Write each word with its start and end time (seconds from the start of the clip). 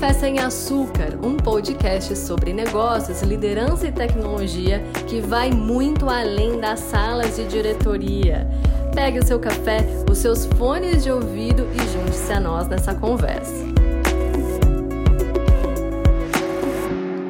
Café 0.00 0.14
Sem 0.14 0.38
Açúcar, 0.38 1.20
um 1.22 1.36
podcast 1.36 2.16
sobre 2.16 2.54
negócios, 2.54 3.20
liderança 3.20 3.86
e 3.86 3.92
tecnologia 3.92 4.80
que 5.06 5.20
vai 5.20 5.50
muito 5.50 6.08
além 6.08 6.58
das 6.58 6.80
salas 6.80 7.36
de 7.36 7.46
diretoria. 7.46 8.48
Pegue 8.94 9.18
o 9.18 9.22
seu 9.22 9.38
café, 9.38 9.80
os 10.10 10.16
seus 10.16 10.46
fones 10.46 11.04
de 11.04 11.10
ouvido 11.10 11.64
e 11.74 11.92
junte-se 11.92 12.32
a 12.32 12.40
nós 12.40 12.66
nessa 12.66 12.94
conversa. 12.98 13.52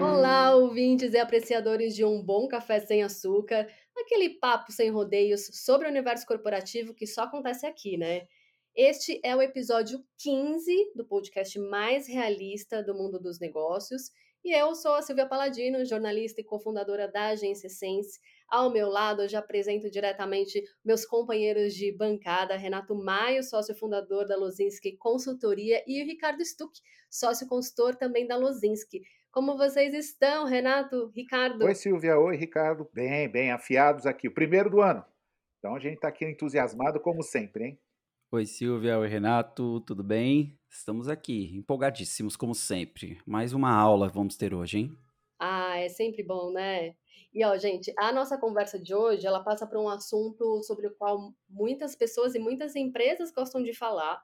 Olá, 0.00 0.54
ouvintes 0.54 1.12
e 1.12 1.18
apreciadores 1.18 1.92
de 1.92 2.04
um 2.04 2.22
bom 2.22 2.46
café 2.46 2.78
sem 2.78 3.02
açúcar, 3.02 3.66
aquele 3.98 4.28
papo 4.38 4.70
sem 4.70 4.90
rodeios 4.90 5.50
sobre 5.54 5.88
o 5.88 5.90
universo 5.90 6.24
corporativo 6.24 6.94
que 6.94 7.04
só 7.04 7.24
acontece 7.24 7.66
aqui, 7.66 7.96
né? 7.96 8.28
Este 8.76 9.20
é 9.24 9.34
o 9.34 9.42
episódio 9.42 9.98
15 10.18 10.92
do 10.94 11.04
podcast 11.04 11.58
mais 11.58 12.06
realista 12.06 12.82
do 12.82 12.94
mundo 12.94 13.18
dos 13.18 13.40
negócios. 13.40 14.12
E 14.44 14.56
eu 14.56 14.74
sou 14.76 14.94
a 14.94 15.02
Silvia 15.02 15.26
Paladino, 15.26 15.84
jornalista 15.84 16.40
e 16.40 16.44
cofundadora 16.44 17.10
da 17.10 17.30
agência 17.30 17.68
Sense. 17.68 18.20
Ao 18.48 18.72
meu 18.72 18.88
lado, 18.88 19.22
eu 19.22 19.28
já 19.28 19.40
apresento 19.40 19.90
diretamente 19.90 20.62
meus 20.84 21.04
companheiros 21.04 21.74
de 21.74 21.90
bancada, 21.92 22.56
Renato 22.56 22.94
Maio, 22.94 23.42
sócio 23.42 23.74
fundador 23.74 24.24
da 24.26 24.36
Lozinski 24.36 24.96
Consultoria, 24.96 25.82
e 25.86 26.00
o 26.02 26.06
Ricardo 26.06 26.42
Stuck, 26.44 26.72
sócio 27.10 27.48
consultor 27.48 27.96
também 27.96 28.26
da 28.26 28.36
Lozinski. 28.36 29.02
Como 29.32 29.58
vocês 29.58 29.92
estão, 29.92 30.44
Renato, 30.46 31.10
Ricardo? 31.14 31.64
Oi, 31.64 31.74
Silvia. 31.74 32.18
Oi, 32.18 32.36
Ricardo. 32.36 32.88
Bem, 32.94 33.28
bem, 33.28 33.50
afiados 33.50 34.06
aqui. 34.06 34.28
O 34.28 34.34
primeiro 34.34 34.70
do 34.70 34.80
ano. 34.80 35.04
Então 35.58 35.74
a 35.74 35.80
gente 35.80 35.96
está 35.96 36.08
aqui 36.08 36.24
entusiasmado 36.24 37.00
como 37.00 37.22
sempre, 37.22 37.64
hein? 37.64 37.80
Oi, 38.32 38.46
Silvia. 38.46 38.96
Oi, 38.96 39.08
Renato. 39.08 39.80
Tudo 39.80 40.04
bem? 40.04 40.56
Estamos 40.70 41.08
aqui, 41.08 41.50
empolgadíssimos, 41.52 42.36
como 42.36 42.54
sempre. 42.54 43.20
Mais 43.26 43.52
uma 43.52 43.74
aula 43.74 44.08
vamos 44.08 44.36
ter 44.36 44.54
hoje, 44.54 44.78
hein? 44.78 44.96
Ah, 45.36 45.76
é 45.76 45.88
sempre 45.88 46.22
bom, 46.22 46.52
né? 46.52 46.94
E 47.34 47.44
ó, 47.44 47.58
gente, 47.58 47.92
a 47.98 48.12
nossa 48.12 48.38
conversa 48.38 48.78
de 48.78 48.94
hoje, 48.94 49.26
ela 49.26 49.42
passa 49.42 49.66
por 49.66 49.78
um 49.78 49.88
assunto 49.88 50.62
sobre 50.62 50.86
o 50.86 50.94
qual 50.94 51.34
muitas 51.48 51.96
pessoas 51.96 52.36
e 52.36 52.38
muitas 52.38 52.76
empresas 52.76 53.32
gostam 53.32 53.64
de 53.64 53.74
falar, 53.74 54.22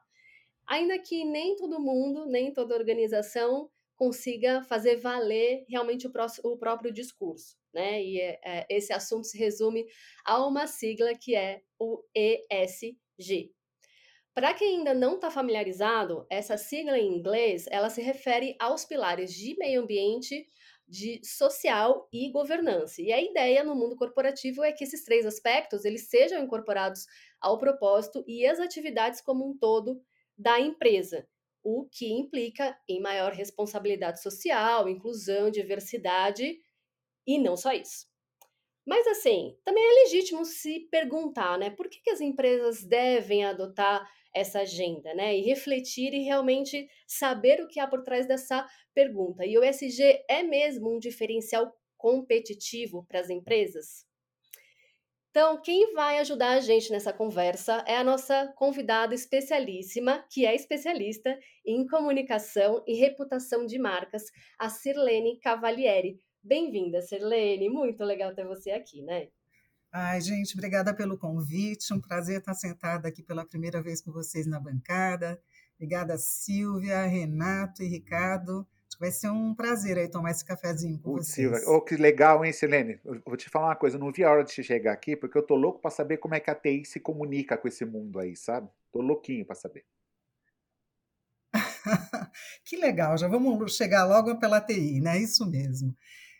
ainda 0.65 0.97
que 0.97 1.25
nem 1.25 1.57
todo 1.57 1.77
mundo, 1.77 2.25
nem 2.25 2.53
toda 2.53 2.77
organização 2.77 3.69
consiga 3.97 4.63
fazer 4.63 4.95
valer 5.01 5.65
realmente 5.67 6.07
o, 6.07 6.11
o 6.45 6.57
próprio 6.57 6.93
discurso, 6.93 7.57
né? 7.73 8.01
E 8.01 8.21
é, 8.21 8.39
é, 8.45 8.65
esse 8.69 8.93
assunto 8.93 9.27
se 9.27 9.37
resume 9.37 9.85
a 10.23 10.47
uma 10.47 10.65
sigla 10.65 11.13
que 11.13 11.35
é 11.35 11.61
o 11.77 12.01
ESG, 12.15 13.51
para 14.37 14.53
quem 14.53 14.77
ainda 14.77 14.93
não 14.93 15.15
está 15.15 15.31
familiarizado, 15.31 16.23
essa 16.29 16.57
sigla 16.57 16.95
em 16.99 17.11
inglês 17.11 17.65
ela 17.71 17.89
se 17.89 18.03
refere 18.03 18.55
aos 18.59 18.85
pilares 18.85 19.33
de 19.33 19.57
meio 19.57 19.81
ambiente, 19.81 20.47
de 20.87 21.19
social 21.25 22.07
e 22.13 22.29
governança. 22.29 23.01
E 23.01 23.11
a 23.11 23.19
ideia 23.19 23.63
no 23.63 23.75
mundo 23.75 23.95
corporativo 23.95 24.63
é 24.63 24.71
que 24.71 24.83
esses 24.83 25.03
três 25.03 25.25
aspectos 25.25 25.85
eles 25.85 26.07
sejam 26.07 26.39
incorporados 26.43 27.07
ao 27.41 27.57
propósito 27.57 28.23
e 28.27 28.45
às 28.45 28.59
atividades 28.59 29.21
como 29.21 29.43
um 29.43 29.57
todo 29.57 29.99
da 30.37 30.59
empresa, 30.59 31.27
o 31.63 31.89
que 31.91 32.07
implica 32.07 32.79
em 32.87 33.01
maior 33.01 33.33
responsabilidade 33.33 34.21
social, 34.21 34.87
inclusão, 34.87 35.49
diversidade 35.49 36.59
e 37.25 37.39
não 37.39 37.57
só 37.57 37.73
isso. 37.73 38.05
Mas 38.85 39.07
assim, 39.07 39.57
também 39.65 39.83
é 39.83 40.03
legítimo 40.03 40.45
se 40.45 40.81
perguntar, 40.91 41.57
né, 41.57 41.71
por 41.71 41.89
que, 41.89 41.99
que 42.01 42.11
as 42.11 42.21
empresas 42.21 42.83
devem 42.83 43.43
adotar 43.43 44.07
essa 44.37 44.61
agenda, 44.61 45.13
né? 45.13 45.37
E 45.37 45.41
refletir 45.41 46.13
e 46.13 46.23
realmente 46.23 46.87
saber 47.05 47.61
o 47.61 47.67
que 47.67 47.79
há 47.79 47.87
por 47.87 48.03
trás 48.03 48.27
dessa 48.27 48.67
pergunta. 48.93 49.45
E 49.45 49.57
o 49.57 49.63
ESG 49.63 50.23
é 50.29 50.43
mesmo 50.43 50.95
um 50.95 50.99
diferencial 50.99 51.73
competitivo 51.97 53.05
para 53.07 53.19
as 53.19 53.29
empresas? 53.29 54.05
Então, 55.29 55.61
quem 55.61 55.93
vai 55.93 56.17
ajudar 56.17 56.53
a 56.53 56.59
gente 56.59 56.91
nessa 56.91 57.13
conversa 57.13 57.83
é 57.85 57.95
a 57.95 58.03
nossa 58.03 58.51
convidada 58.55 59.13
especialíssima, 59.13 60.25
que 60.31 60.47
é 60.47 60.55
especialista 60.55 61.37
em 61.63 61.85
comunicação 61.85 62.83
e 62.87 62.95
reputação 62.95 63.65
de 63.65 63.77
marcas, 63.77 64.23
a 64.57 64.67
Sirlene 64.67 65.39
Cavalieri. 65.39 66.19
Bem-vinda, 66.41 67.01
Sirlene. 67.03 67.69
Muito 67.69 68.03
legal 68.03 68.33
ter 68.33 68.47
você 68.47 68.71
aqui, 68.71 69.03
né? 69.03 69.27
Ai, 69.99 70.21
gente, 70.21 70.53
obrigada 70.53 70.93
pelo 70.93 71.17
convite. 71.17 71.91
Um 71.91 71.99
prazer 71.99 72.37
estar 72.37 72.53
sentada 72.53 73.07
aqui 73.07 73.23
pela 73.23 73.43
primeira 73.43 73.81
vez 73.81 73.99
com 73.99 74.11
vocês 74.11 74.45
na 74.45 74.59
bancada. 74.59 75.41
Obrigada, 75.73 76.19
Silvia, 76.19 77.01
Renato 77.07 77.81
e 77.81 77.87
Ricardo. 77.87 78.63
Vai 78.99 79.09
ser 79.09 79.31
um 79.31 79.55
prazer 79.55 79.97
aí 79.97 80.07
tomar 80.07 80.29
esse 80.29 80.45
cafezinho 80.45 80.99
com 80.99 81.13
Putz, 81.13 81.29
vocês. 81.29 81.49
Silvia, 81.49 81.67
oh, 81.67 81.81
que 81.81 81.95
legal, 81.97 82.45
hein, 82.45 82.53
Silene? 82.53 82.99
Eu 83.03 83.19
vou 83.25 83.35
te 83.35 83.49
falar 83.49 83.69
uma 83.69 83.75
coisa, 83.75 83.95
eu 83.95 83.99
não 83.99 84.11
vi 84.11 84.23
a 84.23 84.29
hora 84.29 84.43
de 84.43 84.51
chegar 84.63 84.93
aqui, 84.93 85.15
porque 85.15 85.35
eu 85.35 85.41
tô 85.41 85.55
louco 85.55 85.81
para 85.81 85.89
saber 85.89 86.17
como 86.17 86.35
é 86.35 86.39
que 86.39 86.51
a 86.51 86.55
TI 86.55 86.85
se 86.85 86.99
comunica 86.99 87.57
com 87.57 87.67
esse 87.67 87.83
mundo 87.83 88.19
aí, 88.19 88.35
sabe? 88.35 88.69
Tô 88.91 89.01
louquinho 89.01 89.47
para 89.47 89.55
saber. 89.55 89.83
que 92.63 92.77
legal, 92.77 93.17
já 93.17 93.27
vamos 93.27 93.75
chegar 93.75 94.05
logo 94.05 94.39
pela 94.39 94.61
TI, 94.61 95.01
né? 95.01 95.17
Isso 95.17 95.43
mesmo. 95.49 95.97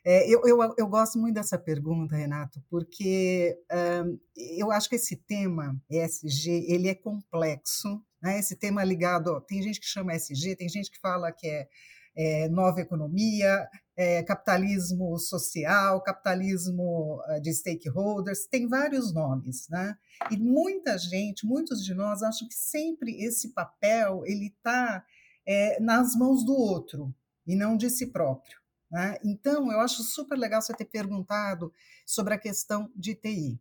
É, 0.09 0.25
eu, 0.25 0.41
eu, 0.45 0.73
eu, 0.77 0.87
gosto 0.87 1.19
muito 1.19 1.35
dessa 1.35 1.59
pergunta, 1.59 2.15
Renato, 2.15 2.63
porque 2.69 3.59
um, 4.05 4.17
eu 4.57 4.71
acho 4.71 4.87
que 4.87 4.95
esse 4.95 5.17
tema 5.17 5.77
ESG 5.89 6.49
ele 6.71 6.87
é 6.87 6.95
complexo. 6.95 8.01
Né? 8.23 8.39
Esse 8.39 8.55
tema 8.55 8.85
ligado, 8.85 9.27
ó, 9.33 9.41
tem 9.41 9.61
gente 9.61 9.81
que 9.81 9.85
chama 9.85 10.15
ESG, 10.15 10.55
tem 10.55 10.69
gente 10.69 10.89
que 10.89 10.97
fala 11.01 11.29
que 11.33 11.45
é, 11.45 11.67
é 12.15 12.47
nova 12.47 12.79
economia, 12.79 13.67
é, 13.97 14.23
capitalismo 14.23 15.19
social, 15.19 16.01
capitalismo 16.01 17.19
de 17.41 17.53
stakeholders, 17.53 18.47
tem 18.47 18.65
vários 18.65 19.13
nomes, 19.13 19.67
né? 19.67 19.93
E 20.31 20.37
muita 20.37 20.97
gente, 20.97 21.45
muitos 21.45 21.83
de 21.83 21.93
nós 21.93 22.23
acham 22.23 22.47
que 22.47 22.55
sempre 22.55 23.25
esse 23.25 23.53
papel 23.53 24.23
ele 24.25 24.53
está 24.57 25.03
é, 25.45 25.81
nas 25.81 26.15
mãos 26.15 26.45
do 26.45 26.53
outro 26.53 27.13
e 27.45 27.57
não 27.57 27.75
de 27.75 27.89
si 27.89 28.07
próprio. 28.07 28.57
Né? 28.91 29.17
Então, 29.23 29.71
eu 29.71 29.79
acho 29.79 30.03
super 30.03 30.37
legal 30.37 30.61
você 30.61 30.73
ter 30.73 30.85
perguntado 30.85 31.73
sobre 32.05 32.33
a 32.33 32.39
questão 32.39 32.91
de 32.95 33.15
TI. 33.15 33.59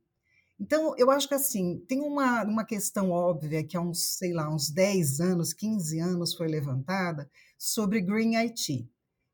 Então, 0.59 0.94
eu 0.97 1.10
acho 1.10 1.28
que 1.28 1.34
assim, 1.34 1.84
tem 1.87 2.00
uma, 2.00 2.42
uma 2.44 2.64
questão 2.64 3.10
óbvia 3.10 3.62
que 3.62 3.76
há 3.76 3.81
uns, 3.81 4.16
sei 4.16 4.32
lá, 4.32 4.48
uns 4.48 4.70
10 4.70 5.20
anos, 5.20 5.53
15 5.53 5.98
anos 6.00 6.34
foi 6.34 6.48
levantada 6.48 7.31
sobre 7.59 8.00
Green 8.00 8.37
IT. 8.37 8.88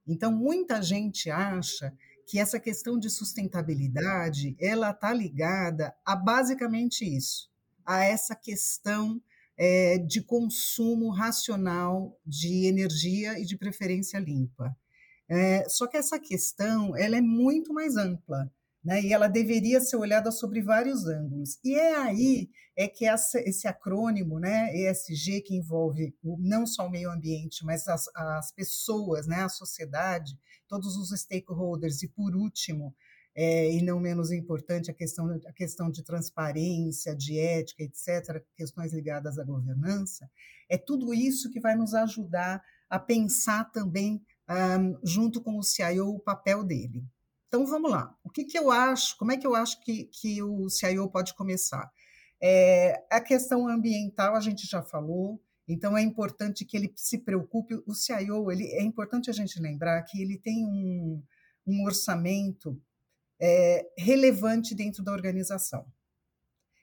Então, 0.07 0.33
muita 0.33 0.83
gente 0.83 1.31
acha 1.31 1.97
que 2.27 2.39
essa 2.39 2.59
questão 2.59 2.99
de 2.99 3.09
sustentabilidade, 3.09 4.57
ela 4.59 4.91
está 4.91 5.13
ligada 5.13 5.95
a 6.05 6.17
basicamente 6.17 7.05
isso, 7.05 7.51
a 7.85 8.05
essa 8.05 8.35
questão 8.35 9.23
é, 9.57 9.99
de 9.99 10.23
consumo 10.23 11.11
racional 11.11 12.19
de 12.27 12.67
energia 12.67 13.39
e 13.39 13.45
de 13.45 13.57
preferência 13.57 14.19
limpa. 14.19 14.77
É, 15.35 15.67
só 15.67 15.87
que 15.87 15.97
essa 15.97 16.21
questão 16.21 16.95
ela 16.95 17.17
é 17.17 17.23
muito 17.23 17.73
mais 17.73 17.97
ampla. 17.97 18.53
Né, 18.85 19.01
e 19.01 19.13
ela 19.13 19.29
deveria 19.29 19.81
ser 19.81 19.95
olhada 19.95 20.33
sobre 20.33 20.61
vários 20.61 21.07
ângulos. 21.07 21.57
E 21.63 21.77
é 21.77 21.95
aí 21.99 22.51
é 22.77 22.89
que 22.89 23.05
essa, 23.05 23.39
esse 23.39 23.69
acrônimo, 23.69 24.41
né, 24.41 24.75
ESG, 24.75 25.41
que 25.43 25.55
envolve 25.55 26.13
não 26.41 26.67
só 26.67 26.89
o 26.89 26.91
meio 26.91 27.09
ambiente, 27.09 27.65
mas 27.65 27.87
as, 27.87 28.09
as 28.13 28.51
pessoas, 28.51 29.29
né, 29.29 29.45
a 29.45 29.49
sociedade, 29.49 30.37
todos 30.67 30.97
os 30.97 31.17
stakeholders, 31.17 32.03
e 32.03 32.09
por 32.09 32.35
último, 32.35 32.93
é, 33.37 33.73
e 33.73 33.83
não 33.83 34.01
menos 34.01 34.33
importante, 34.33 34.91
a 34.91 34.95
questão, 34.95 35.31
a 35.47 35.53
questão 35.53 35.89
de 35.89 36.03
transparência, 36.03 37.15
de 37.15 37.39
ética, 37.39 37.85
etc., 37.85 38.43
questões 38.57 38.93
ligadas 38.93 39.39
à 39.39 39.45
governança, 39.45 40.29
é 40.69 40.77
tudo 40.77 41.15
isso 41.15 41.51
que 41.51 41.61
vai 41.61 41.77
nos 41.77 41.95
ajudar 41.95 42.61
a 42.91 42.99
pensar 42.99 43.71
também 43.71 44.21
um, 44.49 44.99
junto 45.03 45.41
com 45.41 45.59
o 45.59 45.63
CIO, 45.63 46.09
o 46.09 46.21
papel 46.21 46.65
dele. 46.65 47.05
Então 47.49 47.67
vamos 47.67 47.91
lá. 47.91 48.17
O 48.25 48.31
que, 48.31 48.45
que 48.45 48.59
eu 48.59 48.71
acho? 48.71 49.17
Como 49.19 49.33
é 49.33 49.37
que 49.37 49.47
eu 49.47 49.55
acho 49.55 49.81
que, 49.83 50.05
que 50.05 50.43
o 50.43 50.69
CIO 50.71 51.09
pode 51.11 51.35
começar? 51.35 51.91
É, 52.43 53.05
a 53.11 53.21
questão 53.21 53.69
ambiental 53.69 54.35
a 54.35 54.41
gente 54.41 54.67
já 54.67 54.83
falou. 54.83 55.41
Então 55.69 55.97
é 55.97 56.03
importante 56.03 56.65
que 56.65 56.77
ele 56.77 56.93
se 56.97 57.19
preocupe. 57.19 57.83
O 57.87 57.95
CIO, 57.95 58.51
ele 58.51 58.67
é 58.69 58.83
importante 58.83 59.31
a 59.31 59.33
gente 59.33 59.61
lembrar 59.61 60.03
que 60.03 60.21
ele 60.21 60.39
tem 60.39 60.65
um, 60.67 61.23
um 61.67 61.85
orçamento 61.85 62.81
é, 63.41 63.87
relevante 63.99 64.75
dentro 64.75 65.03
da 65.03 65.13
organização. 65.13 65.87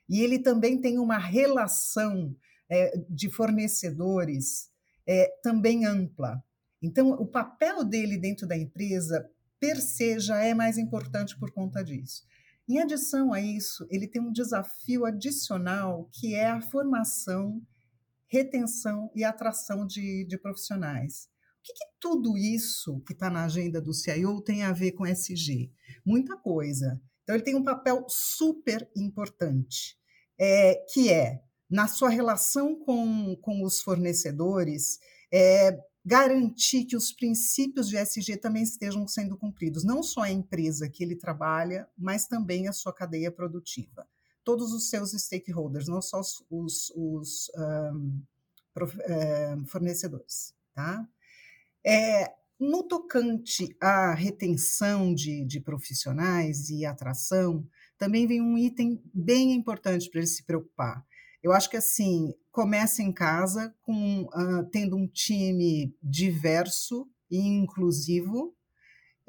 E 0.08 0.20
ele 0.22 0.38
também 0.38 0.80
tem 0.80 0.98
uma 0.98 1.18
relação 1.18 2.34
é, 2.68 2.96
de 3.08 3.30
fornecedores 3.30 4.70
é, 5.06 5.26
também 5.42 5.84
ampla. 5.84 6.42
Então, 6.82 7.10
o 7.10 7.26
papel 7.26 7.84
dele 7.84 8.16
dentro 8.16 8.46
da 8.46 8.56
empresa, 8.56 9.28
per 9.58 9.80
se, 9.80 10.18
já 10.18 10.42
é 10.42 10.54
mais 10.54 10.78
importante 10.78 11.38
por 11.38 11.52
conta 11.52 11.84
disso. 11.84 12.24
Em 12.68 12.78
adição 12.78 13.32
a 13.32 13.40
isso, 13.40 13.86
ele 13.90 14.06
tem 14.06 14.22
um 14.22 14.32
desafio 14.32 15.04
adicional 15.04 16.08
que 16.12 16.34
é 16.34 16.46
a 16.46 16.60
formação, 16.60 17.60
retenção 18.28 19.10
e 19.14 19.24
atração 19.24 19.86
de, 19.86 20.24
de 20.24 20.38
profissionais. 20.38 21.28
O 21.58 21.62
que, 21.62 21.72
que 21.74 21.84
tudo 21.98 22.38
isso 22.38 23.00
que 23.00 23.12
está 23.12 23.28
na 23.28 23.44
agenda 23.44 23.80
do 23.80 23.92
CIO 23.92 24.40
tem 24.40 24.62
a 24.62 24.72
ver 24.72 24.92
com 24.92 25.04
SG? 25.04 25.70
Muita 26.06 26.36
coisa. 26.36 27.00
Então, 27.22 27.34
ele 27.34 27.44
tem 27.44 27.54
um 27.54 27.64
papel 27.64 28.06
super 28.08 28.88
importante, 28.96 29.98
é, 30.38 30.76
que 30.92 31.12
é, 31.12 31.42
na 31.68 31.86
sua 31.86 32.08
relação 32.08 32.74
com, 32.74 33.36
com 33.42 33.62
os 33.62 33.80
fornecedores, 33.82 34.98
é, 35.32 35.78
garantir 36.04 36.84
que 36.84 36.96
os 36.96 37.12
princípios 37.12 37.88
de 37.88 37.96
SG 37.96 38.36
também 38.36 38.62
estejam 38.62 39.06
sendo 39.06 39.36
cumpridos, 39.36 39.84
não 39.84 40.02
só 40.02 40.22
a 40.22 40.30
empresa 40.30 40.88
que 40.88 41.04
ele 41.04 41.14
trabalha, 41.14 41.88
mas 41.96 42.26
também 42.26 42.68
a 42.68 42.72
sua 42.72 42.92
cadeia 42.92 43.30
produtiva. 43.30 44.08
Todos 44.42 44.72
os 44.72 44.88
seus 44.88 45.12
stakeholders, 45.12 45.86
não 45.86 46.00
só 46.00 46.20
os, 46.20 46.42
os, 46.50 46.90
os 46.96 47.50
um, 47.56 48.22
um, 49.58 49.66
fornecedores. 49.66 50.54
Tá? 50.74 51.06
É, 51.84 52.32
no 52.58 52.82
tocante 52.82 53.76
à 53.80 54.14
retenção 54.14 55.14
de, 55.14 55.44
de 55.44 55.60
profissionais 55.60 56.70
e 56.70 56.84
atração, 56.84 57.66
também 57.98 58.26
vem 58.26 58.40
um 58.40 58.56
item 58.56 59.02
bem 59.12 59.52
importante 59.52 60.08
para 60.08 60.20
ele 60.20 60.26
se 60.26 60.42
preocupar. 60.44 61.04
Eu 61.42 61.52
acho 61.52 61.68
que 61.68 61.76
assim 61.76 62.34
começa 62.50 63.02
em 63.02 63.12
casa 63.12 63.74
com 63.82 64.22
uh, 64.22 64.64
tendo 64.70 64.96
um 64.96 65.06
time 65.06 65.94
diverso 66.02 67.08
e 67.30 67.38
inclusivo 67.38 68.54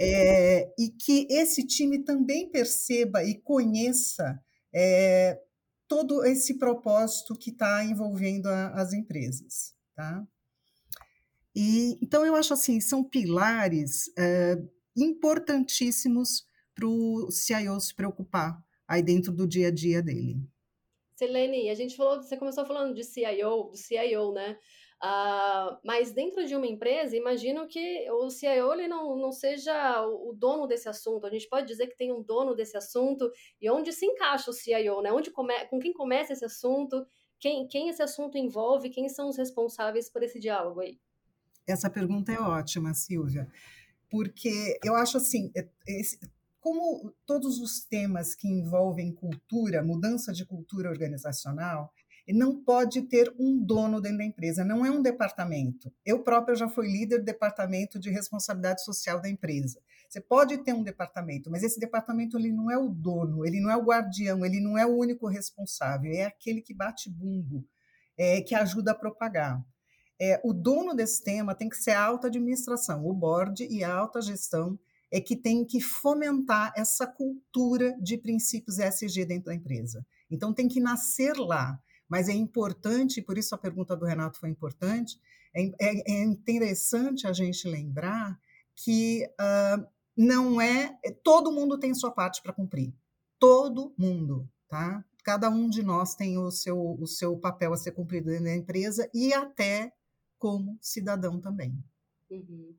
é, 0.04 0.74
e 0.80 0.90
que 0.90 1.28
esse 1.30 1.64
time 1.64 2.00
também 2.00 2.50
perceba 2.50 3.24
e 3.24 3.36
conheça 3.36 4.42
é, 4.74 5.40
todo 5.88 6.26
esse 6.26 6.58
propósito 6.58 7.36
que 7.36 7.52
está 7.52 7.84
envolvendo 7.84 8.48
a, 8.48 8.70
as 8.70 8.94
empresas, 8.94 9.76
tá? 9.96 10.26
E 11.56 12.00
então 12.02 12.26
eu 12.26 12.36
acho 12.36 12.54
assim 12.54 12.80
são 12.80 13.04
pilares 13.04 14.10
é, 14.18 14.58
importantíssimos 14.96 16.46
para 16.74 16.88
o 16.88 17.30
CIO 17.30 17.80
se 17.80 17.94
preocupar 17.94 18.64
aí 18.88 19.04
dentro 19.04 19.32
do 19.32 19.48
dia 19.48 19.68
a 19.68 19.72
dia 19.72 20.02
dele. 20.02 20.42
Selene, 21.22 21.70
a 21.70 21.76
gente 21.76 21.96
falou, 21.96 22.20
você 22.20 22.36
começou 22.36 22.66
falando 22.66 22.96
de 22.96 23.04
CIO, 23.04 23.70
do 23.70 23.78
CIO, 23.78 24.34
né? 24.34 24.58
Uh, 25.04 25.78
mas 25.84 26.12
dentro 26.12 26.44
de 26.48 26.56
uma 26.56 26.66
empresa, 26.66 27.16
imagino 27.16 27.68
que 27.68 28.10
o 28.10 28.28
CIO 28.32 28.74
ele 28.74 28.88
não, 28.88 29.16
não 29.16 29.32
seja 29.32 30.04
o 30.04 30.34
dono 30.34 30.66
desse 30.66 30.90
assunto. 30.90 31.28
A 31.28 31.30
gente 31.30 31.48
pode 31.48 31.68
dizer 31.68 31.88
que 31.88 31.98
tem 31.98 32.12
um 32.12 32.24
dono 32.24 32.56
desse 32.56 32.76
assunto 32.76 33.32
e 33.62 33.70
onde 33.70 33.94
se 33.94 34.04
encaixa 34.04 34.50
o 34.50 34.54
CIO, 34.54 35.02
né? 35.04 35.12
Onde 35.12 35.30
come, 35.30 35.54
com 35.68 35.80
quem 35.80 35.94
começa 35.94 36.34
esse 36.34 36.46
assunto, 36.46 37.06
quem, 37.40 37.68
quem 37.68 37.90
esse 37.90 38.02
assunto 38.02 38.36
envolve, 38.36 38.90
quem 38.90 39.08
são 39.08 39.30
os 39.30 39.38
responsáveis 39.38 40.10
por 40.10 40.24
esse 40.24 40.40
diálogo 40.40 40.82
aí? 40.82 41.00
Essa 41.68 41.90
pergunta 41.90 42.32
é 42.32 42.40
ótima, 42.40 42.96
Silvia, 42.96 43.48
porque 44.10 44.80
eu 44.84 44.96
acho 44.96 45.18
assim, 45.18 45.52
é, 45.56 45.68
esse, 45.88 46.20
como 46.62 47.14
todos 47.26 47.60
os 47.60 47.84
temas 47.84 48.36
que 48.36 48.48
envolvem 48.48 49.12
cultura, 49.12 49.84
mudança 49.84 50.32
de 50.32 50.46
cultura 50.46 50.90
organizacional, 50.90 51.92
não 52.30 52.64
pode 52.64 53.02
ter 53.02 53.34
um 53.38 53.60
dono 53.60 54.00
dentro 54.00 54.20
da 54.20 54.24
empresa, 54.24 54.64
não 54.64 54.86
é 54.86 54.92
um 54.92 55.02
departamento. 55.02 55.92
Eu 56.06 56.24
própria 56.24 56.56
já 56.56 56.70
fui 56.70 56.88
líder 56.88 57.18
do 57.18 57.26
departamento 57.26 58.00
de 58.00 58.12
responsabilidade 58.12 58.84
social 58.84 59.20
da 59.20 59.28
empresa. 59.28 59.82
Você 60.08 60.22
pode 60.22 60.60
ter 60.60 60.74
um 60.74 60.84
departamento, 60.84 61.50
mas 61.50 61.64
esse 61.64 61.80
departamento 61.80 62.38
ele 62.38 62.52
não 62.52 62.70
é 62.70 62.78
o 62.78 62.90
dono, 62.90 63.44
ele 63.46 63.60
não 63.60 63.72
é 63.72 63.76
o 63.76 63.84
guardião, 63.84 64.46
ele 64.46 64.60
não 64.60 64.78
é 64.78 64.86
o 64.86 64.96
único 64.96 65.28
responsável, 65.28 66.12
é 66.12 66.26
aquele 66.26 66.62
que 66.62 66.74
bate 66.74 67.10
bumbo, 67.10 67.66
é, 68.18 68.42
que 68.42 68.54
ajuda 68.54 68.92
a 68.92 68.96
propagar. 68.96 69.60
É, 70.20 70.40
o 70.44 70.54
dono 70.54 70.94
desse 70.94 71.24
tema 71.24 71.56
tem 71.56 71.68
que 71.68 71.78
ser 71.78 71.92
a 71.92 72.04
alta 72.04 72.28
administração, 72.28 73.06
o 73.08 73.14
board 73.14 73.68
e 73.68 73.84
a 73.84 73.92
alta 73.92 74.22
gestão 74.22 74.78
é 75.12 75.20
que 75.20 75.36
tem 75.36 75.66
que 75.66 75.82
fomentar 75.82 76.72
essa 76.76 77.06
cultura 77.06 77.96
de 78.02 78.18
princípios 78.18 78.80
ESG 78.80 79.26
dentro 79.26 79.46
da 79.46 79.56
empresa. 79.56 80.06
Então 80.30 80.54
tem 80.54 80.68
que 80.70 80.80
nascer 80.80 81.36
lá. 81.38 81.78
Mas 82.08 82.30
é 82.30 82.34
importante, 82.34 83.22
por 83.22 83.38
isso 83.38 83.54
a 83.54 83.58
pergunta 83.58 83.96
do 83.96 84.06
Renato 84.06 84.40
foi 84.40 84.50
importante, 84.50 85.20
é, 85.54 85.64
é, 85.80 86.12
é 86.12 86.24
interessante 86.24 87.28
a 87.28 87.34
gente 87.34 87.68
lembrar 87.68 88.40
que 88.76 89.26
uh, 89.40 89.86
não 90.16 90.62
é. 90.62 90.98
Todo 91.24 91.52
mundo 91.52 91.78
tem 91.78 91.94
sua 91.94 92.12
parte 92.12 92.42
para 92.42 92.54
cumprir. 92.54 92.94
Todo 93.38 93.94
mundo, 93.98 94.50
tá? 94.70 95.04
Cada 95.24 95.50
um 95.50 95.70
de 95.70 95.84
nós 95.84 96.16
tem 96.16 96.38
o 96.38 96.50
seu, 96.52 96.98
o 97.00 97.06
seu 97.06 97.38
papel 97.38 97.74
a 97.74 97.78
ser 97.78 97.92
cumprido 97.92 98.30
dentro 98.30 98.46
da 98.46 98.56
empresa 98.56 99.10
e 99.14 99.34
até 99.34 99.94
como 100.38 100.78
cidadão 100.82 101.40
também. 101.40 101.78
Uhum 102.30 102.76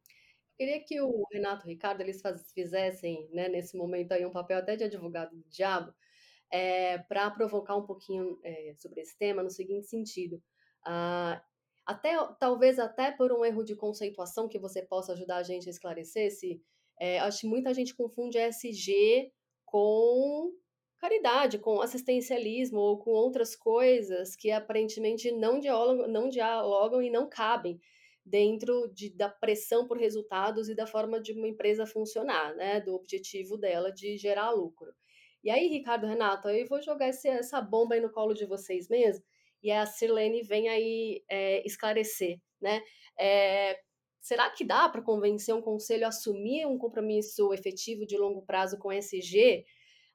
queria 0.62 0.81
que 0.81 1.00
o 1.00 1.26
Renato 1.32 1.64
e 1.64 1.67
o 1.67 1.70
Ricardo 1.70 2.00
eles 2.03 2.23
fizessem, 2.55 3.29
né, 3.32 3.49
nesse 3.49 3.76
momento 3.76 4.12
aí, 4.12 4.25
um 4.25 4.31
papel 4.31 4.59
até 4.59 4.76
de 4.76 4.85
advogado 4.85 5.35
do 5.35 5.49
diabo, 5.49 5.93
é, 6.53 6.99
para 6.99 7.29
provocar 7.32 7.76
um 7.76 7.85
pouquinho 7.85 8.38
é, 8.44 8.73
sobre 8.79 9.00
esse 9.00 9.19
tema 9.19 9.43
no 9.43 9.50
seguinte 9.50 9.88
sentido. 9.88 10.41
Ah, 10.87 11.43
até, 11.85 12.14
talvez 12.38 12.79
até 12.79 13.11
por 13.11 13.32
um 13.32 13.44
erro 13.44 13.64
de 13.64 13.75
conceituação 13.75 14.49
que 14.49 14.59
você 14.59 14.82
possa 14.82 15.14
ajudar 15.14 15.38
a 15.38 15.43
gente 15.43 15.67
a 15.69 15.70
esclarecer, 15.70 16.31
se 16.31 16.62
é, 17.00 17.19
acho 17.19 17.41
que 17.41 17.47
muita 17.49 17.75
gente 17.75 17.97
confunde 17.97 18.38
SG 18.38 19.32
com 19.64 20.53
caridade, 20.99 21.59
com 21.59 21.81
assistencialismo 21.81 22.79
ou 22.79 22.99
com 22.99 23.11
outras 23.11 23.56
coisas 23.56 24.37
que 24.37 24.53
aparentemente 24.53 25.32
não 25.32 25.59
dialogam, 25.59 26.06
não 26.06 26.29
dialogam 26.29 27.03
e 27.03 27.11
não 27.11 27.29
cabem 27.29 27.81
dentro 28.24 28.88
de, 28.94 29.10
da 29.10 29.28
pressão 29.28 29.86
por 29.86 29.98
resultados 29.98 30.69
e 30.69 30.74
da 30.74 30.86
forma 30.86 31.20
de 31.20 31.32
uma 31.32 31.48
empresa 31.48 31.86
funcionar, 31.86 32.54
né? 32.54 32.80
Do 32.80 32.94
objetivo 32.94 33.56
dela 33.56 33.92
de 33.92 34.16
gerar 34.16 34.50
lucro. 34.50 34.92
E 35.42 35.50
aí, 35.50 35.66
Ricardo, 35.69 36.06
Renato, 36.06 36.48
eu 36.48 36.66
vou 36.66 36.80
jogar 36.80 37.08
esse, 37.08 37.28
essa 37.28 37.60
bomba 37.60 37.94
aí 37.94 38.00
no 38.00 38.12
colo 38.12 38.32
de 38.32 38.46
vocês 38.46 38.88
mesmo, 38.88 39.24
e 39.62 39.70
a 39.70 39.84
Sirlene 39.86 40.42
vem 40.42 40.69
aí 40.69 41.24
é, 41.28 41.66
esclarecer, 41.66 42.40
né? 42.60 42.80
É, 43.19 43.78
será 44.20 44.48
que 44.50 44.64
dá 44.64 44.88
para 44.88 45.02
convencer 45.02 45.54
um 45.54 45.60
conselho 45.60 46.04
a 46.04 46.08
assumir 46.08 46.64
um 46.66 46.78
compromisso 46.78 47.52
efetivo 47.52 48.06
de 48.06 48.16
longo 48.16 48.42
prazo 48.42 48.78
com 48.78 48.92
SG, 48.92 49.64
uh, 49.64 49.64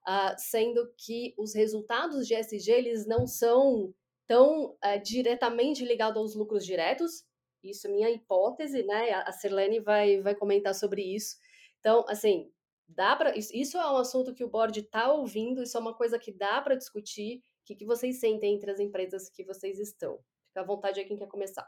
ah, 0.05 0.35
sendo 0.37 0.89
que 0.97 1.33
os 1.37 1.53
resultados 1.53 2.25
de 2.25 2.33
SG 2.33 2.71
eles 2.71 3.05
não 3.05 3.27
são 3.27 3.93
tão 4.25 4.71
uh, 4.71 5.03
diretamente 5.03 5.83
ligados 5.83 6.17
aos 6.17 6.35
lucros 6.35 6.65
diretos, 6.65 7.25
isso 7.63 7.87
é 7.87 7.91
minha 7.91 8.09
hipótese, 8.09 8.83
né? 8.83 9.13
A 9.13 9.31
Sirlene 9.31 9.79
vai, 9.79 10.21
vai 10.21 10.35
comentar 10.35 10.73
sobre 10.73 11.01
isso. 11.01 11.35
Então, 11.79 12.05
assim, 12.07 12.51
dá 12.87 13.15
para 13.15 13.35
isso 13.37 13.77
é 13.77 13.91
um 13.91 13.97
assunto 13.97 14.33
que 14.33 14.43
o 14.43 14.49
board 14.49 14.79
está 14.79 15.11
ouvindo, 15.11 15.61
isso 15.61 15.77
é 15.77 15.79
uma 15.79 15.93
coisa 15.93 16.17
que 16.17 16.31
dá 16.31 16.61
para 16.61 16.75
discutir. 16.75 17.37
O 17.37 17.65
que, 17.65 17.75
que 17.75 17.85
vocês 17.85 18.19
sentem 18.19 18.55
entre 18.55 18.71
as 18.71 18.79
empresas 18.79 19.29
que 19.29 19.43
vocês 19.43 19.79
estão? 19.79 20.19
Fica 20.47 20.61
à 20.61 20.63
vontade 20.63 20.99
aí 20.99 21.05
quem 21.05 21.17
quer 21.17 21.27
começar. 21.27 21.67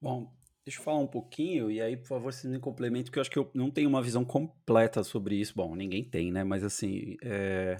Bom, 0.00 0.32
deixa 0.64 0.78
eu 0.78 0.84
falar 0.84 0.98
um 0.98 1.06
pouquinho 1.06 1.70
e 1.70 1.80
aí, 1.80 1.96
por 1.96 2.06
favor, 2.06 2.32
vocês 2.32 2.52
me 2.52 2.60
complementem, 2.60 3.06
porque 3.06 3.18
eu 3.18 3.22
acho 3.22 3.30
que 3.30 3.38
eu 3.38 3.50
não 3.54 3.70
tenho 3.70 3.88
uma 3.88 4.02
visão 4.02 4.24
completa 4.24 5.02
sobre 5.02 5.36
isso. 5.36 5.54
Bom, 5.56 5.74
ninguém 5.74 6.08
tem, 6.08 6.30
né? 6.30 6.44
Mas 6.44 6.62
assim, 6.62 7.16
é... 7.22 7.74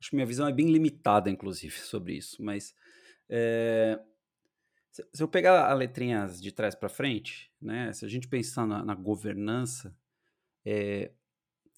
acho 0.00 0.10
que 0.10 0.16
minha 0.16 0.26
visão 0.26 0.46
é 0.46 0.52
bem 0.52 0.70
limitada, 0.70 1.30
inclusive, 1.30 1.74
sobre 1.80 2.14
isso. 2.14 2.42
Mas 2.42 2.74
é... 3.30 3.98
Se 4.92 5.22
eu 5.22 5.28
pegar 5.28 5.70
a 5.70 5.74
letrinhas 5.74 6.40
de 6.40 6.52
trás 6.52 6.74
para 6.74 6.88
frente, 6.88 7.50
né, 7.60 7.92
se 7.92 8.04
a 8.04 8.08
gente 8.08 8.28
pensar 8.28 8.66
na, 8.66 8.84
na 8.84 8.94
governança, 8.94 9.96
é, 10.64 11.12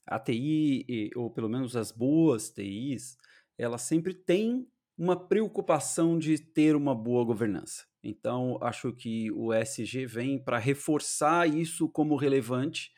a 0.07 0.19
TI, 0.19 1.11
ou 1.15 1.31
pelo 1.31 1.49
menos 1.49 1.77
as 1.77 1.93
boas 1.93 2.51
TIs, 2.51 3.17
ela 3.57 3.79
sempre 3.79 4.13
tem 4.13 4.69
uma 4.97 5.17
preocupação 5.17 6.19
de 6.19 6.39
ter 6.39 6.77
uma 6.77 6.95
boa 6.95 7.25
governança. 7.25 7.85
Então, 8.03 8.59
acho 8.61 8.93
que 8.93 9.31
o 9.33 9.53
ESG 9.53 10.07
vem 10.07 10.39
para 10.39 10.59
reforçar 10.59 11.49
isso 11.49 11.89
como 11.89 12.17
relevante, 12.17 12.93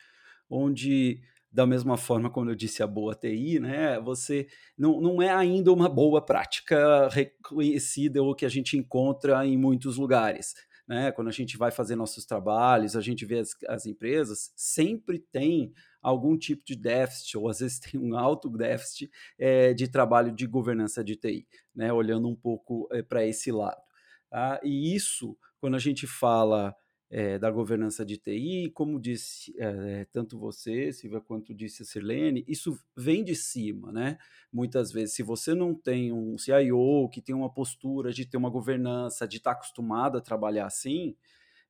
onde 0.49 1.23
da 1.57 1.67
mesma 1.67 1.97
forma 1.97 2.29
como 2.29 2.51
eu 2.51 2.55
disse 2.55 2.83
a 2.83 2.87
boa 2.87 3.15
TI, 3.15 3.59
né, 3.59 3.99
você 3.99 4.47
não, 4.77 5.01
não 5.01 5.23
é 5.23 5.31
ainda 5.31 5.73
uma 5.73 5.89
boa 5.89 6.21
prática 6.21 7.09
reconhecida 7.09 8.23
ou 8.23 8.35
que 8.35 8.45
a 8.45 8.49
gente 8.51 8.77
encontra 8.77 9.45
em 9.47 9.57
muitos 9.57 9.97
lugares. 9.97 10.55
Né? 10.87 11.11
Quando 11.13 11.29
a 11.29 11.33
gente 11.33 11.57
vai 11.57 11.71
fazer 11.71 11.97
nossos 11.97 12.27
trabalhos, 12.27 12.95
a 12.95 13.01
gente 13.01 13.25
vê 13.25 13.39
as, 13.39 13.57
as 13.69 13.87
empresas, 13.87 14.53
sempre 14.55 15.19
tem 15.19 15.73
algum 16.03 16.37
tipo 16.37 16.63
de 16.63 16.77
déficit, 16.77 17.39
ou 17.39 17.49
às 17.49 17.61
vezes 17.61 17.81
tem 17.81 17.99
um 17.99 18.15
alto 18.15 18.51
déficit 18.51 19.11
é, 19.39 19.73
de 19.73 19.89
trabalho 19.89 20.33
de 20.33 20.47
governança 20.47 21.03
de 21.03 21.17
TI, 21.17 21.49
né? 21.75 21.91
olhando 21.91 22.29
um 22.29 22.37
pouco 22.37 22.87
é, 22.93 23.03
para 23.03 23.25
esse 23.25 23.51
lado. 23.51 23.81
Tá? 24.29 24.61
E 24.63 24.95
isso, 24.95 25.39
quando 25.59 25.75
a 25.75 25.81
gente 25.81 26.07
fala 26.07 26.77
é, 27.09 27.39
da 27.39 27.51
governança 27.51 28.05
de 28.05 28.17
TI, 28.17 28.71
como 28.75 29.01
disse 29.01 29.55
é, 29.59 30.07
tanto 30.13 30.39
você, 30.39 30.93
Silvia, 30.93 31.21
quanto 31.21 31.55
disse 31.55 31.83
a 31.83 31.87
Sirlene, 31.87 32.45
isso 32.49 32.79
vem 32.97 33.23
de 33.23 33.35
cima, 33.35 33.93
né? 33.93 34.19
Muitas 34.53 34.91
vezes, 34.93 35.15
se 35.15 35.23
você 35.23 35.55
não 35.55 35.75
tem 35.75 36.13
um 36.13 36.37
CIO 36.37 37.09
que 37.09 37.23
tem 37.23 37.35
uma 37.35 37.53
postura 37.53 38.13
de 38.13 38.27
ter 38.27 38.37
uma 38.37 38.51
governança, 38.51 39.27
de 39.27 39.37
estar 39.37 39.53
acostumado 39.53 40.19
a 40.19 40.21
trabalhar 40.21 40.67
assim, 40.67 41.17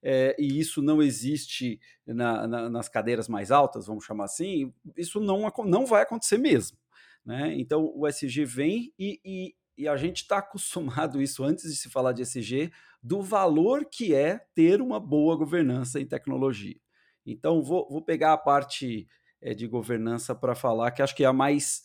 é, 0.03 0.37
e 0.39 0.59
isso 0.59 0.81
não 0.81 1.03
existe 1.03 1.81
na, 2.07 2.47
na, 2.47 2.71
nas 2.71 2.89
cadeiras 2.89 3.29
mais 3.29 3.51
altas, 3.51 3.87
vamos 3.87 4.05
chamar 4.05 4.25
assim, 4.27 4.73
isso 4.97 5.21
não, 5.21 5.53
não 5.67 5.85
vai 5.85 6.03
acontecer 6.03 6.39
mesmo. 6.39 6.79
Né? 7.25 7.55
Então 7.59 7.93
o 7.95 8.07
SG 8.07 8.45
vem 8.45 8.93
e, 8.99 9.21
e, 9.25 9.55
e 9.77 9.87
a 9.89 9.97
gente 9.97 10.19
está 10.19 10.39
acostumado 10.39 11.21
isso 11.23 11.45
antes 11.45 11.71
de 11.71 11.77
se 11.77 11.91
falar 11.91 12.13
de 12.13 12.23
SG, 12.23 12.71
do 13.03 13.23
valor 13.23 13.85
que 13.85 14.15
é 14.15 14.39
ter 14.55 14.81
uma 14.81 14.99
boa 14.99 15.37
governança 15.37 16.01
em 16.01 16.07
tecnologia. 16.07 16.79
Então 17.25 17.63
vou, 17.63 17.89
vou 17.89 18.03
pegar 18.03 18.33
a 18.33 18.39
parte 18.39 19.09
é, 19.41 19.55
de 19.55 19.67
governança 19.67 20.35
para 20.35 20.55
falar, 20.55 20.91
que 20.91 21.03
acho 21.03 21.15
que 21.15 21.25
é 21.25 21.27
a 21.27 21.33
mais 21.33 21.85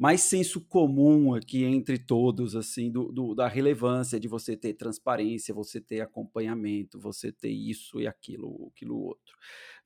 mais 0.00 0.22
senso 0.22 0.62
comum 0.62 1.34
aqui 1.34 1.62
entre 1.62 1.98
todos, 1.98 2.56
assim, 2.56 2.90
do, 2.90 3.12
do, 3.12 3.34
da 3.34 3.46
relevância 3.46 4.18
de 4.18 4.26
você 4.26 4.56
ter 4.56 4.72
transparência, 4.72 5.52
você 5.52 5.78
ter 5.78 6.00
acompanhamento, 6.00 6.98
você 6.98 7.30
ter 7.30 7.50
isso 7.50 8.00
e 8.00 8.06
aquilo, 8.06 8.72
aquilo 8.74 8.96
outro. 8.96 9.36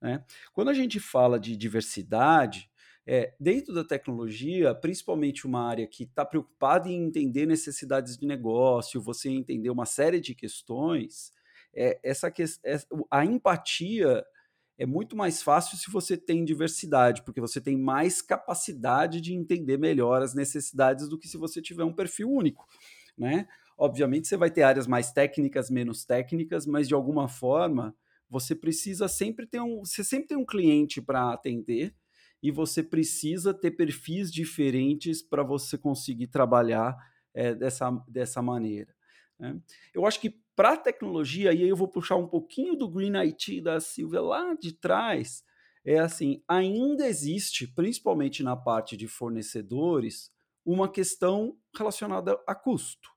Né? 0.01 0.25
Quando 0.53 0.69
a 0.69 0.73
gente 0.73 1.01
fala 1.01 1.37
de 1.37 1.57
diversidade, 1.57 2.71
é, 3.07 3.35
dentro 3.39 3.75
da 3.75 3.85
tecnologia, 3.85 4.75
principalmente 4.75 5.47
uma 5.47 5.69
área 5.69 5.87
que 5.87 6.05
está 6.05 6.25
preocupada 6.25 6.89
em 6.89 7.05
entender 7.05 7.47
necessidades 7.47 8.17
de 8.17 8.27
negócio, 8.27 9.01
você 9.01 9.29
entender 9.29 9.71
uma 9.71 9.85
série 9.85 10.21
de 10.21 10.35
questões, 10.35 11.33
é, 11.75 11.99
essa 12.03 12.31
que, 12.31 12.43
é, 12.43 12.79
a 13.11 13.25
empatia 13.25 14.25
é 14.79 14.87
muito 14.87 15.15
mais 15.17 15.43
fácil 15.43 15.77
se 15.77 15.91
você 15.91 16.17
tem 16.17 16.45
diversidade, 16.45 17.23
porque 17.23 17.41
você 17.41 17.61
tem 17.61 17.77
mais 17.77 18.23
capacidade 18.23 19.21
de 19.21 19.35
entender 19.35 19.79
melhor 19.79 20.23
as 20.23 20.35
necessidades 20.35 21.09
do 21.09 21.19
que 21.19 21.29
se 21.29 21.37
você 21.37 21.61
tiver 21.61 21.85
um 21.85 21.93
perfil 21.93 22.31
único, 22.31 22.67
né? 23.17 23.47
Obviamente 23.77 24.29
você 24.29 24.37
vai 24.37 24.51
ter 24.51 24.63
áreas 24.63 24.87
mais 24.87 25.13
técnicas, 25.13 25.69
menos 25.69 26.05
técnicas, 26.05 26.65
mas 26.67 26.89
de 26.89 26.95
alguma 26.95 27.29
forma 27.29 27.95
você 28.29 28.55
precisa 28.55 29.07
sempre 29.09 29.47
ter 29.47 29.61
um, 29.61 29.85
você 29.85 30.03
sempre 30.03 30.29
tem 30.29 30.37
um 30.37 30.47
cliente 30.47 31.01
para 31.01 31.33
atender 31.33 31.95
e 32.45 32.51
você 32.51 32.83
precisa 32.83 33.55
ter 33.55 33.71
perfis 33.71 34.31
diferentes 34.31 35.23
para 35.23 35.43
você 35.43 35.79
conseguir 35.79 36.27
trabalhar 36.27 36.95
é, 37.33 37.55
dessa, 37.55 37.91
dessa 38.07 38.43
maneira. 38.43 38.95
Né? 39.39 39.59
Eu 39.95 40.05
acho 40.05 40.21
que 40.21 40.29
para 40.55 40.75
a 40.75 40.77
tecnologia, 40.77 41.55
e 41.55 41.63
aí 41.63 41.69
eu 41.71 41.75
vou 41.75 41.89
puxar 41.89 42.17
um 42.17 42.29
pouquinho 42.29 42.77
do 42.77 42.87
Green 42.87 43.17
IT 43.17 43.63
da 43.63 43.81
Silvia 43.81 44.21
lá 44.21 44.53
de 44.53 44.75
trás, 44.75 45.43
é 45.87 45.99
assim, 45.99 46.43
ainda 46.47 47.09
existe, 47.09 47.67
principalmente 47.67 48.43
na 48.43 48.55
parte 48.55 48.95
de 48.95 49.09
fornecedores, 49.09 50.31
uma 50.67 50.87
questão 50.87 51.57
relacionada 51.75 52.39
a 52.47 52.55
custo. 52.55 53.09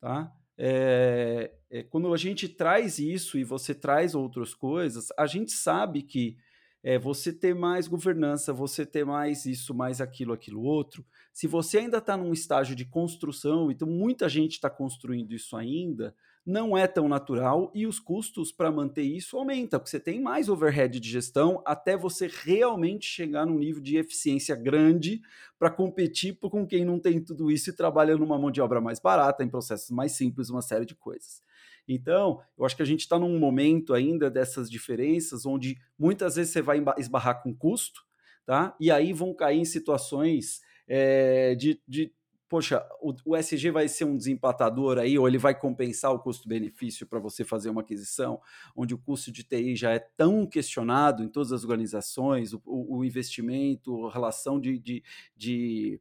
Tá? 0.00 0.32
É, 0.58 1.54
é, 1.70 1.84
quando 1.84 2.12
a 2.12 2.16
gente 2.16 2.48
traz 2.48 2.98
isso 2.98 3.38
e 3.38 3.44
você 3.44 3.72
traz 3.72 4.16
outras 4.16 4.52
coisas, 4.52 5.12
a 5.16 5.28
gente 5.28 5.52
sabe 5.52 6.02
que 6.02 6.36
é, 6.84 6.98
você 6.98 7.32
ter 7.32 7.54
mais 7.54 7.88
governança, 7.88 8.52
você 8.52 8.84
ter 8.84 9.06
mais 9.06 9.46
isso, 9.46 9.74
mais 9.74 10.02
aquilo, 10.02 10.34
aquilo 10.34 10.62
outro. 10.62 11.02
Se 11.32 11.46
você 11.46 11.78
ainda 11.78 11.96
está 11.96 12.14
num 12.14 12.30
estágio 12.30 12.76
de 12.76 12.84
construção, 12.84 13.70
então 13.70 13.88
muita 13.88 14.28
gente 14.28 14.52
está 14.52 14.68
construindo 14.68 15.32
isso 15.32 15.56
ainda, 15.56 16.14
não 16.44 16.76
é 16.76 16.86
tão 16.86 17.08
natural 17.08 17.72
e 17.74 17.86
os 17.86 17.98
custos 17.98 18.52
para 18.52 18.70
manter 18.70 19.02
isso 19.02 19.38
aumentam, 19.38 19.80
porque 19.80 19.88
você 19.88 19.98
tem 19.98 20.20
mais 20.20 20.50
overhead 20.50 21.00
de 21.00 21.08
gestão 21.08 21.62
até 21.64 21.96
você 21.96 22.30
realmente 22.30 23.06
chegar 23.06 23.46
num 23.46 23.58
nível 23.58 23.80
de 23.80 23.96
eficiência 23.96 24.54
grande 24.54 25.22
para 25.58 25.70
competir 25.70 26.36
com 26.38 26.66
quem 26.66 26.84
não 26.84 27.00
tem 27.00 27.18
tudo 27.18 27.50
isso 27.50 27.70
e 27.70 27.72
trabalha 27.72 28.14
numa 28.14 28.38
mão 28.38 28.50
de 28.50 28.60
obra 28.60 28.78
mais 28.78 29.00
barata, 29.00 29.42
em 29.42 29.48
processos 29.48 29.90
mais 29.90 30.12
simples, 30.12 30.50
uma 30.50 30.60
série 30.60 30.84
de 30.84 30.94
coisas. 30.94 31.42
Então, 31.86 32.40
eu 32.56 32.64
acho 32.64 32.76
que 32.76 32.82
a 32.82 32.86
gente 32.86 33.00
está 33.00 33.18
num 33.18 33.38
momento 33.38 33.92
ainda 33.92 34.30
dessas 34.30 34.70
diferenças, 34.70 35.44
onde 35.44 35.76
muitas 35.98 36.36
vezes 36.36 36.52
você 36.52 36.62
vai 36.62 36.82
esbarrar 36.98 37.42
com 37.42 37.54
custo, 37.54 38.00
tá? 38.46 38.74
E 38.80 38.90
aí 38.90 39.12
vão 39.12 39.34
cair 39.34 39.58
em 39.58 39.64
situações 39.64 40.60
é, 40.86 41.54
de, 41.54 41.80
de 41.86 42.12
poxa, 42.48 42.86
o, 43.00 43.12
o 43.24 43.36
SG 43.36 43.70
vai 43.70 43.88
ser 43.88 44.04
um 44.04 44.16
desempatador 44.16 44.98
aí, 44.98 45.18
ou 45.18 45.26
ele 45.26 45.38
vai 45.38 45.58
compensar 45.58 46.12
o 46.12 46.20
custo-benefício 46.20 47.06
para 47.06 47.18
você 47.18 47.44
fazer 47.44 47.68
uma 47.68 47.80
aquisição, 47.80 48.40
onde 48.76 48.94
o 48.94 48.98
custo 48.98 49.32
de 49.32 49.42
TI 49.42 49.74
já 49.74 49.90
é 49.90 49.98
tão 49.98 50.46
questionado 50.46 51.22
em 51.22 51.28
todas 51.28 51.52
as 51.52 51.64
organizações, 51.64 52.52
o, 52.52 52.62
o 52.64 53.04
investimento, 53.04 54.06
a 54.06 54.12
relação 54.12 54.60
de, 54.60 54.78
de, 54.78 55.02
de, 55.36 56.00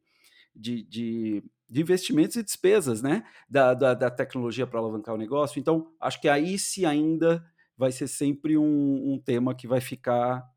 de, 0.56 0.84
de 0.84 1.44
de 1.74 1.82
investimentos 1.82 2.36
e 2.36 2.44
despesas 2.44 3.01
né, 3.01 3.25
da, 3.50 3.74
da, 3.74 3.96
da 3.96 4.12
tecnologia 4.12 4.68
para 4.68 4.77
alavancar 4.80 5.15
o 5.15 5.18
negócio. 5.18 5.60
Então, 5.60 5.92
acho 6.00 6.22
que 6.22 6.30
aí 6.30 6.60
se 6.60 6.86
ainda 6.86 7.44
vai 7.75 7.92
ser 7.92 8.08
sempre 8.08 8.56
um, 8.56 9.13
um 9.13 9.20
tema 9.20 9.56
que 9.56 9.68
vai 9.68 9.82
ficar 9.82 10.48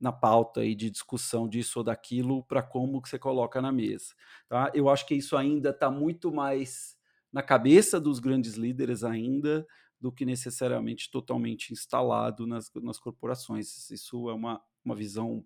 na 0.00 0.10
pauta 0.10 0.62
aí 0.62 0.74
de 0.74 0.88
discussão 0.88 1.46
disso 1.46 1.80
ou 1.80 1.84
daquilo 1.84 2.42
para 2.44 2.62
como 2.62 3.02
que 3.02 3.10
você 3.10 3.18
coloca 3.18 3.60
na 3.60 3.70
mesa. 3.70 4.14
Tá? 4.48 4.72
Eu 4.74 4.88
acho 4.88 5.06
que 5.06 5.14
isso 5.14 5.36
ainda 5.36 5.68
está 5.68 5.90
muito 5.90 6.32
mais 6.32 6.96
na 7.30 7.42
cabeça 7.42 8.00
dos 8.00 8.18
grandes 8.18 8.54
líderes 8.54 9.04
ainda 9.04 9.66
do 10.00 10.10
que 10.10 10.24
necessariamente 10.24 11.10
totalmente 11.10 11.74
instalado 11.74 12.46
nas, 12.46 12.72
nas 12.76 12.98
corporações. 12.98 13.90
Isso 13.90 14.30
é 14.30 14.32
uma, 14.32 14.62
uma 14.82 14.94
visão, 14.94 15.44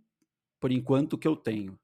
por 0.61 0.71
enquanto, 0.71 1.19
que 1.19 1.27
eu 1.27 1.35
tenho. 1.35 1.77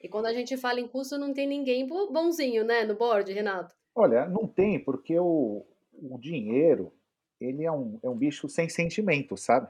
E 0.00 0.08
quando 0.08 0.26
a 0.26 0.32
gente 0.32 0.56
fala 0.56 0.80
em 0.80 0.86
custo, 0.86 1.18
não 1.18 1.32
tem 1.32 1.46
ninguém 1.46 1.86
bonzinho, 1.86 2.64
né, 2.64 2.84
no 2.84 2.94
board, 2.94 3.32
Renato? 3.32 3.74
Olha, 3.94 4.28
não 4.28 4.46
tem, 4.46 4.82
porque 4.82 5.18
o, 5.18 5.66
o 5.92 6.18
dinheiro, 6.18 6.92
ele 7.40 7.64
é 7.64 7.72
um, 7.72 7.98
é 8.02 8.08
um 8.08 8.16
bicho 8.16 8.48
sem 8.48 8.68
sentimento, 8.68 9.36
sabe? 9.36 9.68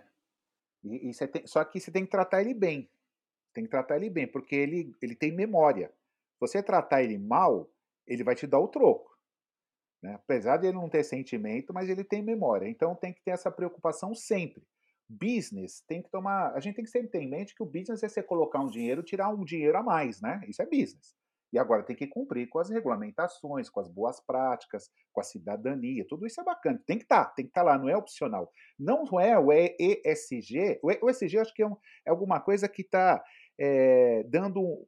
E, 0.85 1.11
e 1.11 1.29
tem, 1.29 1.47
só 1.47 1.65
que 1.65 1.81
você 1.81 1.91
tem 1.91 2.05
que 2.05 2.11
tratar 2.11 2.43
ele 2.43 2.53
bem. 2.53 2.91
Tem 3.55 3.65
que 3.65 3.71
tratar 3.71 3.97
ele 3.97 4.11
bem, 4.11 4.27
porque 4.27 4.55
ele, 4.55 4.95
ele 5.01 5.15
tem 5.15 5.33
memória. 5.33 5.89
Se 6.35 6.41
você 6.41 6.63
tratar 6.63 7.03
ele 7.03 7.19
mal, 7.19 7.71
ele 8.07 8.23
vai 8.23 8.35
te 8.35 8.47
dar 8.47 8.61
o 8.61 8.69
troco. 8.69 9.17
Né? 10.03 10.15
Apesar 10.15 10.59
de 10.59 10.67
ele 10.67 10.77
não 10.77 10.89
ter 10.89 11.03
sentimento, 11.05 11.73
mas 11.73 11.89
ele 11.89 12.05
tem 12.05 12.23
memória. 12.23 12.69
Então 12.69 12.95
tem 12.95 13.13
que 13.13 13.23
ter 13.23 13.33
essa 13.33 13.51
preocupação 13.51 14.15
sempre. 14.15 14.63
Business 15.09 15.83
tem 15.87 16.03
que 16.03 16.11
tomar. 16.11 16.53
A 16.55 16.61
gente 16.61 16.77
tem 16.77 16.85
que 16.85 16.91
sempre 16.91 17.09
ter 17.09 17.23
em 17.23 17.29
mente 17.29 17.55
que 17.55 17.63
o 17.63 17.67
business 17.67 18.03
é 18.03 18.09
você 18.09 18.23
colocar 18.23 18.61
um 18.61 18.67
dinheiro, 18.67 19.03
tirar 19.03 19.29
um 19.29 19.45
dinheiro 19.45 19.79
a 19.79 19.83
mais, 19.83 20.21
né? 20.21 20.41
Isso 20.47 20.61
é 20.61 20.67
business. 20.67 21.17
E 21.53 21.59
agora 21.59 21.83
tem 21.83 21.97
que 21.97 22.07
cumprir 22.07 22.49
com 22.49 22.59
as 22.59 22.69
regulamentações, 22.69 23.71
com 23.71 23.81
as 23.81 23.89
boas 23.89 24.21
práticas, 24.21 24.91
com 25.13 25.21
a 25.21 25.25
cidadania. 25.25 26.07
Tudo 26.07 26.27
isso 26.27 26.41
é 26.41 26.45
bacana. 26.45 26.81
Tem 26.87 26.99
que 26.99 27.05
estar, 27.05 27.25
tá, 27.25 27.31
tem 27.31 27.47
que 27.47 27.51
estar 27.51 27.65
tá 27.65 27.71
lá, 27.71 27.79
não 27.79 27.89
é 27.89 27.97
opcional. 27.97 28.53
Não 28.79 29.19
é 29.19 29.39
o 29.39 29.51
ESG. 29.51 30.81
O 30.83 31.09
ESG 31.09 31.39
acho 31.39 31.55
que 31.55 31.63
é, 31.63 31.67
um, 31.67 31.77
é 32.07 32.11
alguma 32.11 32.39
coisa 32.39 32.69
que 32.69 32.83
está 32.83 33.23
é, 33.59 34.23
dando 34.25 34.87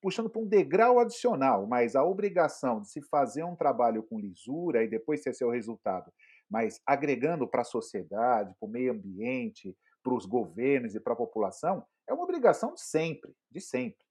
puxando 0.00 0.30
para 0.30 0.40
um 0.40 0.46
degrau 0.46 1.00
adicional, 1.00 1.66
mas 1.66 1.96
a 1.96 2.04
obrigação 2.04 2.80
de 2.80 2.88
se 2.88 3.02
fazer 3.02 3.42
um 3.42 3.56
trabalho 3.56 4.02
com 4.04 4.18
lisura 4.18 4.84
e 4.84 4.88
depois 4.88 5.22
ter 5.22 5.34
seu 5.34 5.50
resultado, 5.50 6.12
mas 6.52 6.78
agregando 6.86 7.48
para 7.48 7.62
a 7.62 7.64
sociedade, 7.64 8.54
para 8.60 8.68
o 8.68 8.70
meio 8.70 8.92
ambiente, 8.92 9.74
para 10.02 10.12
os 10.12 10.26
governos 10.26 10.94
e 10.94 11.00
para 11.00 11.14
a 11.14 11.16
população, 11.16 11.82
é 12.06 12.12
uma 12.12 12.24
obrigação 12.24 12.74
de 12.74 12.82
sempre, 12.82 13.34
de 13.50 13.58
sempre. 13.58 14.04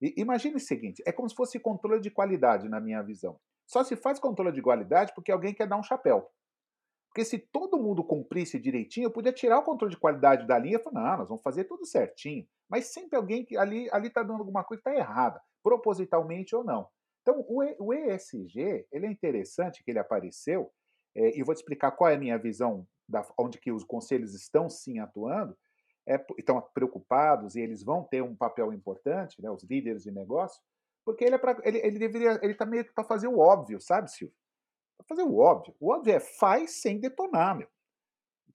E, 0.00 0.14
imagine 0.16 0.54
o 0.54 0.60
seguinte: 0.60 1.02
é 1.04 1.10
como 1.10 1.28
se 1.28 1.34
fosse 1.34 1.58
controle 1.58 2.00
de 2.00 2.08
qualidade, 2.08 2.68
na 2.68 2.80
minha 2.80 3.02
visão. 3.02 3.40
Só 3.66 3.82
se 3.82 3.96
faz 3.96 4.20
controle 4.20 4.52
de 4.52 4.62
qualidade 4.62 5.12
porque 5.16 5.32
alguém 5.32 5.52
quer 5.52 5.66
dar 5.66 5.76
um 5.76 5.82
chapéu. 5.82 6.30
Porque 7.08 7.24
se 7.24 7.40
todo 7.40 7.76
mundo 7.76 8.04
cumprisse 8.04 8.56
direitinho, 8.56 9.06
eu 9.06 9.10
podia 9.10 9.32
tirar 9.32 9.58
o 9.58 9.64
controle 9.64 9.92
de 9.92 10.00
qualidade 10.00 10.46
da 10.46 10.56
linha 10.56 10.76
e 10.76 10.82
falar, 10.82 11.10
não, 11.10 11.18
nós 11.18 11.28
vamos 11.28 11.42
fazer 11.42 11.64
tudo 11.64 11.84
certinho. 11.84 12.46
Mas 12.68 12.92
sempre 12.92 13.16
alguém 13.16 13.44
que 13.44 13.56
ali 13.56 13.88
está 14.06 14.22
dando 14.22 14.38
alguma 14.38 14.62
coisa 14.62 14.80
que 14.80 14.88
está 14.88 14.96
errada, 14.96 15.42
propositalmente 15.60 16.54
ou 16.54 16.62
não. 16.62 16.88
Então, 17.22 17.44
o, 17.48 17.92
ESG, 17.92 18.86
ele 18.92 19.06
é 19.06 19.10
interessante 19.10 19.82
que 19.82 19.90
ele 19.90 19.98
apareceu, 19.98 20.70
é, 21.14 21.38
e 21.38 21.42
vou 21.42 21.54
te 21.54 21.58
explicar 21.58 21.90
qual 21.92 22.10
é 22.10 22.14
a 22.14 22.18
minha 22.18 22.38
visão, 22.38 22.86
da, 23.08 23.26
onde 23.38 23.58
que 23.58 23.72
os 23.72 23.84
conselhos 23.84 24.34
estão 24.34 24.68
sim 24.68 24.98
atuando, 24.98 25.56
é, 26.06 26.24
estão 26.38 26.60
preocupados 26.74 27.56
e 27.56 27.60
eles 27.60 27.82
vão 27.82 28.04
ter 28.04 28.22
um 28.22 28.34
papel 28.34 28.72
importante, 28.72 29.40
né, 29.42 29.50
os 29.50 29.62
líderes 29.64 30.02
de 30.02 30.10
negócio, 30.10 30.60
porque 31.04 31.24
ele 31.24 31.34
é 31.34 31.38
para 31.38 31.56
ele, 31.64 31.78
ele 31.78 31.98
deveria 31.98 32.38
ele 32.42 32.52
está 32.52 32.66
meio 32.66 32.84
que 32.84 32.92
para 32.92 33.04
fazer 33.04 33.28
o 33.28 33.38
óbvio, 33.38 33.80
sabe, 33.80 34.10
Silvio? 34.10 34.36
Para 34.98 35.06
fazer 35.06 35.22
o 35.22 35.38
óbvio. 35.38 35.74
O 35.80 35.90
óbvio 35.92 36.14
é 36.14 36.20
faz 36.20 36.82
sem 36.82 37.00
detonar, 37.00 37.56
meu. 37.56 37.68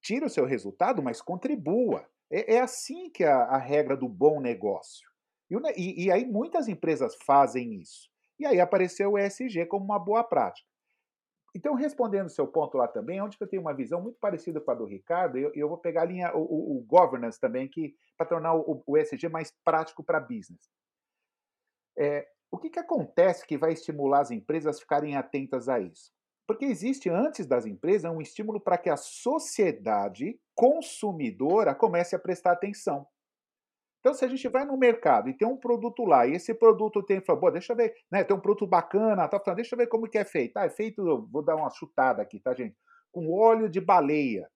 Tira 0.02 0.28
o 0.28 0.30
seu 0.30 0.46
resultado, 0.46 1.02
mas 1.02 1.22
contribua. 1.22 2.08
É, 2.32 2.56
é 2.56 2.62
assim 2.62 3.10
que 3.10 3.24
a, 3.24 3.44
a, 3.46 3.58
regra 3.58 3.98
do 3.98 4.08
bom 4.08 4.40
negócio. 4.40 5.08
E, 5.50 5.56
e, 5.76 6.06
e 6.06 6.12
aí 6.12 6.26
muitas 6.26 6.68
empresas 6.68 7.16
fazem 7.26 7.82
isso. 7.82 8.10
E 8.38 8.46
aí 8.46 8.60
apareceu 8.60 9.14
o 9.14 9.18
ESG 9.18 9.66
como 9.66 9.86
uma 9.86 10.00
boa 10.00 10.24
prática. 10.24 10.68
Então, 11.56 11.74
respondendo 11.74 12.26
o 12.26 12.30
seu 12.30 12.46
ponto 12.46 12.78
lá 12.78 12.86
também, 12.86 13.22
onde 13.22 13.38
eu 13.40 13.48
tenho 13.48 13.62
uma 13.62 13.74
visão 13.74 14.02
muito 14.02 14.20
parecida 14.20 14.60
com 14.60 14.72
a 14.72 14.76
do 14.76 14.84
Ricardo, 14.84 15.38
eu, 15.38 15.54
eu 15.56 15.70
vou 15.70 15.78
pegar 15.78 16.02
a 16.02 16.06
linha, 16.06 16.36
o, 16.36 16.42
o, 16.42 16.78
o 16.78 16.82
governance 16.82 17.40
também, 17.40 17.66
que 17.66 17.96
para 18.18 18.28
tornar 18.28 18.54
o, 18.54 18.84
o 18.86 18.98
ESG 18.98 19.30
mais 19.30 19.54
prático 19.64 20.04
para 20.04 20.20
business. 20.20 20.70
É, 21.98 22.28
o 22.52 22.58
que, 22.58 22.70
que 22.70 22.80
acontece 22.80 23.48
que 23.48 23.58
vai 23.58 23.72
estimular 23.72 24.20
as 24.20 24.32
empresas 24.32 24.76
a 24.76 24.80
ficarem 24.80 25.16
atentas 25.16 25.70
a 25.70 25.80
isso? 25.80 26.12
Porque 26.46 26.66
existe, 26.66 27.10
antes 27.10 27.48
das 27.48 27.66
empresas, 27.66 28.12
um 28.12 28.22
estímulo 28.22 28.60
para 28.60 28.78
que 28.78 28.90
a 28.90 28.98
sociedade 28.98 30.38
consumidora 30.54 31.74
comece 31.74 32.18
a 32.18 32.20
prestar 32.20 32.52
atenção. 32.52 33.08
Então, 34.06 34.14
se 34.14 34.24
a 34.24 34.28
gente 34.28 34.48
vai 34.50 34.64
no 34.64 34.78
mercado 34.78 35.32
e 35.32 35.34
tem 35.34 35.48
um 35.48 35.58
produto 35.58 36.06
lá, 36.06 36.28
e 36.28 36.34
esse 36.34 36.54
produto 36.54 37.02
tem, 37.02 37.20
fala, 37.22 37.52
deixa 37.52 37.74
eu 37.74 37.78
ver, 37.78 37.96
né, 38.12 38.24
tem 38.24 38.38
um 38.38 38.40
produto 38.40 38.68
bacana, 38.68 39.28
tá 39.28 39.40
falando, 39.40 39.56
deixa 39.56 39.74
eu 39.74 39.80
ver 39.80 39.88
como 39.88 40.08
que 40.08 40.20
é 40.20 40.24
feito. 40.24 40.56
Ah, 40.58 40.66
é 40.66 40.70
feito, 40.70 41.28
vou 41.32 41.42
dar 41.42 41.56
uma 41.56 41.72
chutada 41.72 42.22
aqui, 42.22 42.40
tá, 42.40 42.54
gente? 42.54 42.78
Com 43.12 43.34
óleo 43.34 43.68
de 43.68 43.82
baleia. 43.82 44.48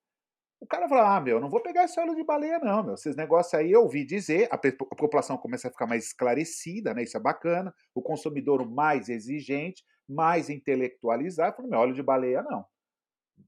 O 0.60 0.68
cara 0.68 0.88
fala, 0.88 1.16
ah, 1.18 1.20
meu, 1.20 1.40
não 1.40 1.50
vou 1.50 1.64
pegar 1.64 1.86
esse 1.86 2.00
óleo 2.00 2.14
de 2.14 2.24
baleia, 2.24 2.60
não, 2.60 2.84
meu. 2.84 2.94
Esses 2.94 3.16
negócios 3.16 3.52
aí 3.56 3.72
eu 3.72 3.82
ouvi 3.82 4.06
dizer, 4.06 4.48
a, 4.52 4.56
a 4.56 4.96
população 4.96 5.36
começa 5.36 5.68
a 5.68 5.72
ficar 5.72 5.88
mais 5.88 6.06
esclarecida, 6.06 6.94
né? 6.94 7.02
Isso 7.02 7.18
é 7.18 7.20
bacana. 7.20 7.74
O 7.96 8.04
consumidor 8.04 8.70
mais 8.70 9.10
exigente, 9.10 9.84
mais 10.08 10.48
intelectualizado, 10.52 11.56
fala, 11.56 11.68
meu, 11.68 11.80
óleo 11.80 11.96
de 11.96 12.04
baleia 12.04 12.44
não. 12.44 12.64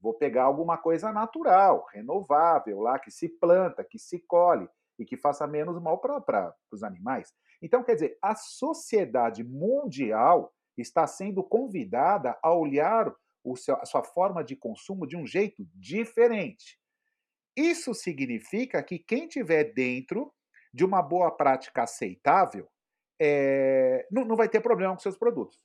Vou 0.02 0.16
pegar 0.16 0.46
alguma 0.46 0.80
coisa 0.80 1.12
natural, 1.12 1.86
renovável, 1.94 2.80
lá, 2.80 2.98
que 2.98 3.12
se 3.12 3.30
planta, 3.30 3.84
que 3.84 4.00
se 4.00 4.18
colhe 4.18 4.68
e 4.98 5.06
que 5.06 5.18
faça 5.18 5.48
menos 5.48 5.82
mal 5.82 6.00
para 6.00 6.56
os 6.72 6.84
animais. 6.84 7.34
Então, 7.62 7.84
quer 7.84 7.96
dizer, 7.96 8.18
a 8.22 8.36
sociedade 8.36 9.44
mundial 9.44 10.54
está 10.78 11.06
sendo 11.06 11.44
convidada 11.44 12.38
a 12.42 12.54
olhar 12.54 13.14
seu, 13.56 13.76
a 13.76 13.86
sua 13.86 14.04
forma 14.04 14.44
de 14.44 14.56
consumo 14.56 15.08
de 15.08 15.18
um 15.18 15.26
jeito 15.26 15.66
diferente. 15.76 16.80
Isso 17.56 17.94
significa 17.94 18.82
que 18.82 19.00
quem 19.00 19.28
tiver 19.28 19.74
dentro 19.74 20.34
de 20.74 20.86
uma 20.86 21.02
boa 21.02 21.32
prática 21.32 21.84
aceitável 21.84 22.68
é, 23.20 24.08
não, 24.10 24.26
não 24.26 24.36
vai 24.36 24.48
ter 24.48 24.62
problema 24.62 24.94
com 24.94 25.00
seus 25.00 25.18
produtos. 25.18 25.60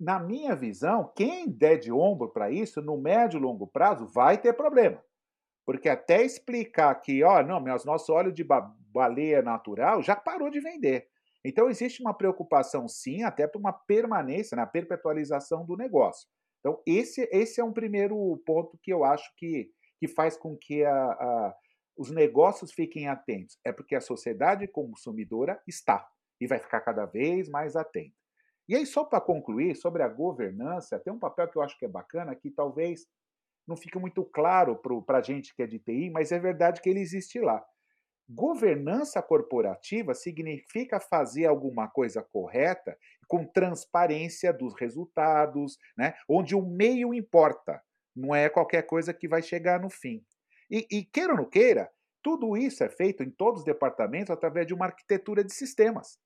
Na 0.00 0.18
minha 0.18 0.54
visão, 0.54 1.12
quem 1.14 1.48
der 1.48 1.78
de 1.78 1.92
ombro 1.92 2.28
para 2.28 2.50
isso, 2.50 2.80
no 2.80 2.96
médio 2.96 3.38
e 3.38 3.42
longo 3.42 3.66
prazo, 3.66 4.06
vai 4.06 4.38
ter 4.38 4.52
problema. 4.52 5.02
Porque 5.68 5.86
até 5.86 6.24
explicar 6.24 6.94
que, 6.94 7.22
ó, 7.22 7.42
não, 7.42 7.60
meus 7.60 7.84
nosso 7.84 8.10
óleo 8.10 8.32
de 8.32 8.42
baleia 8.42 9.42
natural 9.42 10.02
já 10.02 10.16
parou 10.16 10.48
de 10.48 10.60
vender. 10.60 11.06
Então 11.44 11.68
existe 11.68 12.00
uma 12.00 12.14
preocupação 12.14 12.88
sim, 12.88 13.22
até 13.22 13.46
para 13.46 13.60
uma 13.60 13.74
permanência, 13.74 14.56
na 14.56 14.66
perpetualização 14.66 15.66
do 15.66 15.76
negócio. 15.76 16.26
Então 16.60 16.82
esse, 16.86 17.28
esse 17.30 17.60
é 17.60 17.64
um 17.64 17.74
primeiro 17.74 18.42
ponto 18.46 18.78
que 18.82 18.90
eu 18.90 19.04
acho 19.04 19.30
que, 19.36 19.70
que 20.00 20.08
faz 20.08 20.38
com 20.38 20.56
que 20.56 20.82
a, 20.86 20.90
a, 20.94 21.54
os 21.98 22.10
negócios 22.10 22.72
fiquem 22.72 23.06
atentos. 23.06 23.58
É 23.62 23.70
porque 23.70 23.94
a 23.94 24.00
sociedade 24.00 24.66
consumidora 24.68 25.60
está 25.68 26.08
e 26.40 26.46
vai 26.46 26.60
ficar 26.60 26.80
cada 26.80 27.04
vez 27.04 27.46
mais 27.46 27.76
atenta. 27.76 28.16
E 28.66 28.74
aí, 28.74 28.86
só 28.86 29.04
para 29.04 29.20
concluir, 29.20 29.76
sobre 29.76 30.02
a 30.02 30.08
governança, 30.08 30.98
tem 30.98 31.12
um 31.12 31.18
papel 31.18 31.46
que 31.48 31.58
eu 31.58 31.62
acho 31.62 31.78
que 31.78 31.84
é 31.84 31.88
bacana, 31.88 32.34
que 32.34 32.50
talvez 32.50 33.06
não 33.68 33.76
fica 33.76 34.00
muito 34.00 34.24
claro 34.24 34.74
para 35.06 35.18
a 35.18 35.22
gente 35.22 35.54
que 35.54 35.62
é 35.62 35.66
de 35.66 35.78
TI, 35.78 36.10
mas 36.10 36.32
é 36.32 36.38
verdade 36.38 36.80
que 36.80 36.88
ele 36.88 37.00
existe 37.00 37.38
lá. 37.38 37.62
Governança 38.26 39.22
corporativa 39.22 40.14
significa 40.14 40.98
fazer 40.98 41.46
alguma 41.46 41.86
coisa 41.86 42.22
correta 42.22 42.98
com 43.26 43.44
transparência 43.44 44.52
dos 44.52 44.74
resultados, 44.74 45.78
né? 45.96 46.14
onde 46.28 46.54
o 46.54 46.62
meio 46.62 47.12
importa, 47.12 47.82
não 48.16 48.34
é 48.34 48.48
qualquer 48.48 48.82
coisa 48.82 49.12
que 49.12 49.28
vai 49.28 49.42
chegar 49.42 49.80
no 49.80 49.90
fim. 49.90 50.24
E, 50.70 50.86
e 50.90 51.04
queira 51.04 51.32
ou 51.32 51.38
não 51.38 51.48
queira, 51.48 51.90
tudo 52.22 52.56
isso 52.56 52.82
é 52.82 52.88
feito 52.88 53.22
em 53.22 53.30
todos 53.30 53.60
os 53.60 53.66
departamentos 53.66 54.30
através 54.30 54.66
de 54.66 54.74
uma 54.74 54.86
arquitetura 54.86 55.44
de 55.44 55.52
sistemas. 55.52 56.18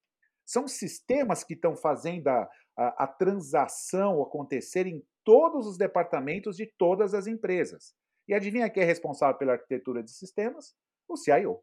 São 0.44 0.66
sistemas 0.66 1.44
que 1.44 1.54
estão 1.54 1.76
fazendo 1.76 2.28
a, 2.28 2.48
a, 2.76 3.04
a 3.04 3.06
transação 3.06 4.22
acontecer 4.22 4.86
em 4.86 5.02
todos 5.24 5.66
os 5.66 5.76
departamentos 5.76 6.56
de 6.56 6.66
todas 6.66 7.14
as 7.14 7.26
empresas. 7.26 7.94
E 8.28 8.34
adivinha 8.34 8.70
quem 8.70 8.82
é 8.82 8.86
responsável 8.86 9.36
pela 9.36 9.52
arquitetura 9.52 10.02
de 10.02 10.10
sistemas? 10.10 10.74
O 11.08 11.16
CIO. 11.16 11.60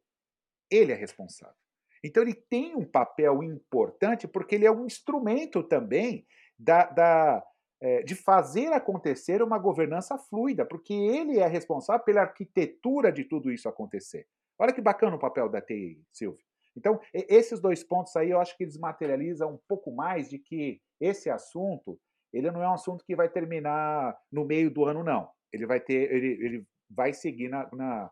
Ele 0.69 0.91
é 0.91 0.95
responsável. 0.95 1.55
Então 2.03 2.23
ele 2.23 2.33
tem 2.33 2.75
um 2.75 2.85
papel 2.85 3.43
importante 3.43 4.27
porque 4.27 4.55
ele 4.55 4.65
é 4.65 4.71
um 4.71 4.85
instrumento 4.85 5.63
também 5.63 6.25
da, 6.57 6.85
da 6.85 7.43
é, 7.81 8.03
de 8.03 8.15
fazer 8.15 8.73
acontecer 8.73 9.41
uma 9.41 9.57
governança 9.57 10.17
fluida, 10.17 10.65
porque 10.65 10.93
ele 10.93 11.39
é 11.39 11.47
responsável 11.47 12.03
pela 12.03 12.21
arquitetura 12.21 13.11
de 13.11 13.23
tudo 13.23 13.51
isso 13.51 13.69
acontecer. 13.69 14.27
Olha 14.57 14.73
que 14.73 14.81
bacana 14.81 15.15
o 15.15 15.19
papel 15.19 15.47
da 15.47 15.61
TI, 15.61 16.03
Silvio. 16.11 16.43
Então, 16.75 16.99
esses 17.13 17.59
dois 17.59 17.83
pontos 17.83 18.15
aí 18.15 18.29
eu 18.29 18.39
acho 18.39 18.55
que 18.55 18.63
eles 18.63 18.77
materializam 18.77 19.53
um 19.53 19.59
pouco 19.67 19.91
mais 19.91 20.29
de 20.29 20.37
que 20.37 20.81
esse 20.99 21.29
assunto 21.29 21.99
ele 22.31 22.51
não 22.51 22.63
é 22.63 22.69
um 22.69 22.73
assunto 22.73 23.03
que 23.03 23.15
vai 23.15 23.29
terminar 23.29 24.17
no 24.31 24.45
meio 24.45 24.71
do 24.71 24.85
ano, 24.85 25.03
não. 25.03 25.29
Ele 25.51 25.65
vai 25.65 25.79
ter, 25.79 26.11
ele, 26.11 26.45
ele 26.45 26.67
vai 26.89 27.13
seguir 27.13 27.49
na, 27.49 27.69
na, 27.73 28.11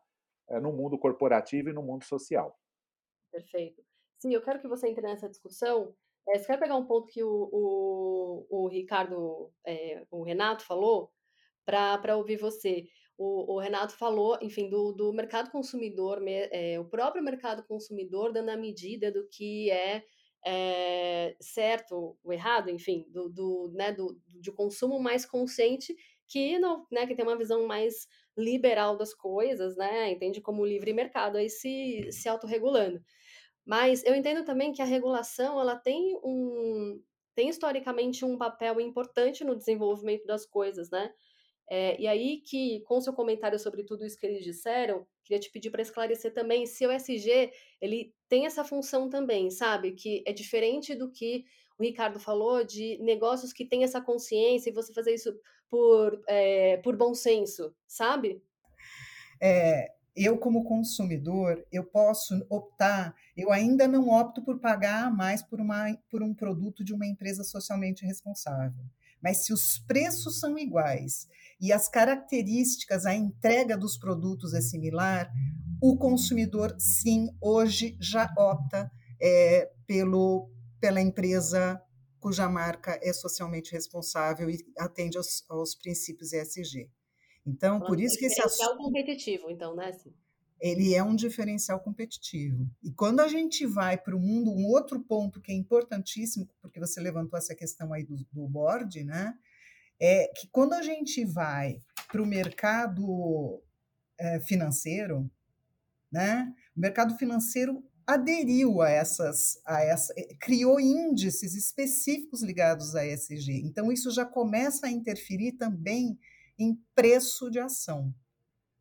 eh, 0.49 0.59
no 0.59 0.71
mundo 0.71 0.97
corporativo 0.97 1.69
e 1.69 1.73
no 1.73 1.83
mundo 1.83 2.03
social. 2.03 2.57
Perfeito. 3.31 3.83
Sim, 4.19 4.33
eu 4.33 4.41
quero 4.41 4.59
que 4.59 4.67
você 4.67 4.87
entre 4.87 5.01
nessa 5.01 5.29
discussão. 5.29 5.93
É, 6.27 6.37
você 6.37 6.47
quer 6.47 6.59
pegar 6.59 6.75
um 6.75 6.85
ponto 6.85 7.07
que 7.07 7.23
o, 7.23 7.49
o, 7.51 8.47
o 8.49 8.67
Ricardo, 8.67 9.51
é, 9.65 10.03
o 10.11 10.23
Renato 10.23 10.65
falou, 10.65 11.11
para 11.65 12.15
ouvir 12.15 12.37
você. 12.37 12.87
O, 13.17 13.55
o, 13.55 13.59
Renato 13.59 13.93
falou, 13.93 14.37
enfim, 14.41 14.69
do, 14.69 14.91
do 14.91 15.13
mercado 15.13 15.51
consumidor, 15.51 16.21
é, 16.27 16.79
o 16.79 16.85
próprio 16.85 17.23
mercado 17.23 17.63
consumidor 17.63 18.31
dando 18.31 18.49
a 18.49 18.57
medida 18.57 19.11
do 19.11 19.27
que 19.27 19.69
é 19.69 20.03
é, 20.49 21.35
certo 21.41 22.17
ou 22.23 22.31
errado, 22.31 22.69
enfim, 22.69 23.05
do, 23.09 23.27
do, 23.27 23.69
né, 23.73 23.91
do, 23.91 24.17
de 24.25 24.49
consumo 24.49 24.97
mais 24.97 25.25
consciente 25.25 25.93
que 26.25 26.57
não, 26.57 26.87
né, 26.89 27.05
que 27.05 27.13
tem 27.13 27.25
uma 27.25 27.37
visão 27.37 27.67
mais 27.67 28.07
liberal 28.37 28.95
das 28.95 29.13
coisas, 29.13 29.75
né, 29.75 30.09
entende 30.09 30.39
como 30.39 30.65
livre 30.65 30.93
mercado 30.93 31.37
aí 31.37 31.49
se, 31.49 32.07
se 32.11 32.29
autorregulando. 32.29 33.01
Mas 33.65 34.05
eu 34.05 34.15
entendo 34.15 34.45
também 34.45 34.71
que 34.71 34.81
a 34.81 34.85
regulação 34.85 35.59
ela 35.59 35.75
tem 35.75 36.17
um 36.23 37.01
tem 37.35 37.49
historicamente 37.49 38.25
um 38.25 38.35
papel 38.35 38.79
importante 38.81 39.43
no 39.43 39.55
desenvolvimento 39.55 40.25
das 40.25 40.43
coisas, 40.43 40.89
né? 40.89 41.13
É, 41.69 41.99
e 41.99 42.07
aí 42.07 42.37
que, 42.37 42.81
com 42.81 43.01
seu 43.01 43.13
comentário 43.13 43.59
sobre 43.59 43.83
tudo 43.83 44.05
isso 44.05 44.17
que 44.17 44.25
eles 44.25 44.43
disseram, 44.43 45.05
queria 45.23 45.39
te 45.39 45.51
pedir 45.51 45.69
para 45.69 45.81
esclarecer 45.81 46.33
também 46.33 46.65
se 46.65 46.85
o 46.87 46.91
SG 46.91 47.51
ele 47.81 48.13
tem 48.29 48.45
essa 48.45 48.63
função 48.63 49.09
também, 49.09 49.51
sabe? 49.51 49.91
Que 49.91 50.23
é 50.25 50.31
diferente 50.31 50.95
do 50.95 51.11
que 51.11 51.43
o 51.77 51.83
Ricardo 51.83 52.19
falou 52.19 52.63
de 52.63 52.97
negócios 52.99 53.51
que 53.51 53.65
têm 53.65 53.83
essa 53.83 54.01
consciência 54.01 54.69
e 54.69 54.73
você 54.73 54.93
fazer 54.93 55.13
isso 55.13 55.37
por, 55.69 56.21
é, 56.27 56.77
por 56.77 56.95
bom 56.95 57.13
senso, 57.13 57.75
sabe? 57.85 58.41
É, 59.41 59.91
eu 60.15 60.37
como 60.37 60.63
consumidor, 60.63 61.63
eu 61.71 61.83
posso 61.83 62.33
optar, 62.49 63.13
eu 63.35 63.51
ainda 63.51 63.87
não 63.87 64.09
opto 64.09 64.41
por 64.41 64.59
pagar 64.59 65.15
mais 65.15 65.43
por, 65.43 65.59
uma, 65.59 65.95
por 66.09 66.23
um 66.23 66.33
produto 66.33 66.83
de 66.83 66.93
uma 66.93 67.05
empresa 67.05 67.43
socialmente 67.43 68.05
responsável. 68.05 68.83
Mas 69.21 69.45
se 69.45 69.53
os 69.53 69.79
preços 69.79 70.39
são 70.39 70.57
iguais 70.57 71.27
e 71.59 71.71
as 71.71 71.89
características, 71.89 73.05
a 73.05 73.13
entrega 73.13 73.77
dos 73.77 73.97
produtos 73.97 74.53
é 74.53 74.61
similar, 74.61 75.31
o 75.81 75.97
consumidor, 75.97 76.75
sim, 76.79 77.29
hoje 77.41 77.97
já 77.99 78.31
opta 78.37 78.91
é, 79.21 79.71
pelo, 79.85 80.49
pela 80.79 81.01
empresa 81.01 81.81
cuja 82.19 82.49
marca 82.49 82.99
é 83.01 83.13
socialmente 83.13 83.71
responsável 83.71 84.49
e 84.49 84.57
atende 84.77 85.17
aos, 85.17 85.45
aos 85.49 85.75
princípios 85.75 86.33
ESG. 86.33 86.89
Então, 87.45 87.79
por 87.79 87.99
isso 87.99 88.17
que 88.17 88.25
esse 88.25 88.41
assunto... 88.41 88.77
competitivo, 88.77 89.49
então, 89.49 89.73
né? 89.75 89.95
Ele 90.59 90.93
é 90.93 91.03
um 91.03 91.15
diferencial 91.15 91.79
competitivo. 91.79 92.67
E 92.83 92.91
quando 92.91 93.21
a 93.21 93.27
gente 93.27 93.65
vai 93.65 93.97
para 93.97 94.15
o 94.15 94.19
mundo, 94.19 94.51
um 94.51 94.65
outro 94.65 94.99
ponto 94.99 95.39
que 95.39 95.51
é 95.51 95.55
importantíssimo, 95.55 96.49
porque 96.61 96.79
você 96.79 96.99
levantou 96.99 97.37
essa 97.37 97.55
questão 97.55 97.93
aí 97.93 98.03
do, 98.03 98.17
do 98.33 98.47
board, 98.47 99.03
né? 99.03 99.33
É 99.99 100.27
que 100.35 100.47
quando 100.51 100.73
a 100.73 100.81
gente 100.81 101.25
vai 101.25 101.81
para 102.11 102.21
o 102.21 102.25
mercado 102.25 103.61
é, 104.19 104.39
financeiro, 104.41 105.29
né, 106.11 106.53
o 106.75 106.79
mercado 106.79 107.17
financeiro 107.17 107.83
aderiu 108.07 108.81
a 108.81 108.89
essas, 108.89 109.59
a 109.65 109.81
essa, 109.81 110.13
eh, 110.17 110.33
criou 110.39 110.79
índices 110.79 111.53
específicos 111.53 112.41
ligados 112.41 112.95
a 112.95 113.05
ESG. 113.05 113.61
Então, 113.65 113.91
isso 113.91 114.09
já 114.11 114.25
começa 114.25 114.87
a 114.87 114.91
interferir 114.91 115.53
também 115.53 116.17
em 116.57 116.79
preço 116.95 117.51
de 117.51 117.59
ação. 117.59 118.15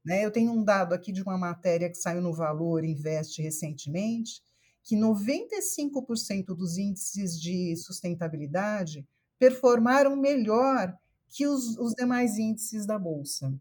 Né? 0.05 0.25
Eu 0.25 0.31
tenho 0.31 0.53
um 0.53 0.63
dado 0.63 0.95
aqui 0.95 1.11
de 1.11 1.23
uma 1.23 1.37
matéria 1.37 1.91
que 1.91 1.97
saiu 1.97 2.23
no 2.23 2.33
Valor 2.33 2.85
Investe 2.85 3.43
recentemente, 3.43 4.41
que 4.85 4.95
95% 4.95 6.55
dos 6.57 6.79
índices 6.79 7.41
de 7.41 7.75
sustentabilidade 7.75 9.05
performaram 9.37 10.15
melhor 10.15 10.97
que 11.29 11.47
os, 11.47 11.77
os 11.79 11.93
demais 11.95 12.39
índices 12.39 12.87
da 12.87 12.99
bolsa. 12.99 13.53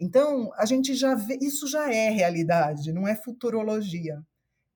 Então, 0.00 0.52
a 0.54 0.66
gente 0.66 0.94
já 0.94 1.14
vê, 1.14 1.38
isso 1.40 1.66
já 1.68 1.92
é 1.92 2.10
realidade, 2.10 2.92
não 2.92 3.06
é 3.06 3.14
futurologia. 3.14 4.20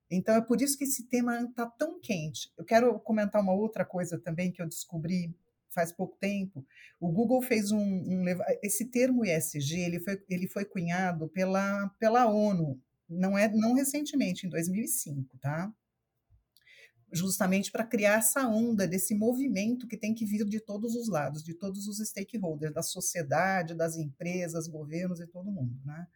Então, 0.09 0.35
é 0.35 0.41
por 0.41 0.61
isso 0.61 0.77
que 0.77 0.85
esse 0.85 1.03
tema 1.07 1.41
está 1.41 1.65
tão 1.65 1.99
quente. 1.99 2.51
Eu 2.57 2.63
quero 2.63 2.97
comentar 2.99 3.41
uma 3.41 3.53
outra 3.53 3.83
coisa 3.83 4.17
também 4.17 4.51
que 4.51 4.61
eu 4.61 4.67
descobri 4.67 5.35
faz 5.77 5.91
pouco 5.91 6.17
tempo, 6.19 6.65
o 6.99 7.11
Google 7.11 7.39
fez 7.39 7.71
um, 7.71 7.79
um 7.79 8.25
esse 8.63 8.85
termo 8.85 9.23
ESG 9.23 9.79
ele 9.79 9.99
foi, 9.99 10.23
ele 10.27 10.47
foi 10.47 10.65
cunhado 10.65 11.27
pela, 11.29 11.87
pela 11.99 12.25
ONU, 12.25 12.81
não 13.07 13.37
é 13.37 13.47
não 13.47 13.73
recentemente, 13.73 14.47
em 14.47 14.49
2005, 14.49 15.37
tá? 15.37 15.71
Justamente 17.11 17.71
para 17.71 17.85
criar 17.85 18.19
essa 18.19 18.47
onda 18.47 18.87
desse 18.87 19.15
movimento 19.15 19.87
que 19.87 19.95
tem 19.95 20.13
que 20.13 20.25
vir 20.25 20.43
de 20.45 20.59
todos 20.59 20.93
os 20.93 21.07
lados, 21.07 21.41
de 21.41 21.53
todos 21.53 21.87
os 21.87 21.99
stakeholders, 21.99 22.73
da 22.73 22.83
sociedade, 22.83 23.73
das 23.73 23.95
empresas, 23.95 24.67
governos 24.67 25.21
e 25.21 25.27
todo 25.27 25.51
mundo, 25.51 25.79
né? 25.85 26.07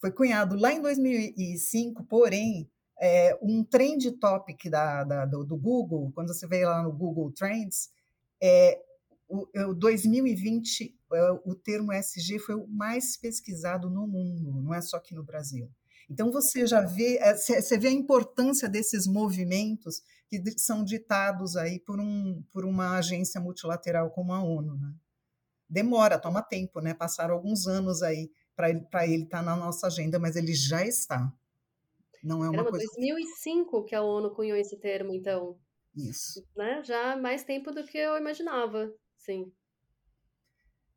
Foi 0.00 0.10
cunhado 0.10 0.56
lá 0.56 0.72
em 0.72 0.82
2005, 0.82 2.04
porém, 2.04 2.68
é, 3.00 3.38
um 3.40 3.62
trend 3.62 4.10
topic 4.12 4.68
da, 4.68 5.04
da 5.04 5.24
do, 5.24 5.44
do, 5.44 5.56
Google, 5.56 6.10
quando 6.12 6.34
você 6.34 6.46
vê 6.46 6.64
lá 6.64 6.82
no 6.82 6.92
Google 6.92 7.30
Trends, 7.30 7.90
é, 8.42 8.80
o, 9.28 9.46
o 9.70 9.74
2020, 9.74 10.98
é, 11.12 11.30
o 11.44 11.54
termo 11.54 11.92
SG 11.92 12.40
foi 12.40 12.56
o 12.56 12.66
mais 12.66 13.16
pesquisado 13.16 13.88
no 13.88 14.06
mundo, 14.06 14.60
não 14.60 14.74
é 14.74 14.80
só 14.80 14.96
aqui 14.96 15.14
no 15.14 15.22
Brasil. 15.22 15.70
Então 16.10 16.30
você 16.30 16.66
já 16.66 16.80
vê, 16.80 17.16
é, 17.18 17.34
você 17.34 17.78
vê 17.78 17.88
a 17.88 17.92
importância 17.92 18.68
desses 18.68 19.06
movimentos 19.06 20.02
que 20.28 20.42
são 20.58 20.84
ditados 20.84 21.56
aí 21.56 21.78
por, 21.80 22.00
um, 22.00 22.42
por 22.50 22.64
uma 22.64 22.96
agência 22.96 23.40
multilateral 23.40 24.10
como 24.10 24.32
a 24.32 24.42
ONU. 24.42 24.76
Né? 24.76 24.94
Demora, 25.68 26.18
toma 26.18 26.42
tempo, 26.42 26.80
né? 26.80 26.94
Passaram 26.94 27.34
alguns 27.34 27.66
anos 27.66 28.02
aí 28.02 28.30
para 28.54 28.70
ele 28.70 28.80
estar 28.80 29.06
ele 29.06 29.26
tá 29.26 29.42
na 29.42 29.56
nossa 29.56 29.86
agenda, 29.86 30.18
mas 30.18 30.36
ele 30.36 30.54
já 30.54 30.86
está. 30.86 31.32
Não 32.22 32.44
é 32.44 32.48
uma 32.48 32.58
Caramba, 32.58 32.70
coisa. 32.70 32.86
2005 32.94 33.84
que 33.84 33.94
a 33.94 34.02
ONU 34.02 34.30
cunhou 34.30 34.56
esse 34.56 34.76
termo, 34.76 35.12
então. 35.12 35.58
Isso. 35.94 36.46
Né? 36.56 36.82
Já 36.84 37.16
mais 37.16 37.42
tempo 37.42 37.72
do 37.72 37.84
que 37.84 37.98
eu 37.98 38.16
imaginava, 38.16 38.92
sim. 39.16 39.52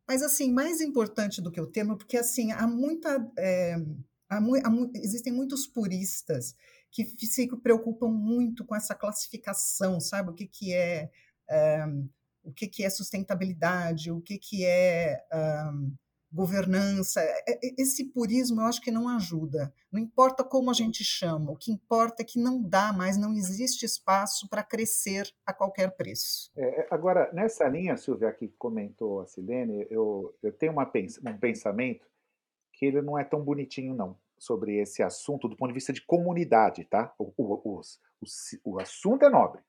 Mas, 0.07 0.21
assim, 0.21 0.51
mais 0.51 0.81
importante 0.81 1.41
do 1.41 1.51
que 1.51 1.59
o 1.59 1.65
termo, 1.65 1.97
porque, 1.97 2.17
assim, 2.17 2.51
há 2.51 2.67
muita. 2.67 3.31
É, 3.37 3.75
há, 4.29 4.37
há, 4.37 4.89
existem 4.95 5.33
muitos 5.33 5.67
puristas 5.67 6.55
que 6.91 7.05
se 7.25 7.47
preocupam 7.57 8.07
muito 8.07 8.65
com 8.65 8.75
essa 8.75 8.95
classificação, 8.95 9.99
sabe? 9.99 10.29
O 10.29 10.33
que, 10.33 10.47
que 10.47 10.73
é. 10.73 11.09
é 11.49 11.85
o 12.45 12.53
que, 12.53 12.67
que 12.67 12.83
é 12.83 12.89
sustentabilidade, 12.91 14.11
o 14.11 14.21
que, 14.21 14.37
que 14.37 14.63
é 14.63 15.19
um, 15.73 15.95
governança. 16.35 17.21
É, 17.21 17.53
é, 17.53 17.59
esse 17.77 18.05
purismo 18.11 18.61
eu 18.61 18.65
acho 18.65 18.81
que 18.81 18.91
não 18.91 19.07
ajuda. 19.07 19.73
Não 19.91 19.99
importa 19.99 20.43
como 20.43 20.69
a 20.69 20.73
gente 20.73 21.03
chama, 21.03 21.51
o 21.51 21.55
que 21.55 21.71
importa 21.71 22.21
é 22.21 22.25
que 22.25 22.37
não 22.37 22.61
dá 22.61 22.91
mais, 22.91 23.17
não 23.17 23.33
existe 23.33 23.85
espaço 23.85 24.49
para 24.49 24.61
crescer 24.61 25.33
a 25.45 25.53
qualquer 25.53 25.95
preço. 25.95 26.51
É, 26.55 26.81
é, 26.81 26.87
agora, 26.91 27.31
nessa 27.33 27.67
linha, 27.67 27.95
Silvia, 27.95 28.33
que 28.33 28.49
comentou 28.57 29.21
a 29.21 29.25
Silene, 29.25 29.87
eu, 29.89 30.35
eu 30.43 30.51
tenho 30.51 30.73
uma, 30.73 30.83
um 30.83 31.37
pensamento 31.39 32.05
que 32.75 32.85
ele 32.85 33.01
não 33.01 33.17
é 33.17 33.23
tão 33.23 33.41
bonitinho, 33.41 33.95
não, 33.95 34.17
sobre 34.37 34.77
esse 34.77 35.01
assunto 35.01 35.47
do 35.47 35.55
ponto 35.55 35.69
de 35.69 35.75
vista 35.75 35.93
de 35.93 36.05
comunidade, 36.05 36.85
tá? 36.85 37.13
O, 37.17 37.31
o, 37.37 37.79
o, 37.79 37.81
o 38.63 38.79
assunto 38.79 39.23
é 39.23 39.29
nobre, 39.29 39.61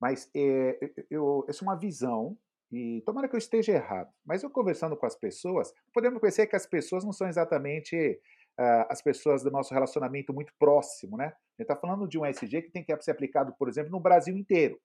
mas 0.00 0.30
é, 0.34 0.78
eu, 1.10 1.44
essa 1.48 1.64
é 1.64 1.66
uma 1.66 1.78
visão 1.78 2.36
e 2.70 3.02
tomara 3.02 3.28
que 3.28 3.34
eu 3.34 3.38
esteja 3.38 3.72
errado, 3.72 4.10
mas 4.24 4.42
eu 4.42 4.50
conversando 4.50 4.96
com 4.96 5.04
as 5.04 5.14
pessoas, 5.14 5.74
podemos 5.92 6.20
perceber 6.20 6.48
que 6.48 6.56
as 6.56 6.66
pessoas 6.66 7.04
não 7.04 7.12
são 7.12 7.28
exatamente 7.28 8.18
uh, 8.58 8.86
as 8.88 9.02
pessoas 9.02 9.42
do 9.42 9.50
nosso 9.50 9.74
relacionamento 9.74 10.32
muito 10.32 10.52
próximo, 10.58 11.16
né? 11.18 11.26
A 11.26 11.62
gente 11.62 11.70
está 11.70 11.76
falando 11.76 12.08
de 12.08 12.18
um 12.18 12.24
SG 12.24 12.62
que 12.62 12.70
tem 12.70 12.82
que 12.82 13.02
ser 13.02 13.10
aplicado, 13.10 13.54
por 13.58 13.68
exemplo, 13.68 13.90
no 13.90 14.00
Brasil 14.00 14.34
inteiro. 14.36 14.80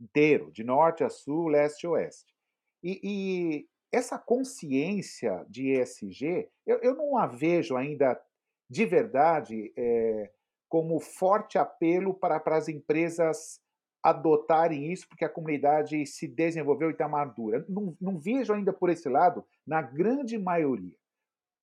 Inteiro, 0.00 0.50
de 0.50 0.64
norte 0.64 1.04
a 1.04 1.08
sul, 1.08 1.46
leste 1.46 1.86
a 1.86 1.90
oeste. 1.90 2.34
E, 2.82 3.00
e 3.02 3.68
essa 3.94 4.18
consciência 4.18 5.44
de 5.48 5.70
ESG, 5.70 6.48
eu, 6.66 6.78
eu, 6.78 6.94
não 6.94 7.16
a 7.16 7.26
vejo 7.26 7.76
ainda 7.76 8.20
de 8.68 8.84
verdade 8.84 9.72
é, 9.76 10.30
como 10.68 10.98
forte 10.98 11.58
apelo 11.58 12.14
para, 12.14 12.40
para 12.40 12.56
as 12.56 12.68
empresas 12.68 13.60
adotarem 14.02 14.92
isso 14.92 15.08
porque 15.08 15.24
a 15.24 15.28
comunidade 15.28 16.04
se 16.06 16.28
desenvolveu 16.28 16.90
e 16.90 16.92
está 16.92 17.08
madura. 17.08 17.64
Não, 17.68 17.96
não 18.00 18.18
vejo 18.18 18.52
ainda 18.52 18.72
por 18.72 18.90
esse 18.90 19.08
lado, 19.08 19.46
na 19.66 19.80
grande 19.80 20.36
maioria. 20.38 20.96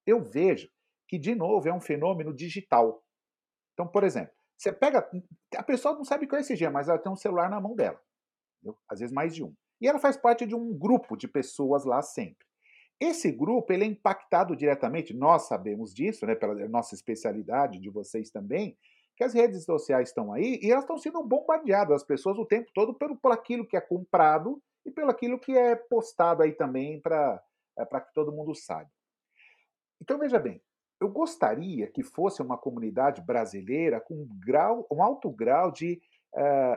Eu 0.05 0.23
vejo 0.23 0.69
que, 1.07 1.19
de 1.19 1.35
novo, 1.35 1.67
é 1.67 1.73
um 1.73 1.81
fenômeno 1.81 2.33
digital. 2.33 3.03
Então, 3.73 3.87
por 3.87 4.03
exemplo, 4.03 4.33
você 4.57 4.71
pega. 4.71 5.07
A 5.55 5.63
pessoa 5.63 5.95
não 5.95 6.05
sabe 6.05 6.25
o 6.25 6.29
que 6.29 6.35
é 6.35 6.39
SG, 6.39 6.69
mas 6.69 6.87
ela 6.87 6.97
tem 6.97 7.11
um 7.11 7.15
celular 7.15 7.49
na 7.49 7.59
mão 7.59 7.75
dela. 7.75 8.01
Entendeu? 8.57 8.79
Às 8.87 8.99
vezes 8.99 9.13
mais 9.13 9.35
de 9.35 9.43
um. 9.43 9.53
E 9.81 9.87
ela 9.87 9.99
faz 9.99 10.15
parte 10.15 10.45
de 10.45 10.55
um 10.55 10.71
grupo 10.73 11.17
de 11.17 11.27
pessoas 11.27 11.83
lá 11.83 12.01
sempre. 12.01 12.45
Esse 12.99 13.31
grupo 13.31 13.73
ele 13.73 13.83
é 13.83 13.87
impactado 13.87 14.55
diretamente, 14.55 15.11
nós 15.11 15.47
sabemos 15.47 15.91
disso, 15.91 16.25
né, 16.27 16.35
pela 16.35 16.53
nossa 16.67 16.93
especialidade, 16.93 17.79
de 17.79 17.89
vocês 17.89 18.29
também, 18.29 18.77
que 19.17 19.23
as 19.23 19.33
redes 19.33 19.65
sociais 19.65 20.09
estão 20.09 20.31
aí 20.31 20.59
e 20.61 20.71
elas 20.71 20.83
estão 20.83 20.99
sendo 20.99 21.23
bombardeadas, 21.23 21.95
as 21.95 22.03
pessoas 22.03 22.37
o 22.37 22.45
tempo 22.45 22.71
todo 22.73 22.93
pelo, 22.93 23.15
por 23.15 23.31
aquilo 23.31 23.65
que 23.65 23.75
é 23.75 23.81
comprado 23.81 24.61
e 24.85 24.91
pelo 24.91 25.09
aquilo 25.09 25.39
que 25.39 25.57
é 25.57 25.75
postado 25.75 26.43
aí 26.43 26.53
também 26.53 27.01
para 27.01 27.41
é, 27.77 27.85
que 27.85 28.13
todo 28.13 28.31
mundo 28.31 28.53
saiba. 28.53 28.91
Então 29.99 30.19
veja 30.19 30.39
bem, 30.39 30.61
eu 30.99 31.09
gostaria 31.09 31.87
que 31.87 32.03
fosse 32.03 32.41
uma 32.41 32.57
comunidade 32.57 33.21
brasileira 33.21 33.99
com 33.99 34.13
um, 34.13 34.29
grau, 34.39 34.85
um 34.91 35.01
alto 35.01 35.31
grau 35.31 35.71
de, 35.71 35.99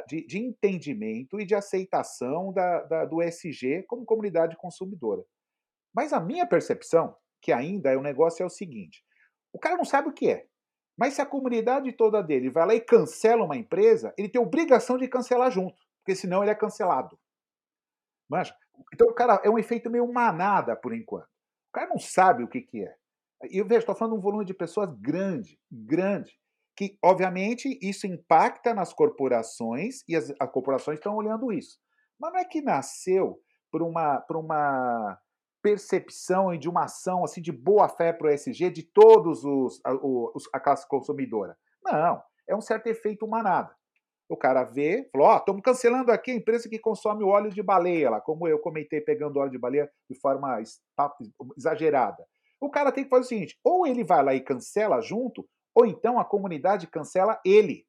de, 0.09 0.27
de, 0.27 0.39
entendimento 0.39 1.41
e 1.41 1.45
de 1.45 1.55
aceitação 1.55 2.53
da, 2.53 2.83
da, 2.83 3.05
do 3.05 3.23
SG 3.23 3.85
como 3.85 4.05
comunidade 4.05 4.57
consumidora. 4.57 5.25
Mas 5.95 6.13
a 6.13 6.21
minha 6.21 6.47
percepção, 6.47 7.17
que 7.41 7.53
ainda 7.53 7.91
é 7.93 7.97
o 7.97 8.01
um 8.01 8.03
negócio, 8.03 8.43
é 8.43 8.47
o 8.47 8.51
seguinte: 8.51 9.05
o 9.53 9.59
cara 9.59 9.77
não 9.77 9.85
sabe 9.85 10.09
o 10.09 10.13
que 10.13 10.29
é. 10.29 10.47
Mas 10.97 11.15
se 11.15 11.23
a 11.23 11.27
comunidade 11.27 11.93
toda 11.93 12.23
dele 12.23 12.51
vai 12.51 12.67
lá 12.67 12.75
e 12.75 12.81
cancela 12.81 13.45
uma 13.45 13.57
empresa, 13.57 14.15
ele 14.17 14.29
tem 14.29 14.41
obrigação 14.41 14.97
de 14.97 15.09
cancelar 15.09 15.51
junto, 15.51 15.77
porque 15.99 16.15
senão 16.15 16.43
ele 16.43 16.53
é 16.53 16.55
cancelado. 16.55 17.19
Mas, 18.29 18.53
então, 18.93 19.09
o 19.09 19.15
cara 19.15 19.41
é 19.45 19.51
um 19.51 19.59
efeito 19.59 19.91
meio 19.91 20.11
manada 20.13 20.77
por 20.77 20.95
enquanto. 20.95 21.27
O 21.69 21.73
cara 21.73 21.89
não 21.89 21.99
sabe 21.99 22.45
o 22.45 22.49
que, 22.49 22.61
que 22.61 22.85
é. 22.85 22.95
E 23.51 23.59
eu 23.59 23.67
vejo, 23.67 23.81
estou 23.81 23.95
falando 23.95 24.15
de 24.15 24.19
um 24.19 24.23
volume 24.23 24.45
de 24.45 24.55
pessoas 24.55 24.89
grande, 25.01 25.59
grande, 25.71 26.39
que, 26.77 26.99
obviamente, 27.03 27.79
isso 27.81 28.07
impacta 28.07 28.75
nas 28.75 28.93
corporações 28.93 30.03
e 30.09 30.17
as, 30.17 30.33
as 30.41 30.51
corporações 30.51 30.99
estão 30.99 31.15
olhando 31.15 31.53
isso. 31.53 31.79
Mas 32.19 32.33
não 32.33 32.41
é 32.41 32.45
que 32.45 32.61
nasceu 32.61 33.39
por 33.71 33.83
uma, 33.83 34.21
por 34.21 34.37
uma 34.37 35.19
percepção 35.63 36.53
e 36.53 36.59
de 36.59 36.69
uma 36.69 36.85
ação 36.85 37.25
assim 37.25 37.41
de 37.41 37.51
boa 37.51 37.89
fé 37.89 38.13
para 38.13 38.27
o 38.27 38.31
ESG 38.31 38.71
de 38.71 38.83
todos 38.83 39.45
os 39.45 39.81
a, 39.85 39.95
os 39.95 40.49
a, 40.53 40.61
classe 40.61 40.87
consumidora. 40.87 41.57
Não, 41.83 42.23
é 42.47 42.55
um 42.55 42.61
certo 42.61 42.87
efeito 42.87 43.27
manada. 43.27 43.75
O 44.29 44.37
cara 44.37 44.63
vê, 44.65 45.09
falou: 45.11 45.29
Ó, 45.29 45.35
oh, 45.35 45.39
estamos 45.39 45.63
cancelando 45.63 46.13
aqui 46.13 46.31
a 46.31 46.35
empresa 46.35 46.69
que 46.69 46.79
consome 46.79 47.25
óleo 47.25 47.51
de 47.51 47.63
baleia, 47.63 48.11
lá, 48.11 48.21
como 48.21 48.47
eu 48.47 48.59
comentei, 48.59 49.01
pegando 49.01 49.39
óleo 49.39 49.51
de 49.51 49.59
baleia 49.59 49.91
de 50.09 50.19
forma 50.21 50.61
exagerada. 51.57 52.25
O 52.61 52.71
cara 52.71 52.93
tem 52.93 53.05
que 53.05 53.11
fazer 53.11 53.23
o 53.23 53.29
seguinte: 53.29 53.59
ou 53.65 53.87
ele 53.87 54.05
vai 54.05 54.23
lá 54.23 54.35
e 54.35 54.41
cancela 54.41 55.01
junto, 55.01 55.47
ou 55.75 55.85
então 55.85 56.19
a 56.19 56.25
comunidade 56.25 56.87
cancela 56.87 57.41
ele. 57.45 57.87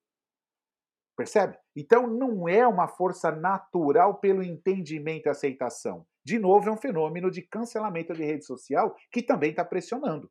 Percebe? 1.16 1.58
Então 1.76 2.08
não 2.08 2.50
é 2.50 2.68
uma 2.68 2.88
força 2.88 3.32
natural 3.32 4.20
pelo 4.20 4.44
entendimento 4.44 5.28
e 5.28 5.30
aceitação. 5.30 6.06
De 6.24 6.40
novo, 6.40 6.68
é 6.68 6.72
um 6.72 6.78
fenômeno 6.78 7.30
de 7.30 7.42
cancelamento 7.42 8.14
de 8.14 8.24
rede 8.24 8.46
social 8.46 8.96
que 9.12 9.22
também 9.22 9.52
está 9.52 9.64
pressionando. 9.64 10.30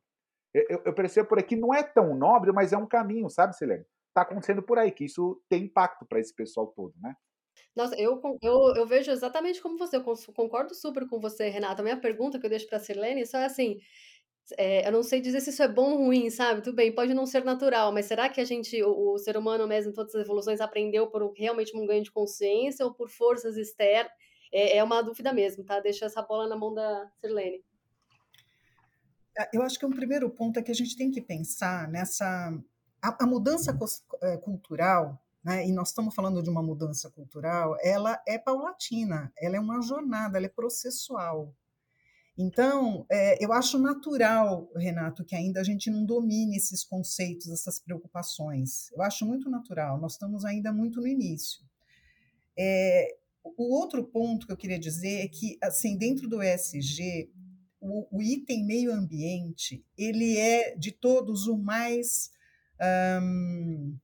Eu, 0.53 0.81
eu, 0.85 0.93
percebo 0.93 1.27
por 1.27 1.39
aqui, 1.39 1.55
não 1.55 1.73
é 1.73 1.83
tão 1.83 2.15
nobre, 2.15 2.51
mas 2.51 2.71
é 2.71 2.77
um 2.77 2.87
caminho, 2.87 3.29
sabe, 3.29 3.55
Silene? 3.55 3.85
Está 4.07 4.21
acontecendo 4.21 4.63
por 4.63 4.77
aí, 4.79 4.91
que 4.91 5.03
isso 5.03 5.41
tem 5.49 5.63
impacto 5.63 6.05
para 6.05 6.19
esse 6.19 6.33
pessoal 6.33 6.67
todo, 6.67 6.93
né? 7.01 7.13
Nossa, 7.75 7.95
eu, 7.99 8.21
eu, 8.41 8.73
eu 8.75 8.85
vejo 8.85 9.11
exatamente 9.11 9.61
como 9.61 9.77
você, 9.77 9.97
eu 9.97 10.03
concordo 10.33 10.73
super 10.73 11.07
com 11.07 11.19
você, 11.19 11.49
Renata. 11.49 11.81
A 11.81 11.83
minha 11.83 11.99
pergunta 11.99 12.39
que 12.39 12.45
eu 12.45 12.49
deixo 12.49 12.67
para 12.67 12.77
a 12.77 12.81
Silene 12.81 13.25
só 13.25 13.37
é 13.37 13.45
assim: 13.45 13.79
é, 14.57 14.87
eu 14.87 14.91
não 14.91 15.03
sei 15.03 15.21
dizer 15.21 15.41
se 15.41 15.49
isso 15.49 15.63
é 15.63 15.67
bom 15.67 15.91
ou 15.93 16.05
ruim, 16.05 16.29
sabe? 16.29 16.61
Tudo 16.61 16.75
bem, 16.75 16.93
pode 16.93 17.13
não 17.13 17.25
ser 17.25 17.43
natural, 17.43 17.91
mas 17.91 18.05
será 18.05 18.29
que 18.29 18.39
a 18.39 18.45
gente, 18.45 18.81
o, 18.83 19.13
o 19.13 19.17
ser 19.17 19.37
humano 19.37 19.67
mesmo, 19.67 19.91
em 19.91 19.93
todas 19.93 20.13
as 20.13 20.21
evoluções, 20.21 20.61
aprendeu 20.61 21.07
por 21.07 21.33
realmente 21.35 21.75
um 21.75 21.85
ganho 21.85 22.03
de 22.03 22.11
consciência 22.11 22.85
ou 22.85 22.93
por 22.93 23.09
forças 23.09 23.57
externas? 23.57 24.11
É, 24.53 24.77
é 24.77 24.83
uma 24.83 25.01
dúvida 25.01 25.33
mesmo, 25.33 25.63
tá? 25.63 25.79
Deixa 25.79 26.05
essa 26.05 26.21
bola 26.21 26.47
na 26.47 26.55
mão 26.55 26.73
da 26.73 27.09
Sirlene. 27.19 27.63
É, 29.37 29.49
eu 29.53 29.61
acho 29.63 29.77
que 29.77 29.85
um 29.85 29.91
primeiro 29.91 30.29
ponto 30.29 30.59
é 30.59 30.61
que 30.61 30.71
a 30.71 30.75
gente 30.75 30.95
tem 30.95 31.11
que 31.11 31.21
pensar 31.21 31.87
nessa. 31.89 32.25
A, 33.01 33.23
a 33.23 33.27
mudança 33.27 33.77
é, 34.21 34.37
cultural, 34.37 35.21
né, 35.43 35.67
e 35.67 35.71
nós 35.71 35.89
estamos 35.89 36.15
falando 36.15 36.41
de 36.41 36.49
uma 36.49 36.63
mudança 36.63 37.09
cultural, 37.11 37.77
ela 37.81 38.21
é 38.27 38.37
paulatina, 38.37 39.31
ela 39.37 39.57
é 39.57 39.59
uma 39.59 39.81
jornada, 39.81 40.37
ela 40.37 40.45
é 40.45 40.49
processual. 40.49 41.53
Então, 42.37 43.05
é, 43.09 43.43
eu 43.43 43.53
acho 43.53 43.79
natural, 43.79 44.69
Renato, 44.75 45.23
que 45.23 45.35
ainda 45.35 45.61
a 45.61 45.63
gente 45.63 45.89
não 45.89 46.05
domine 46.05 46.57
esses 46.57 46.83
conceitos, 46.83 47.47
essas 47.49 47.79
preocupações. 47.79 48.91
Eu 48.91 49.01
acho 49.01 49.25
muito 49.25 49.49
natural, 49.49 49.99
nós 49.99 50.13
estamos 50.13 50.43
ainda 50.43 50.73
muito 50.73 50.99
no 50.99 51.07
início. 51.07 51.63
É, 52.57 53.15
O 53.43 53.73
outro 53.75 54.03
ponto 54.03 54.45
que 54.45 54.51
eu 54.51 54.57
queria 54.57 54.79
dizer 54.79 55.23
é 55.23 55.27
que, 55.27 55.57
assim, 55.61 55.97
dentro 55.97 56.27
do 56.27 56.41
ESG, 56.41 57.31
o, 57.79 58.17
o 58.17 58.21
item 58.21 58.65
meio 58.65 58.91
ambiente, 58.91 59.85
ele 59.97 60.37
é, 60.37 60.75
de 60.75 60.91
todos, 60.91 61.47
o 61.47 61.57
mais 61.57 62.31
um, 63.21 63.97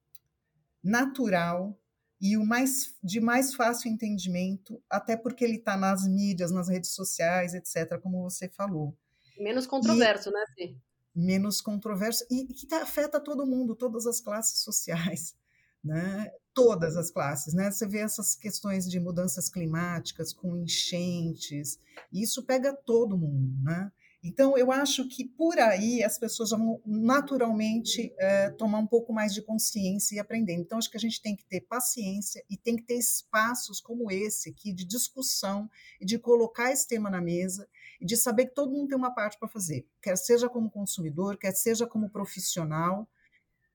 natural 0.83 1.77
e 2.21 2.37
o 2.37 2.45
mais 2.45 2.93
de 3.03 3.19
mais 3.19 3.53
fácil 3.53 3.89
entendimento, 3.89 4.81
até 4.89 5.17
porque 5.17 5.43
ele 5.43 5.57
está 5.57 5.75
nas 5.75 6.07
mídias, 6.07 6.51
nas 6.51 6.69
redes 6.69 6.91
sociais, 6.91 7.53
etc., 7.53 7.99
como 7.99 8.21
você 8.21 8.47
falou. 8.47 8.95
Menos 9.39 9.65
controverso, 9.65 10.29
e, 10.29 10.33
né, 10.33 10.45
Fih? 10.53 10.77
Menos 11.15 11.59
controverso 11.59 12.25
e, 12.29 12.43
e 12.43 12.53
que 12.53 12.73
afeta 12.75 13.19
todo 13.19 13.45
mundo, 13.45 13.75
todas 13.75 14.05
as 14.05 14.21
classes 14.21 14.61
sociais 14.61 15.35
né? 15.83 16.31
todas 16.53 16.97
as 16.97 17.09
classes. 17.09 17.53
Né? 17.53 17.71
Você 17.71 17.87
vê 17.87 17.99
essas 17.99 18.35
questões 18.35 18.89
de 18.89 18.99
mudanças 18.99 19.49
climáticas, 19.49 20.33
com 20.33 20.55
enchentes, 20.55 21.79
e 22.11 22.21
isso 22.21 22.43
pega 22.43 22.73
todo 22.73 23.17
mundo. 23.17 23.53
Né? 23.63 23.91
Então, 24.23 24.55
eu 24.57 24.71
acho 24.71 25.07
que 25.07 25.25
por 25.25 25.57
aí 25.57 26.03
as 26.03 26.17
pessoas 26.19 26.51
vão 26.51 26.79
naturalmente 26.85 28.13
é, 28.19 28.51
tomar 28.51 28.77
um 28.77 28.85
pouco 28.85 29.11
mais 29.11 29.33
de 29.33 29.41
consciência 29.41 30.15
e 30.15 30.19
aprender. 30.19 30.53
Então, 30.53 30.77
acho 30.77 30.91
que 30.91 30.97
a 30.97 30.99
gente 30.99 31.21
tem 31.21 31.35
que 31.35 31.43
ter 31.45 31.61
paciência 31.61 32.43
e 32.49 32.55
tem 32.55 32.75
que 32.75 32.83
ter 32.83 32.97
espaços 32.97 33.81
como 33.81 34.11
esse 34.11 34.49
aqui 34.49 34.71
de 34.71 34.85
discussão 34.85 35.69
e 35.99 36.05
de 36.05 36.19
colocar 36.19 36.71
esse 36.71 36.87
tema 36.87 37.09
na 37.09 37.19
mesa 37.19 37.67
e 37.99 38.05
de 38.05 38.15
saber 38.15 38.45
que 38.47 38.55
todo 38.55 38.71
mundo 38.71 38.89
tem 38.89 38.97
uma 38.97 39.13
parte 39.13 39.39
para 39.39 39.49
fazer, 39.49 39.87
quer 40.01 40.15
seja 40.17 40.47
como 40.47 40.69
consumidor, 40.69 41.37
quer 41.37 41.53
seja 41.53 41.87
como 41.87 42.09
profissional 42.09 43.07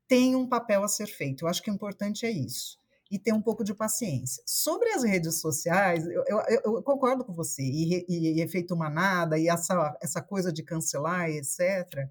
tem 0.09 0.37
um 0.37 0.47
papel 0.47 0.85
a 0.85 0.89
ser 0.89 1.07
feito. 1.07 1.45
Eu 1.45 1.49
acho 1.49 1.63
que 1.63 1.71
o 1.71 1.75
importante 1.75 2.25
é 2.25 2.31
isso. 2.31 2.79
E 3.11 3.19
ter 3.19 3.33
um 3.33 3.41
pouco 3.41 3.63
de 3.63 3.73
paciência. 3.73 4.43
Sobre 4.45 4.91
as 4.91 5.05
redes 5.05 5.41
sociais, 5.41 6.05
eu, 6.07 6.25
eu, 6.27 6.41
eu 6.65 6.83
concordo 6.83 7.25
com 7.25 7.33
você, 7.33 7.63
e, 7.63 8.05
e, 8.09 8.39
e, 8.39 8.41
efeito 8.41 8.77
manada, 8.77 9.39
e 9.39 9.49
essa, 9.49 9.97
essa 10.03 10.21
coisa 10.21 10.53
de 10.53 10.63
cancelar, 10.63 11.31
etc. 11.31 12.09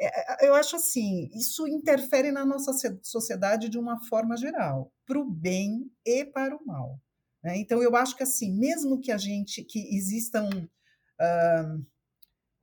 É, 0.00 0.44
é, 0.44 0.48
eu 0.48 0.54
acho 0.54 0.76
assim, 0.76 1.30
isso 1.34 1.66
interfere 1.68 2.32
na 2.32 2.44
nossa 2.44 2.72
sociedade 3.02 3.68
de 3.68 3.78
uma 3.78 4.02
forma 4.06 4.36
geral, 4.36 4.92
para 5.06 5.18
o 5.18 5.30
bem 5.30 5.90
e 6.04 6.24
para 6.24 6.56
o 6.56 6.64
mal. 6.64 6.98
Né? 7.42 7.58
Então, 7.58 7.82
eu 7.82 7.94
acho 7.94 8.16
que 8.16 8.22
assim, 8.22 8.56
mesmo 8.56 9.00
que 9.00 9.12
a 9.12 9.18
gente, 9.18 9.62
que 9.62 9.94
existam 9.94 10.48
uh, 10.48 11.86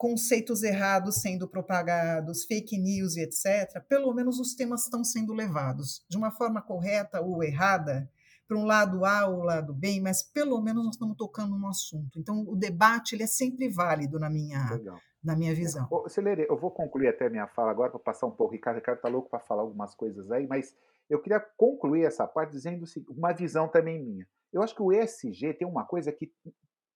conceitos 0.01 0.63
errados 0.63 1.21
sendo 1.21 1.47
propagados, 1.47 2.43
fake 2.45 2.75
news 2.75 3.15
e 3.17 3.21
etc., 3.21 3.79
pelo 3.87 4.11
menos 4.15 4.39
os 4.39 4.55
temas 4.55 4.85
estão 4.85 5.03
sendo 5.03 5.31
levados 5.31 6.03
de 6.09 6.17
uma 6.17 6.31
forma 6.31 6.59
correta 6.59 7.21
ou 7.21 7.43
errada, 7.43 8.09
para 8.47 8.57
um 8.57 8.65
lado 8.65 9.05
A 9.05 9.27
ou 9.27 9.43
lado 9.43 9.71
B, 9.75 9.99
mas 10.01 10.23
pelo 10.23 10.59
menos 10.59 10.83
nós 10.85 10.95
estamos 10.95 11.15
tocando 11.15 11.55
no 11.55 11.67
assunto. 11.67 12.17
Então, 12.17 12.43
o 12.47 12.55
debate 12.55 13.13
ele 13.13 13.21
é 13.21 13.27
sempre 13.27 13.69
válido 13.69 14.17
na 14.17 14.27
minha, 14.27 14.81
na 15.23 15.35
minha 15.35 15.53
visão. 15.53 15.87
Ô, 15.91 16.09
Celere, 16.09 16.47
eu 16.49 16.57
vou 16.57 16.71
concluir 16.71 17.09
até 17.09 17.29
minha 17.29 17.45
fala 17.45 17.69
agora 17.69 17.91
para 17.91 17.99
passar 17.99 18.25
um 18.25 18.31
pouco. 18.31 18.53
O 18.53 18.55
Ricardo 18.55 18.79
está 18.79 19.07
louco 19.07 19.29
para 19.29 19.39
falar 19.39 19.61
algumas 19.61 19.93
coisas 19.93 20.31
aí, 20.31 20.47
mas 20.47 20.75
eu 21.11 21.21
queria 21.21 21.39
concluir 21.55 22.05
essa 22.05 22.25
parte 22.25 22.53
dizendo 22.53 22.85
uma 23.07 23.33
visão 23.33 23.67
também 23.67 24.03
minha. 24.03 24.27
Eu 24.51 24.63
acho 24.63 24.75
que 24.75 24.81
o 24.81 24.91
ESG 24.91 25.53
tem 25.53 25.67
uma 25.67 25.85
coisa 25.85 26.11
que 26.11 26.33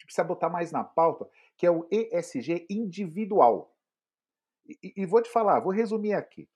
precisa 0.05 0.23
botar 0.23 0.49
mais 0.49 0.71
na 0.71 0.83
pauta, 0.83 1.27
que 1.57 1.65
é 1.65 1.71
o 1.71 1.87
ESG 1.91 2.65
individual. 2.69 3.73
E, 4.67 4.93
e 4.97 5.05
vou 5.05 5.21
te 5.21 5.29
falar, 5.29 5.59
vou 5.59 5.71
resumir 5.71 6.13
aqui. 6.13 6.47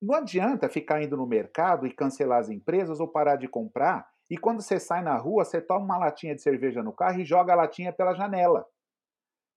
Não 0.00 0.16
adianta 0.16 0.68
ficar 0.68 1.02
indo 1.02 1.16
no 1.16 1.26
mercado 1.26 1.86
e 1.86 1.92
cancelar 1.92 2.40
as 2.40 2.50
empresas 2.50 3.00
ou 3.00 3.08
parar 3.08 3.36
de 3.36 3.48
comprar, 3.48 4.10
e 4.28 4.36
quando 4.36 4.62
você 4.62 4.80
sai 4.80 5.02
na 5.02 5.16
rua, 5.16 5.44
você 5.44 5.60
toma 5.60 5.84
uma 5.84 5.98
latinha 5.98 6.34
de 6.34 6.42
cerveja 6.42 6.82
no 6.82 6.92
carro 6.92 7.20
e 7.20 7.24
joga 7.24 7.52
a 7.52 7.56
latinha 7.56 7.92
pela 7.92 8.14
janela. 8.14 8.66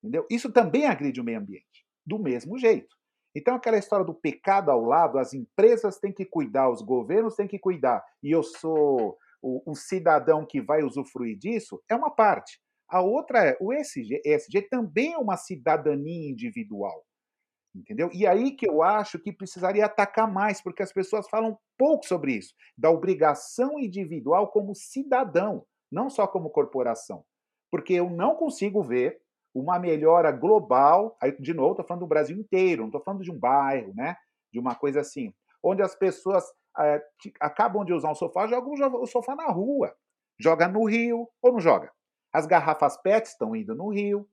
Entendeu? 0.04 0.26
Isso 0.30 0.52
também 0.52 0.86
agride 0.86 1.22
o 1.22 1.24
meio 1.24 1.40
ambiente, 1.40 1.86
do 2.06 2.20
mesmo 2.20 2.58
jeito. 2.58 2.96
Então, 3.34 3.56
aquela 3.56 3.78
história 3.78 4.06
do 4.06 4.14
pecado 4.14 4.70
ao 4.70 4.82
lado, 4.82 5.18
as 5.18 5.34
empresas 5.34 5.98
têm 5.98 6.14
que 6.14 6.26
cuidar, 6.26 6.70
os 6.70 6.82
governos 6.82 7.36
têm 7.36 7.48
que 7.48 7.60
cuidar, 7.60 8.04
e 8.22 8.32
eu 8.32 8.44
sou 8.44 9.18
o, 9.42 9.72
o 9.72 9.76
cidadão 9.76 10.46
que 10.46 10.62
vai 10.62 10.84
usufruir 10.84 11.38
disso, 11.38 11.82
é 11.90 11.96
uma 11.96 12.10
parte. 12.10 12.60
A 12.90 13.02
outra 13.02 13.44
é, 13.44 13.58
o 13.60 13.74
ESG, 13.74 14.22
ESG 14.24 14.64
também 14.70 15.14
é 15.14 15.18
uma 15.18 15.38
cidadania 15.38 16.30
individual. 16.30 17.04
Entendeu? 17.76 18.10
E 18.14 18.26
aí 18.26 18.52
que 18.52 18.68
eu 18.68 18.82
acho 18.82 19.20
que 19.20 19.34
precisaria 19.34 19.86
atacar 19.86 20.32
mais, 20.32 20.62
porque 20.62 20.82
as 20.82 20.94
pessoas 20.94 21.28
falam 21.28 21.58
pouco 21.78 22.06
sobre 22.06 22.34
isso, 22.34 22.54
da 22.78 22.90
obrigação 22.90 23.78
individual 23.78 24.48
como 24.48 24.74
cidadão, 24.74 25.66
não 25.92 26.10
só 26.10 26.26
como 26.26 26.50
corporação. 26.50 27.26
Porque 27.70 27.94
eu 27.94 28.10
não 28.10 28.36
consigo 28.36 28.82
ver 28.82 29.20
uma 29.54 29.78
melhora 29.78 30.32
global, 30.32 31.18
aí 31.22 31.36
de 31.38 31.54
novo 31.54 31.72
estou 31.72 31.86
falando 31.86 32.02
do 32.02 32.08
Brasil 32.08 32.38
inteiro, 32.38 32.82
não 32.84 32.90
estou 32.90 33.02
falando 33.02 33.24
de 33.24 33.32
um 33.32 33.38
bairro, 33.38 33.94
né? 33.94 34.16
De 34.54 34.60
uma 34.60 34.76
coisa 34.76 35.02
assim, 35.02 35.34
onde 35.62 35.82
as 35.82 35.96
pessoas 35.96 36.46
é, 36.78 37.02
acabam 37.42 37.84
de 37.84 37.94
usar 37.94 38.12
um 38.12 38.16
sofá, 38.16 38.48
jogam 38.48 38.74
o 39.02 39.06
sofá 39.06 39.36
na 39.36 39.48
rua, 39.48 39.94
joga 40.40 40.68
no 40.68 40.86
rio 40.86 41.30
ou 41.42 41.54
não 41.54 41.60
joga. 41.60 41.92
As 42.36 42.46
garrafas 42.46 42.98
PET 43.02 43.28
estão 43.28 43.56
indo 43.56 43.74
no 43.74 43.90
rio. 43.90 44.28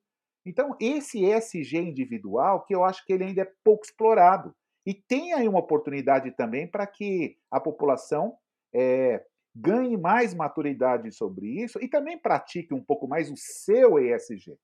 Então, 0.45 0.77
esse 0.81 1.25
ESG 1.25 1.79
individual, 1.79 2.65
que 2.65 2.75
eu 2.75 2.83
acho 2.83 3.05
que 3.07 3.13
ele 3.13 3.25
ainda 3.25 3.43
é 3.43 3.53
pouco 3.63 3.85
explorado. 3.85 4.53
E 4.85 4.93
tem 4.93 5.33
aí 5.33 5.47
uma 5.47 5.61
oportunidade 5.61 6.33
também 6.33 6.69
para 6.69 6.85
que 6.85 7.37
a 7.49 7.61
população 7.61 8.37
é, 8.75 9.25
ganhe 9.55 9.97
mais 9.97 10.35
maturidade 10.35 11.13
sobre 11.13 11.63
isso 11.63 11.79
e 11.81 11.87
também 11.87 12.19
pratique 12.19 12.75
um 12.75 12.83
pouco 12.83 13.07
mais 13.07 13.31
o 13.31 13.37
seu 13.37 14.01
ESG. 14.01 14.57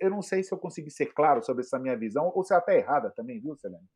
Eu 0.00 0.10
não 0.10 0.20
sei 0.20 0.42
se 0.42 0.52
eu 0.52 0.58
consegui 0.58 0.90
ser 0.90 1.12
claro 1.14 1.42
sobre 1.42 1.62
essa 1.62 1.78
minha 1.78 1.96
visão, 1.96 2.30
ou 2.34 2.42
se 2.42 2.52
ela 2.52 2.60
está 2.60 2.74
errada 2.74 3.10
também, 3.10 3.40
viu, 3.40 3.56
Selene? 3.56 3.86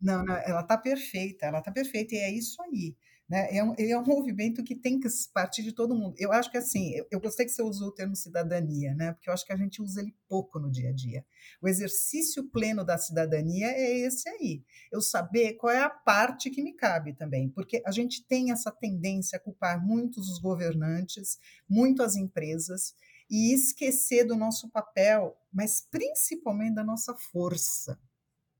Não, 0.00 0.24
não 0.24 0.36
ela 0.36 0.60
está 0.60 0.76
perfeita, 0.76 1.46
ela 1.46 1.58
está 1.58 1.70
perfeita, 1.70 2.14
e 2.14 2.18
é 2.18 2.30
isso 2.30 2.60
aí. 2.62 2.96
Né? 3.32 3.48
É, 3.56 3.64
um, 3.64 3.74
é 3.78 3.98
um 3.98 4.04
movimento 4.04 4.62
que 4.62 4.74
tem 4.74 5.00
que 5.00 5.08
partir 5.32 5.62
de 5.62 5.72
todo 5.72 5.94
mundo. 5.94 6.14
Eu 6.18 6.30
acho 6.32 6.50
que 6.50 6.58
assim, 6.58 6.90
eu, 6.90 7.06
eu 7.10 7.18
gostei 7.18 7.46
que 7.46 7.52
você 7.52 7.62
usou 7.62 7.88
o 7.88 7.94
termo 7.94 8.14
cidadania, 8.14 8.94
né? 8.94 9.12
porque 9.12 9.30
eu 9.30 9.32
acho 9.32 9.46
que 9.46 9.54
a 9.54 9.56
gente 9.56 9.80
usa 9.80 10.02
ele 10.02 10.14
pouco 10.28 10.60
no 10.60 10.70
dia 10.70 10.90
a 10.90 10.92
dia. 10.92 11.24
O 11.58 11.66
exercício 11.66 12.44
pleno 12.50 12.84
da 12.84 12.98
cidadania 12.98 13.68
é 13.68 14.00
esse 14.00 14.28
aí. 14.28 14.62
Eu 14.92 15.00
saber 15.00 15.54
qual 15.54 15.72
é 15.72 15.82
a 15.82 15.88
parte 15.88 16.50
que 16.50 16.62
me 16.62 16.74
cabe 16.74 17.14
também, 17.14 17.48
porque 17.48 17.82
a 17.86 17.90
gente 17.90 18.22
tem 18.22 18.52
essa 18.52 18.70
tendência 18.70 19.38
a 19.38 19.40
culpar 19.40 19.82
muitos 19.82 20.28
os 20.28 20.38
governantes, 20.38 21.38
muito 21.66 22.02
as 22.02 22.16
empresas, 22.16 22.94
e 23.30 23.54
esquecer 23.54 24.26
do 24.26 24.36
nosso 24.36 24.68
papel, 24.68 25.34
mas 25.50 25.80
principalmente 25.90 26.74
da 26.74 26.84
nossa 26.84 27.14
força. 27.14 27.98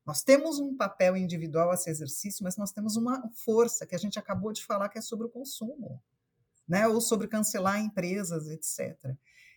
Nós 0.04 0.22
temos 0.22 0.58
um 0.58 0.76
papel 0.76 1.16
individual 1.16 1.70
a 1.70 1.74
esse 1.74 1.88
exercício, 1.88 2.42
mas 2.42 2.56
nós 2.56 2.72
temos 2.72 2.96
uma 2.96 3.22
força 3.44 3.86
que 3.86 3.94
a 3.94 3.98
gente 3.98 4.18
acabou 4.18 4.52
de 4.52 4.64
falar 4.64 4.88
que 4.88 4.98
é 4.98 5.02
sobre 5.02 5.26
o 5.26 5.30
consumo, 5.30 6.02
né? 6.68 6.88
ou 6.88 7.00
sobre 7.00 7.28
cancelar 7.28 7.78
empresas, 7.78 8.48
etc. 8.48 9.16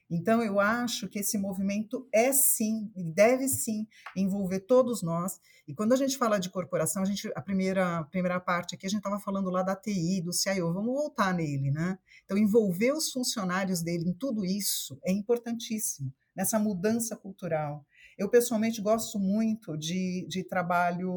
Então, 0.09 0.43
eu 0.43 0.59
acho 0.59 1.07
que 1.07 1.19
esse 1.19 1.35
movimento 1.35 2.07
é 2.11 2.31
sim, 2.31 2.91
deve 2.95 3.47
sim 3.47 3.87
envolver 4.15 4.59
todos 4.59 5.01
nós. 5.01 5.39
E 5.67 5.73
quando 5.73 5.93
a 5.93 5.95
gente 5.95 6.15
fala 6.15 6.39
de 6.39 6.49
corporação, 6.49 7.01
a, 7.01 7.05
gente, 7.05 7.31
a 7.35 7.41
primeira, 7.41 7.99
a 7.99 8.03
primeira 8.03 8.39
parte 8.39 8.75
aqui, 8.75 8.85
a 8.85 8.89
gente 8.89 8.99
estava 8.99 9.19
falando 9.19 9.49
lá 9.49 9.63
da 9.63 9.75
TI, 9.75 10.21
do 10.21 10.31
CIO, 10.31 10.71
vamos 10.71 10.93
voltar 10.93 11.33
nele, 11.33 11.71
né? 11.71 11.97
Então, 12.23 12.37
envolver 12.37 12.91
os 12.91 13.11
funcionários 13.11 13.81
dele 13.81 14.07
em 14.07 14.13
tudo 14.13 14.45
isso 14.45 14.99
é 15.03 15.11
importantíssimo, 15.11 16.13
nessa 16.35 16.59
mudança 16.59 17.15
cultural. 17.15 17.83
Eu, 18.17 18.29
pessoalmente, 18.29 18.81
gosto 18.81 19.19
muito 19.19 19.77
de, 19.77 20.25
de 20.29 20.43
trabalho 20.43 21.11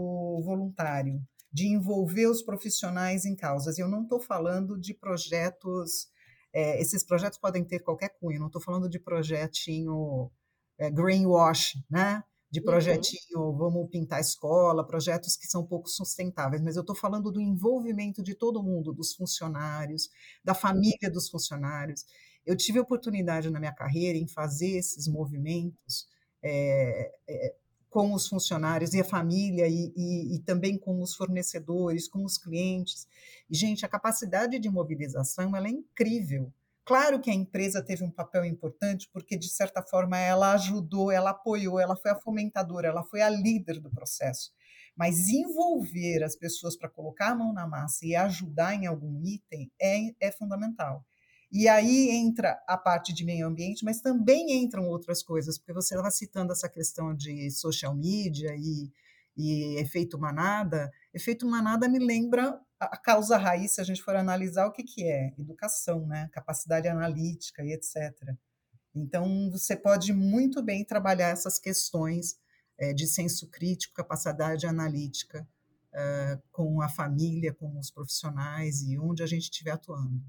voluntário, 0.44 1.22
de 1.52 1.68
envolver 1.68 2.26
os 2.26 2.42
profissionais 2.42 3.24
em 3.24 3.36
causas. 3.36 3.78
Eu 3.78 3.88
não 3.88 4.02
estou 4.02 4.20
falando 4.20 4.78
de 4.78 4.94
projetos, 4.94 6.08
é, 6.52 6.80
esses 6.80 7.04
projetos 7.04 7.38
podem 7.38 7.64
ter 7.64 7.80
qualquer 7.80 8.10
cunho, 8.18 8.40
não 8.40 8.48
estou 8.48 8.60
falando 8.60 8.88
de 8.88 8.98
projetinho 8.98 10.30
é, 10.78 10.90
greenwash, 10.90 11.74
né? 11.88 12.22
de 12.50 12.60
uhum. 12.60 12.66
projetinho, 12.66 13.40
uhum. 13.40 13.56
vamos 13.56 13.90
pintar 13.90 14.18
a 14.18 14.22
escola, 14.22 14.86
projetos 14.86 15.36
que 15.36 15.46
são 15.46 15.66
pouco 15.66 15.88
sustentáveis, 15.88 16.62
mas 16.62 16.76
eu 16.76 16.80
estou 16.80 16.96
falando 16.96 17.30
do 17.30 17.40
envolvimento 17.40 18.22
de 18.22 18.34
todo 18.34 18.62
mundo, 18.62 18.92
dos 18.92 19.14
funcionários, 19.14 20.08
da 20.42 20.54
família 20.54 21.10
dos 21.12 21.28
funcionários. 21.28 22.04
Eu 22.46 22.56
tive 22.56 22.80
oportunidade 22.80 23.50
na 23.50 23.60
minha 23.60 23.74
carreira 23.74 24.16
em 24.16 24.26
fazer 24.26 24.78
esses 24.78 25.06
movimentos 25.06 26.06
é, 26.42 27.12
com 27.90 28.12
os 28.12 28.28
funcionários 28.28 28.92
e 28.92 29.00
a 29.00 29.04
família 29.04 29.66
e, 29.66 29.92
e, 29.96 30.36
e, 30.36 30.38
também 30.40 30.78
com 30.78 31.00
os 31.00 31.14
fornecedores, 31.14 32.08
com 32.08 32.24
os 32.24 32.36
clientes. 32.36 33.06
E, 33.50 33.56
gente, 33.56 33.84
a 33.84 33.88
capacidade 33.88 34.58
de 34.58 34.68
mobilização 34.68 35.56
ela 35.56 35.66
é 35.66 35.70
incrível. 35.70 36.52
Claro 36.84 37.20
que 37.20 37.30
a 37.30 37.34
empresa 37.34 37.82
teve 37.82 38.02
um 38.02 38.10
papel 38.10 38.44
importante, 38.46 39.10
porque, 39.12 39.36
de 39.36 39.48
certa 39.48 39.82
forma, 39.82 40.16
ela 40.16 40.52
ajudou, 40.54 41.10
ela 41.10 41.30
apoiou, 41.30 41.78
ela 41.78 41.94
foi 41.96 42.10
a 42.10 42.16
fomentadora, 42.16 42.88
ela 42.88 43.04
foi 43.04 43.20
a 43.20 43.28
líder 43.28 43.78
do 43.78 43.90
processo. 43.90 44.52
Mas 44.96 45.28
envolver 45.28 46.24
as 46.24 46.34
pessoas 46.34 46.76
para 46.76 46.88
colocar 46.88 47.28
a 47.28 47.34
mão 47.34 47.52
na 47.52 47.66
massa 47.66 48.06
e 48.06 48.16
ajudar 48.16 48.74
em 48.74 48.86
algum 48.86 49.22
item 49.22 49.70
é, 49.80 50.14
é 50.18 50.32
fundamental. 50.32 51.04
E 51.50 51.66
aí 51.66 52.10
entra 52.10 52.62
a 52.66 52.76
parte 52.76 53.12
de 53.12 53.24
meio 53.24 53.46
ambiente, 53.46 53.84
mas 53.84 54.00
também 54.00 54.52
entram 54.62 54.86
outras 54.88 55.22
coisas, 55.22 55.56
porque 55.56 55.72
você 55.72 55.94
estava 55.94 56.10
citando 56.10 56.52
essa 56.52 56.68
questão 56.68 57.14
de 57.14 57.50
social 57.50 57.94
media 57.94 58.54
e, 58.54 58.92
e 59.36 59.80
efeito 59.80 60.18
manada. 60.18 60.90
Efeito 61.14 61.46
manada 61.46 61.88
me 61.88 61.98
lembra 61.98 62.60
a 62.78 62.96
causa 62.96 63.36
raiz, 63.36 63.72
se 63.72 63.80
a 63.80 63.84
gente 63.84 64.02
for 64.02 64.14
analisar 64.14 64.66
o 64.66 64.72
que, 64.72 64.84
que 64.84 65.04
é 65.04 65.32
educação, 65.38 66.06
né? 66.06 66.28
capacidade 66.32 66.86
analítica 66.86 67.64
e 67.64 67.72
etc. 67.72 68.12
Então, 68.94 69.50
você 69.50 69.74
pode 69.76 70.12
muito 70.12 70.62
bem 70.62 70.84
trabalhar 70.84 71.28
essas 71.28 71.58
questões 71.58 72.36
é, 72.78 72.92
de 72.92 73.06
senso 73.06 73.48
crítico, 73.48 73.94
capacidade 73.94 74.66
analítica 74.66 75.46
uh, 75.92 76.42
com 76.52 76.80
a 76.80 76.88
família, 76.88 77.52
com 77.52 77.78
os 77.78 77.90
profissionais 77.90 78.82
e 78.82 78.98
onde 78.98 79.22
a 79.22 79.26
gente 79.26 79.44
estiver 79.44 79.72
atuando. 79.72 80.22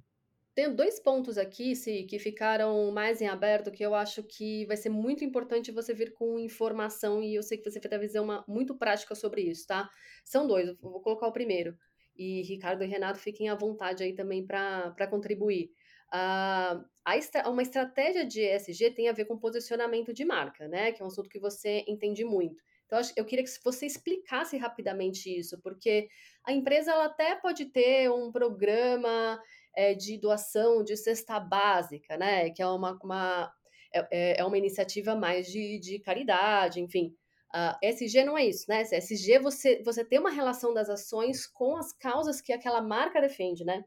Tem 0.60 0.76
dois 0.76 1.00
pontos 1.00 1.38
aqui, 1.38 1.74
se 1.74 2.04
que 2.04 2.20
ficaram 2.20 2.92
mais 2.92 3.22
em 3.22 3.28
aberto, 3.30 3.72
que 3.72 3.82
eu 3.82 3.96
acho 3.96 4.22
que 4.22 4.66
vai 4.66 4.76
ser 4.76 4.90
muito 4.90 5.24
importante 5.24 5.72
você 5.72 5.94
vir 5.94 6.12
com 6.12 6.38
informação, 6.38 7.24
e 7.24 7.34
eu 7.34 7.42
sei 7.42 7.58
que 7.58 7.64
você 7.64 7.80
vai 7.80 7.90
ter 7.90 7.98
visão 7.98 8.26
uma, 8.26 8.44
muito 8.46 8.78
prática 8.78 9.16
sobre 9.16 9.44
isso, 9.44 9.66
tá? 9.66 9.90
São 10.26 10.46
dois, 10.46 10.68
eu 10.68 10.76
vou 10.82 11.00
colocar 11.00 11.28
o 11.28 11.32
primeiro. 11.32 11.78
E 12.14 12.42
Ricardo 12.42 12.84
e 12.84 12.88
Renato 12.88 13.20
fiquem 13.20 13.48
à 13.48 13.56
vontade 13.56 14.04
aí 14.04 14.14
também 14.14 14.46
para 14.46 15.08
contribuir. 15.10 15.72
Uh, 16.14 16.84
a, 17.06 17.50
uma 17.50 17.62
estratégia 17.62 18.26
de 18.26 18.42
ESG 18.42 18.92
tem 18.92 19.08
a 19.08 19.14
ver 19.14 19.24
com 19.24 19.40
posicionamento 19.40 20.14
de 20.14 20.26
marca, 20.26 20.68
né? 20.68 20.92
Que 20.92 21.02
é 21.02 21.06
um 21.06 21.08
assunto 21.08 21.30
que 21.30 21.40
você 21.40 21.86
entende 21.88 22.26
muito. 22.26 22.62
Então, 22.86 23.00
eu 23.16 23.24
queria 23.24 23.46
que 23.46 23.52
você 23.64 23.86
explicasse 23.86 24.58
rapidamente 24.58 25.30
isso, 25.30 25.62
porque 25.62 26.10
a 26.44 26.52
empresa 26.52 26.92
ela 26.92 27.06
até 27.06 27.36
pode 27.36 27.66
ter 27.66 28.12
um 28.12 28.32
programa 28.32 29.40
é, 29.76 29.94
de 29.94 30.18
doação 30.18 30.84
de 30.84 30.96
cesta 30.98 31.40
básica, 31.40 32.18
né? 32.18 32.50
Que 32.50 32.62
é 32.62 32.68
uma, 32.68 32.98
uma, 33.04 33.52
é, 33.94 34.08
é, 34.12 34.42
é 34.42 34.46
uma 34.46 34.58
iniciativa 34.58 35.16
mais 35.16 35.48
de, 35.48 35.80
de 35.80 36.00
caridade, 36.00 36.80
enfim. 36.80 37.16
Uh, 37.54 37.74
SG 37.82 38.24
não 38.24 38.38
é 38.38 38.46
isso, 38.46 38.66
né? 38.70 38.82
SG 38.82 39.40
você, 39.40 39.82
você 39.84 40.06
tem 40.06 40.20
uma 40.20 40.30
relação 40.30 40.74
das 40.74 40.88
ações 40.90 41.48
com 41.48 41.76
as 41.78 41.92
causas 41.92 42.42
que 42.42 42.54
aquela 42.54 42.82
marca 42.82 43.20
defende, 43.20 43.64
né? 43.66 43.84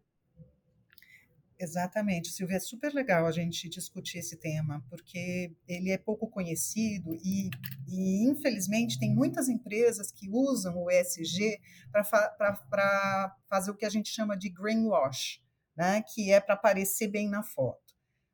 Exatamente, 1.62 2.30
Silvia, 2.30 2.56
é 2.56 2.60
super 2.60 2.92
legal 2.92 3.24
a 3.24 3.30
gente 3.30 3.68
discutir 3.68 4.18
esse 4.18 4.36
tema, 4.36 4.84
porque 4.90 5.54
ele 5.68 5.90
é 5.90 5.98
pouco 5.98 6.26
conhecido 6.26 7.14
e, 7.22 7.50
e 7.86 8.28
infelizmente, 8.28 8.98
tem 8.98 9.14
muitas 9.14 9.48
empresas 9.48 10.10
que 10.10 10.28
usam 10.28 10.76
o 10.76 10.90
ESG 10.90 11.60
para 11.92 12.02
fa 12.02 13.36
fazer 13.48 13.70
o 13.70 13.76
que 13.76 13.84
a 13.84 13.90
gente 13.90 14.08
chama 14.08 14.36
de 14.36 14.48
greenwash, 14.48 15.40
né, 15.76 16.02
que 16.14 16.30
é 16.30 16.40
para 16.40 16.54
aparecer 16.54 17.08
bem 17.08 17.28
na 17.28 17.42
foto. 17.42 17.80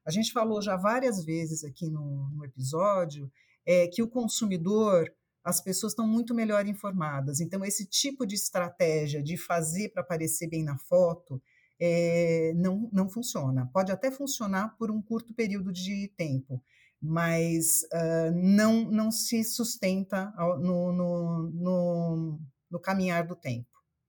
A 0.07 0.11
gente 0.11 0.33
falou 0.33 0.63
já 0.63 0.77
várias 0.77 1.25
vezes 1.25 1.65
aqui 1.65 1.91
no, 1.91 2.31
no 2.31 2.45
episódio 2.45 3.31
é, 3.67 3.87
que 3.87 4.03
o 4.03 4.09
consumidor, 4.09 5.13
as 5.45 5.61
pessoas 5.61 5.93
estão 5.93 6.07
muito 6.07 6.35
melhor 6.35 6.67
informadas, 6.67 7.41
então 7.41 7.65
esse 7.65 7.87
tipo 7.87 8.27
de 8.27 8.35
estratégia 8.35 9.23
de 9.23 9.37
fazer 9.37 9.91
para 9.91 10.03
aparecer 10.03 10.49
bem 10.49 10.65
na 10.65 10.79
foto 10.79 11.41
é, 11.81 12.53
não, 12.57 12.89
não 12.93 13.09
funciona. 13.09 13.69
Pode 13.73 13.93
até 13.93 14.11
funcionar 14.11 14.77
por 14.77 14.91
um 14.91 15.01
curto 15.01 15.33
período 15.35 15.73
de 15.73 16.09
tempo, 16.17 16.63
mas 17.01 17.83
uh, 17.93 18.33
não, 18.35 18.91
não 18.91 19.11
se 19.11 19.45
sustenta 19.45 20.33
no, 20.59 20.93
no, 20.93 21.51
no, 21.55 22.41
no, 22.71 22.81
caminhar 22.81 23.27
do 23.27 23.37
tempo. 23.37 23.69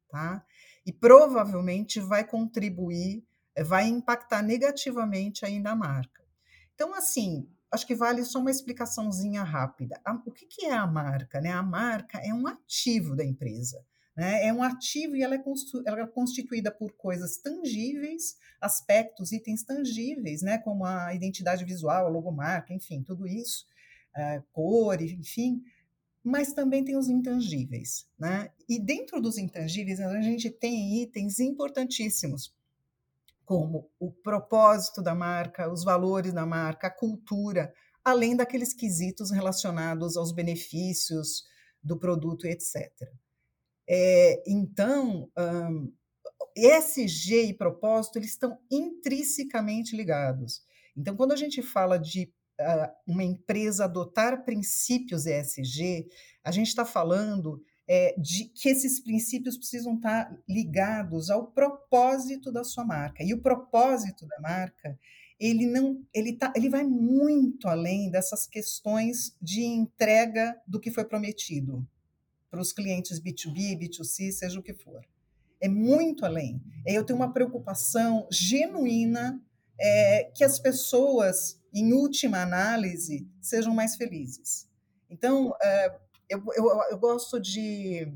Tá? 0.09 0.43
E 0.89 0.91
provavelmente 0.91 1.99
vai 1.99 2.23
contribuir, 2.23 3.23
eh, 3.55 3.63
vai 3.63 3.87
impactar 3.87 4.41
negativamente 4.41 5.45
ainda 5.45 5.69
a 5.69 5.75
marca. 5.75 6.25
Então, 6.73 6.95
assim, 6.95 7.47
acho 7.71 7.85
que 7.85 7.93
vale 7.93 8.25
só 8.25 8.39
uma 8.39 8.49
explicaçãozinha 8.49 9.43
rápida. 9.43 10.01
O 10.25 10.31
que, 10.31 10.65
é 10.65 10.73
a 10.73 10.87
marca? 10.87 11.39
Né? 11.39 11.51
A 11.51 11.61
marca 11.61 12.17
é 12.17 12.33
um 12.33 12.47
ativo 12.47 13.15
da 13.15 13.23
empresa. 13.23 13.85
Né? 14.17 14.47
É 14.47 14.51
um 14.51 14.63
ativo 14.63 15.15
e 15.15 15.21
ela 15.21 15.35
é, 15.35 15.43
ela 15.85 16.01
é, 16.01 16.07
constituída 16.07 16.71
por 16.71 16.93
coisas 16.93 17.37
tangíveis, 17.37 18.35
aspectos, 18.59 19.31
itens 19.31 19.61
tangíveis, 19.61 20.41
né? 20.41 20.57
como 20.57 20.85
a 20.85 21.13
identidade 21.13 21.63
visual, 21.65 22.07
a 22.07 22.09
logomarca, 22.09 22.73
enfim, 22.73 23.03
tudo 23.03 23.27
isso, 23.27 23.63
uh, 24.17 24.43
cor, 24.51 24.99
enfim, 25.03 25.61
mas 26.23 26.53
também 26.53 26.83
tem 26.83 26.97
os 26.97 27.07
intangíveis. 27.07 28.07
Né? 28.17 28.51
E 28.67 28.79
dentro 28.79 29.21
dos 29.21 29.37
intangíveis, 29.37 29.99
a 29.99 30.21
gente 30.21 30.49
tem 30.49 31.01
itens 31.01 31.39
importantíssimos, 31.39 32.53
como 33.45 33.89
o 33.99 34.11
propósito 34.11 35.01
da 35.01 35.15
marca, 35.15 35.71
os 35.71 35.83
valores 35.83 36.33
da 36.33 36.45
marca, 36.45 36.87
a 36.87 36.91
cultura, 36.91 37.73
além 38.03 38.35
daqueles 38.35 38.73
quesitos 38.73 39.31
relacionados 39.31 40.15
aos 40.17 40.31
benefícios 40.31 41.43
do 41.81 41.97
produto, 41.97 42.45
etc. 42.45 42.91
É, 43.87 44.43
então, 44.45 45.29
um, 45.35 45.91
e 46.55 47.53
propósito, 47.53 48.19
eles 48.19 48.31
estão 48.31 48.59
intrinsecamente 48.69 49.95
ligados. 49.95 50.61
Então, 50.95 51.15
quando 51.15 51.31
a 51.31 51.35
gente 51.35 51.61
fala 51.61 51.97
de 51.97 52.31
uma 53.07 53.23
empresa 53.23 53.85
adotar 53.85 54.43
princípios 54.43 55.25
ESG, 55.25 56.07
a 56.43 56.51
gente 56.51 56.67
está 56.67 56.85
falando 56.85 57.63
é, 57.87 58.13
de 58.19 58.45
que 58.45 58.69
esses 58.69 58.99
princípios 58.99 59.57
precisam 59.57 59.95
estar 59.95 60.25
tá 60.25 60.37
ligados 60.47 61.29
ao 61.29 61.47
propósito 61.47 62.51
da 62.51 62.63
sua 62.63 62.85
marca. 62.85 63.23
E 63.23 63.33
o 63.33 63.41
propósito 63.41 64.27
da 64.27 64.39
marca, 64.39 64.97
ele 65.39 65.65
não, 65.65 66.05
ele 66.13 66.33
tá, 66.33 66.53
ele 66.55 66.69
vai 66.69 66.83
muito 66.83 67.67
além 67.67 68.11
dessas 68.11 68.45
questões 68.45 69.35
de 69.41 69.63
entrega 69.63 70.55
do 70.67 70.79
que 70.79 70.91
foi 70.91 71.05
prometido 71.05 71.87
para 72.49 72.61
os 72.61 72.73
clientes 72.73 73.19
B2B, 73.19 73.79
B2C, 73.79 74.31
seja 74.31 74.59
o 74.59 74.63
que 74.63 74.73
for. 74.73 75.01
É 75.61 75.67
muito 75.67 76.25
além. 76.25 76.61
Eu 76.85 77.03
tenho 77.03 77.17
uma 77.17 77.33
preocupação 77.33 78.27
genuína 78.31 79.41
é, 79.79 80.31
que 80.35 80.43
as 80.43 80.59
pessoas, 80.59 81.58
em 81.73 81.93
última 81.93 82.41
análise, 82.41 83.27
sejam 83.41 83.73
mais 83.73 83.95
felizes. 83.95 84.67
Então, 85.09 85.53
é, 85.61 85.99
eu, 86.29 86.43
eu, 86.55 86.65
eu, 86.91 86.97
gosto 86.97 87.39
de. 87.39 88.11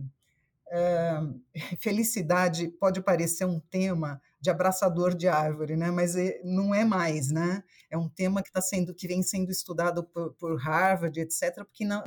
É, 0.71 1.19
felicidade 1.79 2.67
pode 2.79 3.01
parecer 3.01 3.45
um 3.45 3.59
tema 3.59 4.21
de 4.39 4.49
abraçador 4.49 5.15
de 5.15 5.27
árvore, 5.27 5.77
né? 5.77 5.89
mas 5.89 6.15
é, 6.15 6.41
não 6.43 6.75
é 6.75 6.83
mais, 6.83 7.31
né? 7.31 7.63
É 7.89 7.97
um 7.97 8.09
tema 8.09 8.43
que 8.43 8.49
está 8.49 8.61
sendo 8.61 8.93
que 8.93 9.07
vem 9.07 9.23
sendo 9.23 9.51
estudado 9.51 10.03
por, 10.03 10.33
por 10.33 10.59
Harvard, 10.59 11.17
etc., 11.19 11.63
porque 11.63 11.85
não, 11.85 12.03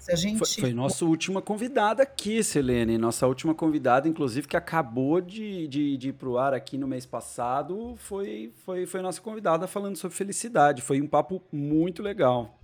se 0.00 0.10
a 0.10 0.16
gente... 0.16 0.38
Foi, 0.38 0.48
foi 0.48 0.72
nossa 0.72 1.04
última 1.04 1.42
convidada 1.42 2.02
aqui, 2.02 2.42
Selene. 2.42 2.96
Nossa 2.96 3.26
última 3.26 3.54
convidada, 3.54 4.08
inclusive, 4.08 4.48
que 4.48 4.56
acabou 4.56 5.20
de, 5.20 5.68
de, 5.68 5.96
de 5.98 6.08
ir 6.08 6.12
para 6.14 6.28
o 6.28 6.38
ar 6.38 6.54
aqui 6.54 6.78
no 6.78 6.88
mês 6.88 7.04
passado, 7.04 7.94
foi, 7.98 8.52
foi, 8.64 8.86
foi 8.86 9.02
nossa 9.02 9.20
convidada 9.20 9.66
falando 9.66 9.96
sobre 9.96 10.16
felicidade. 10.16 10.80
Foi 10.80 11.02
um 11.02 11.06
papo 11.06 11.42
muito 11.52 12.02
legal. 12.02 12.58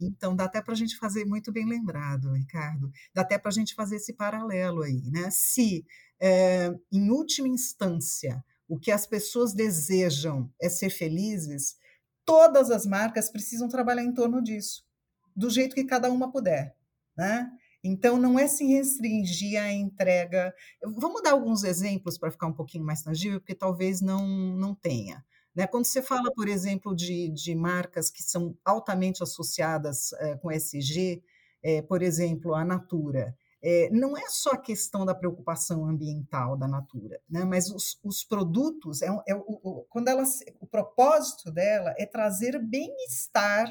Então, 0.00 0.34
dá 0.34 0.44
até 0.44 0.62
para 0.62 0.72
a 0.72 0.76
gente 0.76 0.96
fazer, 0.96 1.26
muito 1.26 1.52
bem 1.52 1.68
lembrado, 1.68 2.32
Ricardo, 2.32 2.90
dá 3.14 3.20
até 3.20 3.38
para 3.38 3.50
a 3.50 3.54
gente 3.54 3.74
fazer 3.74 3.96
esse 3.96 4.14
paralelo 4.14 4.82
aí, 4.82 5.10
né? 5.10 5.28
Se, 5.30 5.84
é, 6.18 6.74
em 6.90 7.10
última 7.10 7.46
instância, 7.46 8.42
o 8.66 8.78
que 8.78 8.90
as 8.90 9.06
pessoas 9.06 9.52
desejam 9.52 10.50
é 10.60 10.70
ser 10.70 10.88
felizes, 10.88 11.76
todas 12.24 12.70
as 12.70 12.86
marcas 12.86 13.30
precisam 13.30 13.68
trabalhar 13.68 14.02
em 14.02 14.14
torno 14.14 14.42
disso 14.42 14.88
do 15.34 15.50
jeito 15.50 15.74
que 15.74 15.84
cada 15.84 16.10
uma 16.10 16.30
puder, 16.30 16.74
né? 17.16 17.50
Então, 17.82 18.18
não 18.18 18.38
é 18.38 18.46
se 18.46 18.64
restringir 18.66 19.60
à 19.60 19.72
entrega. 19.72 20.54
Vamos 20.82 21.22
dar 21.22 21.32
alguns 21.32 21.64
exemplos 21.64 22.18
para 22.18 22.30
ficar 22.30 22.46
um 22.46 22.52
pouquinho 22.52 22.84
mais 22.84 23.02
tangível, 23.02 23.40
porque 23.40 23.54
talvez 23.54 24.02
não, 24.02 24.26
não 24.28 24.74
tenha. 24.74 25.24
Né? 25.54 25.66
Quando 25.66 25.86
você 25.86 26.02
fala, 26.02 26.30
por 26.32 26.46
exemplo, 26.46 26.94
de, 26.94 27.30
de 27.30 27.54
marcas 27.54 28.10
que 28.10 28.22
são 28.22 28.56
altamente 28.64 29.22
associadas 29.22 30.12
é, 30.14 30.36
com 30.36 30.50
SG, 30.50 31.22
é, 31.62 31.76
eh, 31.76 31.82
por 31.82 32.02
exemplo, 32.02 32.54
a 32.54 32.64
Natura, 32.64 33.34
é, 33.62 33.90
não 33.90 34.16
é 34.16 34.28
só 34.28 34.52
a 34.52 34.60
questão 34.60 35.04
da 35.04 35.14
preocupação 35.14 35.84
ambiental 35.84 36.56
da 36.56 36.66
Natura, 36.66 37.20
né? 37.28 37.44
mas 37.44 37.70
os, 37.70 37.98
os 38.02 38.24
produtos, 38.24 39.02
é, 39.02 39.08
é 39.28 39.34
o, 39.34 39.84
quando 39.90 40.08
ela, 40.08 40.22
o 40.60 40.66
propósito 40.66 41.50
dela 41.50 41.94
é 41.98 42.06
trazer 42.06 42.58
bem-estar 42.58 43.70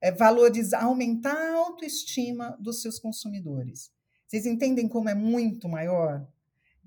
é, 0.00 0.10
valorizar, 0.10 0.82
aumentar 0.82 1.34
a 1.34 1.56
autoestima 1.56 2.56
dos 2.60 2.80
seus 2.80 2.98
consumidores. 2.98 3.90
Vocês 4.26 4.46
entendem 4.46 4.88
como 4.88 5.08
é 5.08 5.14
muito 5.14 5.68
maior? 5.68 6.26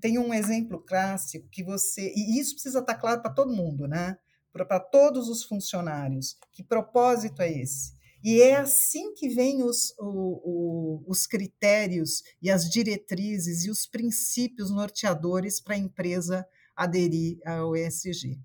Tem 0.00 0.18
um 0.18 0.34
exemplo 0.34 0.80
clássico 0.80 1.48
que 1.50 1.62
você. 1.62 2.12
E 2.14 2.38
isso 2.38 2.54
precisa 2.54 2.80
estar 2.80 2.94
claro 2.94 3.22
para 3.22 3.32
todo 3.32 3.54
mundo, 3.54 3.86
né? 3.86 4.18
Para 4.52 4.80
todos 4.80 5.28
os 5.28 5.44
funcionários. 5.44 6.36
Que 6.52 6.62
propósito 6.62 7.42
é 7.42 7.50
esse? 7.50 7.92
E 8.22 8.40
é 8.40 8.56
assim 8.56 9.12
que 9.12 9.28
vêm 9.28 9.62
os, 9.62 9.94
os 9.98 11.26
critérios 11.26 12.22
e 12.40 12.50
as 12.50 12.70
diretrizes 12.70 13.64
e 13.64 13.70
os 13.70 13.86
princípios 13.86 14.70
norteadores 14.70 15.60
para 15.60 15.74
a 15.74 15.78
empresa 15.78 16.46
aderir 16.74 17.38
ao 17.44 17.76
ESG. 17.76 18.40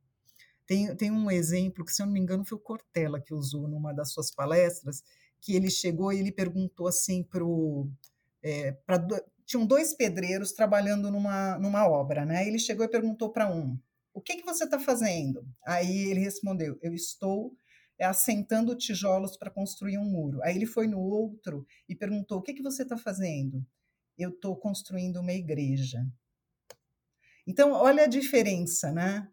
Tem, 0.69 0.95
tem 0.95 1.09
um 1.09 1.31
exemplo 1.31 1.83
que, 1.83 1.91
se 1.91 1.99
eu 1.99 2.05
não 2.05 2.13
me 2.13 2.19
engano, 2.19 2.45
foi 2.45 2.55
o 2.55 2.61
Cortella 2.61 3.19
que 3.19 3.33
usou 3.33 3.67
numa 3.67 3.91
das 3.91 4.11
suas 4.11 4.29
palestras, 4.29 5.01
que 5.41 5.55
ele 5.55 5.67
chegou 5.67 6.13
e 6.13 6.19
ele 6.19 6.31
perguntou 6.31 6.87
assim 6.87 7.23
para. 7.23 7.43
É, 8.43 8.77
tinham 9.47 9.65
dois 9.65 9.95
pedreiros 9.95 10.51
trabalhando 10.51 11.09
numa, 11.09 11.57
numa 11.57 11.89
obra, 11.89 12.23
né? 12.23 12.47
Ele 12.47 12.59
chegou 12.59 12.85
e 12.85 12.87
perguntou 12.87 13.31
para 13.31 13.51
um: 13.51 13.79
O 14.13 14.21
que, 14.21 14.35
que 14.35 14.45
você 14.45 14.65
está 14.65 14.77
fazendo? 14.77 15.43
Aí 15.65 16.11
ele 16.11 16.19
respondeu: 16.19 16.77
Eu 16.83 16.93
estou 16.93 17.57
é, 17.97 18.05
assentando 18.05 18.75
tijolos 18.75 19.35
para 19.37 19.49
construir 19.49 19.97
um 19.97 20.05
muro. 20.05 20.39
Aí 20.43 20.55
ele 20.55 20.67
foi 20.67 20.85
no 20.85 20.99
outro 20.99 21.65
e 21.87 21.95
perguntou: 21.95 22.37
O 22.37 22.41
que, 22.43 22.53
que 22.53 22.61
você 22.61 22.83
está 22.83 22.95
fazendo? 22.95 23.65
Eu 24.15 24.29
estou 24.29 24.55
construindo 24.55 25.19
uma 25.19 25.33
igreja. 25.33 26.05
Então, 27.49 27.71
olha 27.71 28.03
a 28.03 28.07
diferença, 28.07 28.91
né? 28.91 29.27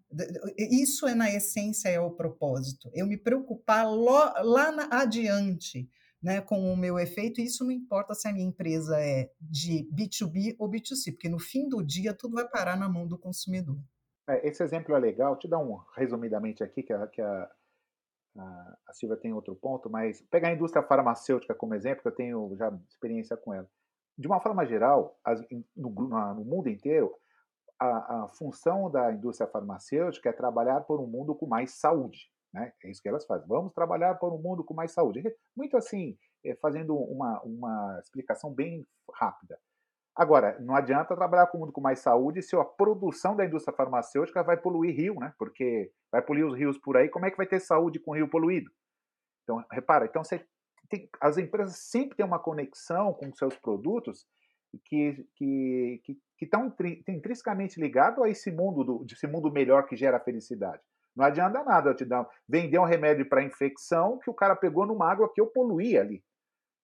Isso 0.57 1.07
é, 1.07 1.15
na 1.15 1.31
essência, 1.31 1.91
é 1.91 2.01
o 2.01 2.13
propósito. 2.13 2.91
Eu 2.95 3.07
me 3.07 3.19
preocupar 3.19 3.87
lá 3.87 4.73
na, 4.73 4.89
adiante 5.03 5.87
né, 6.23 6.41
com 6.41 6.73
o 6.73 6.75
meu 6.75 6.99
efeito, 6.99 7.43
e 7.43 7.45
isso 7.45 7.63
não 7.63 7.71
importa 7.71 8.15
se 8.15 8.27
a 8.27 8.33
minha 8.33 8.49
empresa 8.49 8.99
é 8.99 9.31
de 9.39 9.87
B2B 9.93 10.57
ou 10.59 10.67
B2C, 10.67 11.13
porque 11.13 11.29
no 11.29 11.39
fim 11.39 11.69
do 11.69 11.85
dia 11.85 12.15
tudo 12.15 12.37
vai 12.37 12.49
parar 12.49 12.75
na 12.75 12.89
mão 12.89 13.07
do 13.07 13.19
consumidor. 13.19 13.77
É, 14.27 14.49
esse 14.49 14.63
exemplo 14.63 14.95
é 14.95 14.99
legal, 14.99 15.39
te 15.39 15.47
dar 15.47 15.59
um 15.59 15.77
resumidamente 15.95 16.65
aqui, 16.65 16.83
que 16.83 16.95
a, 16.95 17.07
que 17.09 17.21
a, 17.21 17.51
a 18.39 18.93
Silvia 18.95 19.19
tem 19.19 19.35
outro 19.35 19.55
ponto, 19.55 19.91
mas 19.91 20.23
pegar 20.23 20.49
a 20.49 20.55
indústria 20.55 20.83
farmacêutica 20.83 21.55
como 21.55 21.75
exemplo, 21.75 22.01
que 22.01 22.09
eu 22.09 22.15
tenho 22.15 22.57
já 22.57 22.73
experiência 22.89 23.37
com 23.37 23.53
ela. 23.53 23.69
De 24.17 24.27
uma 24.27 24.41
forma 24.41 24.65
geral, 24.65 25.21
as, 25.23 25.39
no, 25.77 25.91
no, 25.91 26.45
mundo 26.47 26.71
inteiro, 26.71 27.15
a, 27.79 28.25
a 28.25 28.29
função 28.29 28.91
da 28.91 29.13
indústria 29.13 29.49
farmacêutica 29.49 30.31
é 30.31 30.33
trabalhar 30.33 30.81
por 30.83 31.01
um 31.01 31.07
mundo 31.07 31.35
com 31.35 31.47
mais 31.47 31.73
saúde. 31.73 32.31
Né? 32.53 32.73
É 32.85 32.91
isso 32.91 33.03
que 33.03 33.09
elas 33.09 33.27
fazem. 33.27 33.47
Vamos 33.47 33.73
trabalhar 33.73 34.15
por 34.15 34.33
um 34.33 34.39
mundo 34.39 34.65
com 34.65 34.75
mais 34.75 34.93
saúde. 34.93 35.23
Muito 35.55 35.77
assim, 35.77 36.17
é, 36.45 36.55
fazendo 36.57 36.97
uma, 36.97 37.41
uma 37.43 37.99
explicação 38.01 38.53
bem 38.53 38.85
rápida. 39.15 39.59
Agora, 40.15 40.59
não 40.61 40.75
adianta 40.75 41.15
trabalhar 41.15 41.47
com 41.49 41.59
um 41.59 41.61
mundo 41.61 41.73
com 41.73 41.81
mais 41.83 41.99
saúde 41.99 42.41
se 42.41 42.57
a 42.57 42.65
produção 42.65 43.37
da 43.37 43.45
indústria 43.45 43.77
farmacêutica 43.77 44.43
vai 44.43 44.57
poluir 44.57 44.97
rio, 44.97 45.17
né? 45.21 45.35
Porque 45.39 45.93
vai 46.11 46.23
poluir 46.23 46.47
os 46.47 46.57
rios 46.57 46.79
por 46.79 46.97
aí, 46.97 47.11
como 47.11 47.27
é 47.27 47.31
que 47.31 47.37
vai 47.37 47.47
ter 47.47 47.61
saúde 47.61 47.99
com 47.99 48.13
o 48.13 48.15
rio 48.15 48.27
poluído? 48.27 48.71
Então, 49.43 49.63
repara, 49.71 50.07
então 50.07 50.25
você 50.25 50.43
tem, 50.89 51.07
as 51.21 51.37
empresas 51.37 51.77
sempre 51.77 52.17
têm 52.17 52.25
uma 52.25 52.39
conexão 52.39 53.13
com 53.13 53.31
seus 53.35 53.57
produtos 53.59 54.27
que 54.85 55.27
que 55.35 56.01
que 56.39 56.45
estão 56.45 56.73
intrinsecamente 57.09 57.81
ligados 57.81 58.23
a 58.23 58.29
esse 58.29 58.51
mundo 58.51 58.85
do, 58.85 59.05
desse 59.05 59.27
mundo 59.27 59.51
melhor 59.51 59.87
que 59.87 59.97
gera 59.97 60.21
felicidade. 60.21 60.83
Não 61.15 61.25
adianta 61.25 61.65
nada 61.65 61.91
eu 61.91 61.97
te 61.97 62.05
dar, 62.05 62.29
vender 62.47 62.79
um 62.79 62.85
remédio 62.85 63.27
para 63.27 63.43
infecção 63.43 64.19
que 64.19 64.29
o 64.29 64.35
cara 64.35 64.55
pegou 64.55 64.85
numa 64.85 65.11
água 65.11 65.33
que 65.33 65.41
eu 65.41 65.47
poluí 65.47 65.97
ali. 65.97 66.23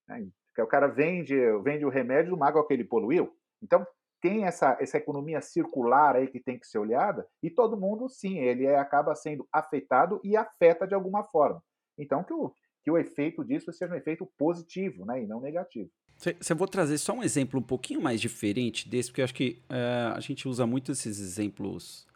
Né? 0.07 0.27
o 0.57 0.67
cara 0.67 0.87
vende, 0.87 1.35
vende 1.63 1.85
o 1.85 1.89
remédio 1.89 2.31
numa 2.31 2.47
água 2.47 2.65
que 2.65 2.73
ele 2.73 2.83
poluiu. 2.83 3.31
Então, 3.61 3.85
tem 4.21 4.45
essa, 4.45 4.77
essa 4.79 4.97
economia 4.97 5.41
circular 5.41 6.15
aí 6.15 6.27
que 6.27 6.39
tem 6.39 6.57
que 6.57 6.65
ser 6.65 6.77
olhada, 6.77 7.27
e 7.41 7.49
todo 7.49 7.79
mundo, 7.79 8.07
sim, 8.07 8.39
ele 8.39 8.65
é, 8.65 8.77
acaba 8.77 9.13
sendo 9.15 9.47
afetado 9.51 10.21
e 10.23 10.37
afeta 10.37 10.87
de 10.87 10.95
alguma 10.95 11.23
forma. 11.25 11.61
Então, 11.97 12.23
que 12.23 12.33
o, 12.33 12.53
que 12.83 12.91
o 12.91 12.97
efeito 12.97 13.43
disso 13.43 13.71
seja 13.73 13.93
um 13.93 13.97
efeito 13.97 14.25
positivo, 14.37 15.05
né, 15.05 15.21
e 15.21 15.27
não 15.27 15.41
negativo. 15.41 15.89
Você 16.17 16.53
vou 16.53 16.67
trazer 16.67 16.97
só 16.97 17.13
um 17.13 17.23
exemplo 17.23 17.59
um 17.59 17.63
pouquinho 17.63 18.01
mais 18.01 18.21
diferente 18.21 18.87
desse, 18.87 19.09
porque 19.09 19.21
eu 19.21 19.25
acho 19.25 19.33
que 19.33 19.59
uh, 19.69 20.15
a 20.15 20.19
gente 20.21 20.47
usa 20.47 20.65
muito 20.65 20.91
esses 20.91 21.19
exemplos 21.19 22.07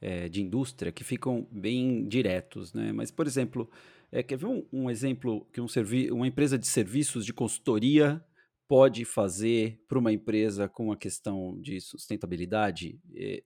é, 0.00 0.28
de 0.28 0.42
indústria 0.42 0.90
que 0.90 1.04
ficam 1.04 1.46
bem 1.50 2.06
diretos, 2.08 2.72
né? 2.72 2.92
Mas, 2.92 3.10
por 3.10 3.26
exemplo, 3.26 3.70
é, 4.10 4.22
quer 4.22 4.36
ver 4.36 4.46
um, 4.46 4.64
um 4.72 4.90
exemplo 4.90 5.46
que 5.52 5.60
um 5.60 5.66
uma 6.12 6.26
empresa 6.26 6.58
de 6.58 6.66
serviços 6.66 7.24
de 7.24 7.32
consultoria 7.32 8.22
pode 8.66 9.04
fazer 9.04 9.80
para 9.86 9.98
uma 9.98 10.12
empresa 10.12 10.68
com 10.68 10.90
a 10.90 10.96
questão 10.96 11.60
de 11.60 11.80
sustentabilidade? 11.80 12.98
É, 13.14 13.42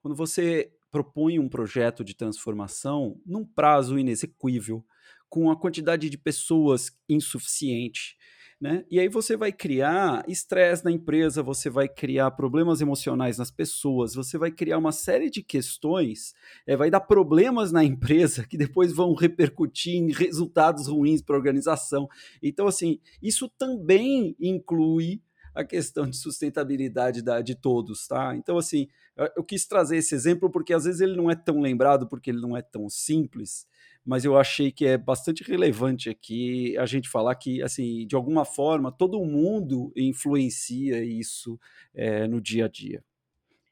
quando 0.00 0.16
você 0.16 0.72
propõe 0.90 1.38
um 1.38 1.48
projeto 1.48 2.02
de 2.02 2.14
transformação 2.14 3.20
num 3.24 3.44
prazo 3.44 3.98
inexequível, 3.98 4.84
com 5.28 5.50
a 5.50 5.56
quantidade 5.56 6.10
de 6.10 6.18
pessoas 6.18 6.90
insuficiente, 7.08 8.16
né? 8.60 8.84
E 8.90 9.00
aí 9.00 9.08
você 9.08 9.38
vai 9.38 9.50
criar 9.50 10.22
estresse 10.28 10.84
na 10.84 10.90
empresa, 10.90 11.42
você 11.42 11.70
vai 11.70 11.88
criar 11.88 12.30
problemas 12.32 12.82
emocionais 12.82 13.38
nas 13.38 13.50
pessoas, 13.50 14.14
você 14.14 14.36
vai 14.36 14.50
criar 14.50 14.76
uma 14.76 14.92
série 14.92 15.30
de 15.30 15.42
questões, 15.42 16.34
é, 16.66 16.76
vai 16.76 16.90
dar 16.90 17.00
problemas 17.00 17.72
na 17.72 17.82
empresa 17.84 18.46
que 18.46 18.58
depois 18.58 18.92
vão 18.92 19.14
repercutir 19.14 19.94
em 19.94 20.12
resultados 20.12 20.88
ruins 20.88 21.22
para 21.22 21.36
a 21.36 21.38
organização. 21.38 22.06
Então, 22.42 22.66
assim, 22.66 23.00
isso 23.22 23.48
também 23.48 24.36
inclui 24.38 25.22
a 25.54 25.64
questão 25.64 26.08
de 26.08 26.16
sustentabilidade 26.16 27.22
da, 27.22 27.40
de 27.40 27.54
todos, 27.54 28.06
tá? 28.06 28.36
Então, 28.36 28.58
assim, 28.58 28.88
eu 29.36 29.42
quis 29.42 29.66
trazer 29.66 29.96
esse 29.96 30.14
exemplo 30.14 30.50
porque 30.50 30.72
às 30.72 30.84
vezes 30.84 31.00
ele 31.00 31.16
não 31.16 31.30
é 31.30 31.34
tão 31.34 31.60
lembrado, 31.60 32.06
porque 32.08 32.30
ele 32.30 32.40
não 32.40 32.56
é 32.56 32.62
tão 32.62 32.88
simples, 32.88 33.66
mas 34.04 34.24
eu 34.24 34.36
achei 34.36 34.72
que 34.72 34.86
é 34.86 34.96
bastante 34.96 35.42
relevante 35.42 36.08
aqui 36.08 36.76
a 36.78 36.86
gente 36.86 37.08
falar 37.08 37.34
que, 37.34 37.62
assim, 37.62 38.06
de 38.06 38.16
alguma 38.16 38.44
forma, 38.44 38.90
todo 38.90 39.24
mundo 39.24 39.92
influencia 39.96 41.02
isso 41.04 41.58
é, 41.94 42.26
no 42.26 42.40
dia 42.40 42.64
a 42.64 42.68
dia. 42.68 43.04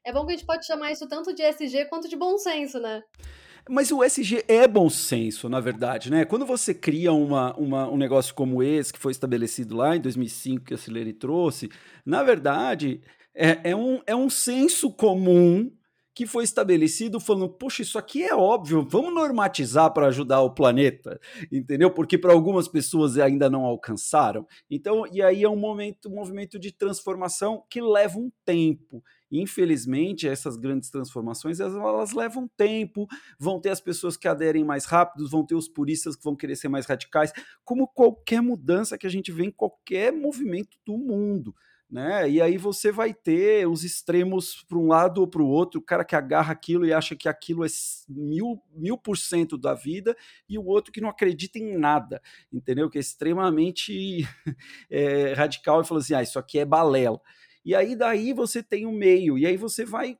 É 0.03 0.13
bom 0.13 0.25
que 0.25 0.33
a 0.33 0.35
gente 0.35 0.45
pode 0.45 0.65
chamar 0.65 0.91
isso 0.91 1.07
tanto 1.07 1.33
de 1.33 1.43
SG 1.43 1.85
quanto 1.85 2.07
de 2.07 2.15
bom 2.15 2.37
senso, 2.37 2.79
né? 2.79 3.03
Mas 3.69 3.91
o 3.91 4.03
SG 4.03 4.43
é 4.47 4.67
bom 4.67 4.89
senso, 4.89 5.49
na 5.49 5.59
verdade, 5.59 6.09
né? 6.09 6.25
Quando 6.25 6.45
você 6.45 6.73
cria 6.73 7.11
uma, 7.11 7.55
uma, 7.55 7.89
um 7.89 7.97
negócio 7.97 8.33
como 8.33 8.63
esse, 8.63 8.93
que 8.93 8.99
foi 8.99 9.11
estabelecido 9.11 9.75
lá 9.75 9.95
em 9.95 10.01
2005, 10.01 10.65
que 10.65 10.73
a 10.73 10.77
Cileri 10.77 11.13
trouxe, 11.13 11.69
na 12.05 12.23
verdade, 12.23 13.01
é, 13.35 13.71
é, 13.71 13.75
um, 13.75 14.01
é 14.07 14.15
um 14.15 14.29
senso 14.29 14.91
comum 14.91 15.71
que 16.19 16.27
foi 16.27 16.43
estabelecido 16.43 17.17
falando, 17.17 17.47
poxa, 17.47 17.81
isso 17.81 17.97
aqui 17.97 18.23
é 18.23 18.35
óbvio, 18.35 18.85
vamos 18.85 19.13
normatizar 19.13 19.93
para 19.93 20.07
ajudar 20.07 20.41
o 20.41 20.53
planeta, 20.53 21.17
entendeu? 21.49 21.89
Porque 21.89 22.17
para 22.17 22.33
algumas 22.33 22.67
pessoas 22.67 23.17
ainda 23.17 23.49
não 23.49 23.63
alcançaram. 23.63 24.45
Então, 24.69 25.05
e 25.13 25.21
aí 25.21 25.45
é 25.45 25.49
um 25.49 25.55
momento, 25.55 26.09
um 26.09 26.15
movimento 26.15 26.59
de 26.59 26.73
transformação 26.73 27.63
que 27.69 27.79
leva 27.79 28.19
um 28.19 28.29
tempo. 28.43 29.01
Infelizmente, 29.31 30.27
essas 30.27 30.57
grandes 30.57 30.89
transformações 30.89 31.61
elas, 31.61 31.73
elas, 31.73 32.11
levam 32.11 32.49
tempo, 32.57 33.07
vão 33.39 33.57
ter 33.57 33.69
as 33.69 33.79
pessoas 33.79 34.17
que 34.17 34.27
aderem 34.27 34.65
mais 34.65 34.83
rápido, 34.83 35.29
vão 35.29 35.45
ter 35.45 35.55
os 35.55 35.69
puristas 35.69 36.17
que 36.17 36.23
vão 36.25 36.35
querer 36.35 36.57
ser 36.57 36.67
mais 36.67 36.85
radicais, 36.85 37.31
como 37.63 37.87
qualquer 37.87 38.41
mudança 38.41 38.97
que 38.97 39.07
a 39.07 39.09
gente 39.09 39.31
vê 39.31 39.45
em 39.45 39.51
qualquer 39.51 40.11
movimento 40.11 40.77
do 40.85 40.97
mundo 40.97 41.55
né? 41.89 42.29
E 42.29 42.39
aí 42.39 42.57
você 42.57 42.91
vai 42.91 43.13
ter 43.13 43.67
os 43.67 43.83
extremos 43.83 44.63
para 44.67 44.77
um 44.77 44.87
lado 44.87 45.21
ou 45.21 45.27
para 45.27 45.41
o 45.41 45.47
outro, 45.47 45.79
o 45.79 45.83
cara 45.83 46.05
que 46.05 46.15
agarra 46.15 46.51
aquilo 46.51 46.85
e 46.85 46.93
acha 46.93 47.15
que 47.15 47.27
aquilo 47.27 47.65
é 47.65 47.67
mil, 48.07 48.61
mil 48.71 48.97
por 48.97 49.17
cento 49.17 49.57
da 49.57 49.73
vida, 49.73 50.15
e 50.47 50.57
o 50.57 50.65
outro 50.65 50.91
que 50.91 51.01
não 51.01 51.09
acredita 51.09 51.57
em 51.57 51.75
nada, 51.77 52.21
entendeu? 52.53 52.89
Que 52.89 52.99
é 52.99 53.01
extremamente 53.01 54.27
é, 54.89 55.33
radical 55.33 55.81
e 55.81 55.85
fala 55.85 55.99
assim: 55.99 56.13
ah, 56.13 56.21
isso 56.21 56.37
aqui 56.37 56.59
é 56.59 56.65
balela. 56.65 57.19
E 57.65 57.73
aí 57.73 57.95
daí 57.95 58.33
você 58.33 58.61
tem 58.61 58.85
o 58.85 58.91
meio, 58.91 59.37
e 59.37 59.45
aí 59.45 59.57
você 59.57 59.83
vai 59.83 60.17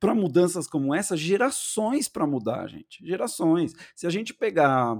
para 0.00 0.14
mudanças 0.14 0.66
como 0.66 0.94
essa, 0.94 1.16
gerações 1.16 2.08
para 2.08 2.26
mudar, 2.26 2.66
gente. 2.66 3.06
Gerações. 3.06 3.74
Se 3.94 4.06
a 4.06 4.10
gente 4.10 4.32
pegar 4.32 4.96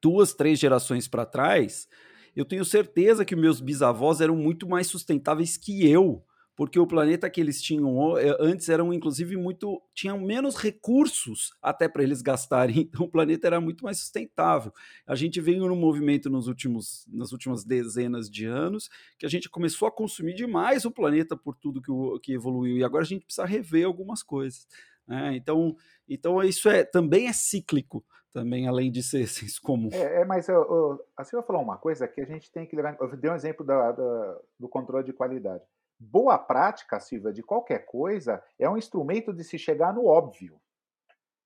duas, 0.00 0.32
três 0.32 0.58
gerações 0.58 1.08
para 1.08 1.26
trás, 1.26 1.88
eu 2.34 2.44
tenho 2.44 2.64
certeza 2.64 3.24
que 3.24 3.36
meus 3.36 3.60
bisavós 3.60 4.20
eram 4.20 4.36
muito 4.36 4.68
mais 4.68 4.86
sustentáveis 4.86 5.56
que 5.56 5.88
eu, 5.88 6.24
porque 6.60 6.78
o 6.78 6.86
planeta 6.86 7.30
que 7.30 7.40
eles 7.40 7.62
tinham 7.62 8.18
eh, 8.18 8.36
antes 8.38 8.68
eram 8.68 8.92
inclusive 8.92 9.34
muito 9.34 9.80
tinham 9.94 10.20
menos 10.20 10.56
recursos 10.56 11.52
até 11.62 11.88
para 11.88 12.02
eles 12.02 12.20
gastarem, 12.20 12.80
então 12.92 13.06
o 13.06 13.10
planeta 13.10 13.46
era 13.46 13.60
muito 13.60 13.82
mais 13.82 13.98
sustentável. 13.98 14.70
A 15.06 15.14
gente 15.14 15.40
veio 15.40 15.66
num 15.66 15.74
movimento 15.74 16.28
nos 16.28 16.48
últimos 16.48 17.06
nas 17.08 17.32
últimas 17.32 17.64
dezenas 17.64 18.28
de 18.28 18.44
anos 18.44 18.90
que 19.18 19.24
a 19.24 19.28
gente 19.28 19.48
começou 19.48 19.88
a 19.88 19.90
consumir 19.90 20.34
demais 20.34 20.84
o 20.84 20.90
planeta 20.90 21.34
por 21.36 21.56
tudo 21.56 21.80
que, 21.80 21.92
que 22.22 22.34
evoluiu 22.34 22.76
e 22.76 22.84
agora 22.84 23.04
a 23.04 23.06
gente 23.06 23.24
precisa 23.24 23.46
rever 23.46 23.86
algumas 23.86 24.22
coisas. 24.22 24.66
Né? 25.08 25.36
Então, 25.36 25.74
então 26.06 26.42
isso 26.42 26.68
é 26.68 26.84
também 26.84 27.26
é 27.26 27.32
cíclico 27.32 28.04
também, 28.32 28.66
além 28.66 28.90
de 28.90 29.02
ser 29.02 29.26
senso 29.28 29.60
comum. 29.62 29.88
É, 29.92 30.22
é 30.22 30.24
mas 30.24 30.48
eu, 30.48 30.56
eu, 30.56 31.06
a 31.16 31.24
Silvia 31.24 31.46
falou 31.46 31.62
uma 31.62 31.78
coisa 31.78 32.08
que 32.08 32.20
a 32.20 32.26
gente 32.26 32.50
tem 32.50 32.66
que 32.66 32.76
levar. 32.76 32.96
Eu 33.00 33.16
dei 33.16 33.30
um 33.30 33.34
exemplo 33.34 33.64
da, 33.64 33.92
da, 33.92 34.38
do 34.58 34.68
controle 34.68 35.04
de 35.04 35.12
qualidade. 35.12 35.64
Boa 35.98 36.38
prática, 36.38 36.98
Silvia, 36.98 37.32
de 37.32 37.42
qualquer 37.42 37.84
coisa 37.84 38.42
é 38.58 38.68
um 38.68 38.78
instrumento 38.78 39.32
de 39.34 39.44
se 39.44 39.58
chegar 39.58 39.92
no 39.92 40.06
óbvio. 40.06 40.58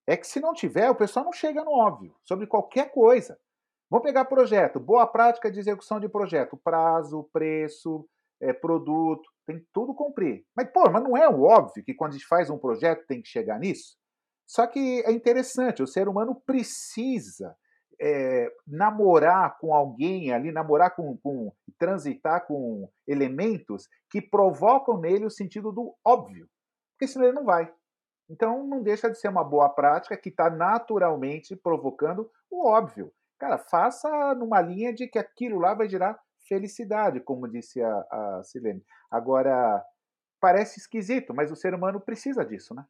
É 0.07 0.16
que 0.16 0.26
se 0.26 0.39
não 0.39 0.53
tiver, 0.53 0.91
o 0.91 0.95
pessoal 0.95 1.24
não 1.24 1.32
chega 1.32 1.64
no 1.64 1.72
óbvio 1.72 2.14
sobre 2.24 2.47
qualquer 2.47 2.93
coisa. 2.93 3.39
Vamos 3.91 4.05
pegar 4.05 4.24
projeto. 4.26 4.78
Boa 4.78 5.07
prática 5.07 5.51
de 5.51 5.59
execução 5.59 5.99
de 5.99 6.09
projeto. 6.09 6.57
Prazo, 6.57 7.28
preço, 7.32 8.09
é, 8.41 8.53
produto, 8.53 9.28
tem 9.47 9.64
tudo 9.72 9.95
cumprir. 9.95 10.45
Mas, 10.55 10.70
pô, 10.70 10.89
mas 10.91 11.03
não 11.03 11.16
é 11.16 11.28
o 11.28 11.43
óbvio 11.43 11.82
que 11.85 11.95
quando 11.95 12.11
a 12.11 12.14
gente 12.14 12.26
faz 12.26 12.51
um 12.51 12.59
projeto 12.59 13.07
tem 13.07 13.22
que 13.22 13.28
chegar 13.28 13.59
nisso? 13.59 13.97
Só 14.47 14.66
que 14.66 15.03
é 15.07 15.12
interessante, 15.12 15.82
o 15.82 15.86
ser 15.86 16.09
humano 16.09 16.34
precisa 16.47 17.57
é, 18.01 18.53
namorar 18.66 19.59
com 19.59 19.74
alguém 19.74 20.32
ali, 20.32 20.53
namorar 20.53 20.95
com, 20.95 21.16
com, 21.18 21.53
transitar 21.78 22.47
com 22.47 22.88
elementos 23.07 23.88
que 24.11 24.20
provocam 24.20 24.99
nele 24.99 25.24
o 25.24 25.30
sentido 25.30 25.72
do 25.72 25.95
óbvio, 26.05 26.49
porque 26.92 27.11
senão 27.11 27.26
ele 27.26 27.36
não 27.36 27.45
vai. 27.45 27.72
Então 28.28 28.66
não 28.66 28.82
deixa 28.82 29.11
de 29.11 29.18
ser 29.18 29.28
uma 29.28 29.45
boa 29.45 29.68
prática 29.68 30.16
que 30.16 30.28
está 30.28 30.51
naturalmente 30.51 31.55
provocando 31.57 32.30
o 32.51 32.66
óbvio. 32.66 33.12
Cara, 33.38 33.59
faça 33.59 34.34
numa 34.34 34.61
linha 34.61 34.92
de 34.92 35.07
que 35.07 35.18
aquilo 35.18 35.59
lá 35.59 35.74
vai 35.74 35.88
gerar 35.88 36.18
felicidade, 36.49 37.20
como 37.20 37.49
disse 37.49 37.82
a, 37.82 38.07
a 38.11 38.42
Silene. 38.45 38.84
Agora, 39.11 39.84
parece 40.40 40.78
esquisito, 40.78 41.34
mas 41.34 41.51
o 41.51 41.57
ser 41.57 41.74
humano 41.74 42.01
precisa 42.01 42.45
disso, 42.45 42.74
né? 42.74 42.84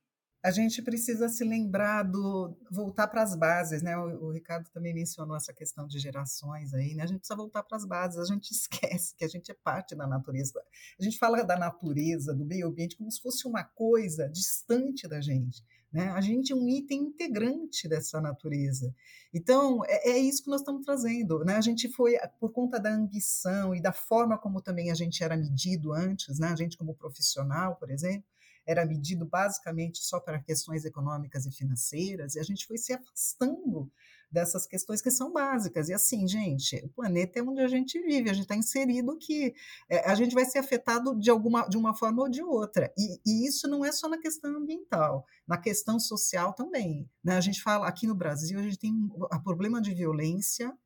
A 0.44 0.50
gente 0.50 0.82
precisa 0.82 1.26
se 1.26 1.42
lembrar 1.42 2.02
do 2.02 2.54
voltar 2.70 3.08
para 3.08 3.22
as 3.22 3.34
bases, 3.34 3.80
né? 3.80 3.96
O, 3.96 4.26
o, 4.26 4.30
Ricardo 4.30 4.68
também 4.68 4.92
mencionou 4.92 5.34
essa 5.34 5.54
questão 5.54 5.86
de 5.86 5.98
gerações 5.98 6.74
aí, 6.74 6.94
né? 6.94 7.04
A 7.04 7.06
gente 7.06 7.20
precisa 7.20 7.34
voltar 7.34 7.62
para 7.62 7.78
as 7.78 7.86
bases. 7.86 8.18
A 8.18 8.26
gente 8.26 8.50
esquece 8.52 9.16
que 9.16 9.24
a 9.24 9.28
gente 9.28 9.50
é 9.50 9.54
parte 9.54 9.94
da 9.94 10.06
natureza. 10.06 10.62
A 11.00 11.02
gente 11.02 11.16
fala 11.16 11.42
da 11.42 11.56
natureza, 11.56 12.34
do 12.34 12.44
meio 12.44 12.68
ambiente 12.68 12.94
como 12.94 13.10
se 13.10 13.22
fosse 13.22 13.48
uma 13.48 13.64
coisa 13.64 14.28
distante 14.28 15.08
da 15.08 15.18
gente. 15.18 15.64
Né? 15.90 16.10
A 16.10 16.20
gente 16.20 16.52
é 16.52 16.54
um 16.54 16.68
item 16.68 17.04
integrante 17.04 17.88
dessa 17.88 18.20
natureza. 18.20 18.94
Então, 19.32 19.82
é, 19.86 20.10
é, 20.10 20.18
isso 20.18 20.44
que 20.44 20.50
nós 20.50 20.60
estamos 20.60 20.84
trazendo. 20.84 21.42
Né? 21.42 21.56
A 21.56 21.62
gente 21.62 21.88
foi, 21.88 22.18
por 22.38 22.52
conta 22.52 22.78
da 22.78 22.90
ambição 22.90 23.74
e 23.74 23.80
da 23.80 23.94
forma 23.94 24.36
como 24.36 24.60
também 24.60 24.90
a 24.90 24.94
gente 24.94 25.24
era 25.24 25.38
medido 25.38 25.94
antes, 25.94 26.38
né? 26.38 26.48
a 26.48 26.56
gente 26.56 26.76
como 26.76 26.94
profissional, 26.94 27.76
por 27.76 27.90
exemplo, 27.90 28.33
era 28.66 28.84
medido 28.84 29.26
basicamente 29.26 30.02
só 30.02 30.20
para 30.20 30.42
questões 30.42 30.84
econômicas 30.84 31.46
e 31.46 31.50
financeiras, 31.50 32.34
e 32.34 32.40
a 32.40 32.42
gente 32.42 32.66
foi 32.66 32.78
se 32.78 32.92
afastando 32.92 33.90
dessas 34.34 34.66
questões 34.66 35.00
que 35.00 35.10
são 35.10 35.32
básicas. 35.32 35.88
E 35.88 35.94
assim, 35.94 36.26
gente, 36.26 36.76
o 36.84 36.88
planeta 36.88 37.38
é 37.38 37.42
onde 37.42 37.60
a 37.60 37.68
gente 37.68 38.00
vive, 38.00 38.28
a 38.28 38.32
gente 38.32 38.42
está 38.42 38.56
inserido 38.56 39.16
que 39.16 39.54
é, 39.88 40.10
a 40.10 40.14
gente 40.14 40.34
vai 40.34 40.44
ser 40.44 40.58
afetado 40.58 41.16
de 41.18 41.30
alguma 41.30 41.66
de 41.68 41.76
uma 41.78 41.94
forma 41.94 42.22
ou 42.22 42.28
de 42.28 42.42
outra. 42.42 42.92
E, 42.98 43.20
e, 43.24 43.46
isso 43.46 43.68
não 43.68 43.84
é 43.84 43.92
só 43.92 44.08
na 44.08 44.18
questão 44.18 44.56
ambiental, 44.56 45.24
na 45.46 45.56
questão 45.56 45.98
social 46.00 46.52
também. 46.52 47.08
Né? 47.22 47.36
A 47.36 47.40
gente 47.40 47.62
fala 47.62 47.86
aqui 47.86 48.06
no 48.06 48.14
Brasil, 48.14 48.58
a 48.58 48.62
gente 48.62 48.78
tem 48.78 48.92
o 49.14 49.42
problema 49.42 49.80
de 49.80 49.94
violência. 49.94 50.76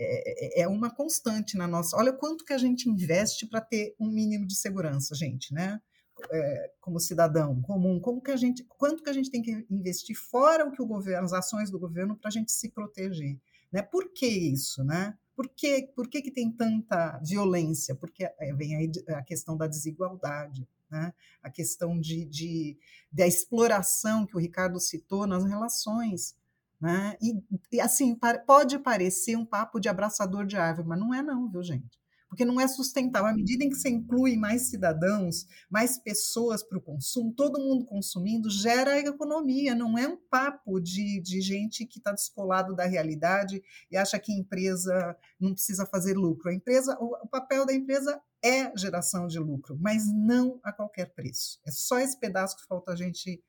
É, 0.00 0.60
é, 0.60 0.62
é 0.62 0.68
uma 0.68 0.94
constante 0.94 1.56
na 1.56 1.66
nossa. 1.66 1.96
Olha 1.96 2.12
quanto 2.12 2.44
que 2.44 2.52
a 2.52 2.58
gente 2.58 2.88
investe 2.88 3.46
para 3.46 3.60
ter 3.60 3.94
um 3.98 4.08
mínimo 4.08 4.46
de 4.46 4.54
segurança, 4.54 5.14
gente, 5.14 5.52
né? 5.52 5.80
É, 6.30 6.72
como 6.80 7.00
cidadão 7.00 7.60
comum, 7.62 8.00
como 8.00 8.20
que 8.20 8.30
a 8.30 8.36
gente, 8.36 8.64
quanto 8.64 9.02
que 9.02 9.10
a 9.10 9.12
gente 9.12 9.30
tem 9.30 9.42
que 9.42 9.66
investir 9.70 10.16
fora 10.16 10.66
o 10.66 10.72
que 10.72 10.82
o 10.82 10.86
governo, 10.86 11.24
as 11.24 11.32
ações 11.32 11.70
do 11.70 11.78
governo 11.78 12.16
para 12.16 12.28
a 12.28 12.32
gente 12.32 12.52
se 12.52 12.70
proteger, 12.70 13.38
né? 13.72 13.82
Por 13.82 14.12
que 14.12 14.26
isso, 14.26 14.82
né? 14.84 15.16
Por 15.36 15.48
que, 15.48 15.82
por 15.94 16.08
que, 16.08 16.20
que 16.20 16.32
tem 16.32 16.50
tanta 16.50 17.18
violência? 17.24 17.94
Porque 17.94 18.24
é, 18.24 18.54
vem 18.54 18.74
aí 18.74 18.90
a 19.08 19.22
questão 19.22 19.56
da 19.56 19.68
desigualdade, 19.68 20.66
né? 20.90 21.12
a 21.42 21.50
questão 21.50 21.98
de, 22.00 22.24
de, 22.24 22.76
da 23.12 23.26
exploração 23.26 24.26
que 24.26 24.36
o 24.36 24.40
Ricardo 24.40 24.80
citou 24.80 25.26
nas 25.26 25.44
relações. 25.44 26.34
Né? 26.80 27.16
E, 27.20 27.40
e 27.72 27.80
assim, 27.80 28.18
pode 28.46 28.78
parecer 28.78 29.36
um 29.36 29.44
papo 29.44 29.80
de 29.80 29.88
abraçador 29.88 30.46
de 30.46 30.56
árvore, 30.56 30.88
mas 30.88 30.98
não 30.98 31.14
é 31.14 31.22
não, 31.22 31.48
viu, 31.48 31.62
gente? 31.62 31.98
Porque 32.28 32.44
não 32.44 32.60
é 32.60 32.68
sustentável. 32.68 33.28
À 33.28 33.34
medida 33.34 33.64
em 33.64 33.70
que 33.70 33.76
você 33.76 33.88
inclui 33.88 34.36
mais 34.36 34.68
cidadãos, 34.68 35.46
mais 35.70 35.98
pessoas 35.98 36.62
para 36.62 36.78
o 36.78 36.82
consumo, 36.82 37.32
todo 37.34 37.60
mundo 37.60 37.84
consumindo, 37.86 38.50
gera 38.50 38.98
economia, 38.98 39.74
não 39.74 39.96
é 39.96 40.06
um 40.06 40.16
papo 40.16 40.80
de, 40.80 41.20
de 41.20 41.40
gente 41.40 41.86
que 41.86 41.98
está 41.98 42.12
descolado 42.12 42.74
da 42.74 42.84
realidade 42.84 43.62
e 43.90 43.96
acha 43.96 44.18
que 44.18 44.32
a 44.32 44.36
empresa 44.36 45.16
não 45.40 45.52
precisa 45.52 45.86
fazer 45.86 46.16
lucro. 46.16 46.50
A 46.50 46.54
empresa, 46.54 46.96
o, 47.00 47.24
o 47.24 47.28
papel 47.28 47.64
da 47.64 47.74
empresa 47.74 48.20
é 48.44 48.76
geração 48.76 49.26
de 49.26 49.38
lucro, 49.38 49.76
mas 49.80 50.04
não 50.12 50.60
a 50.62 50.72
qualquer 50.72 51.12
preço. 51.14 51.58
É 51.66 51.70
só 51.70 51.98
esse 51.98 52.18
pedaço 52.18 52.56
que 52.56 52.66
falta 52.66 52.92
a 52.92 52.96
gente 52.96 53.42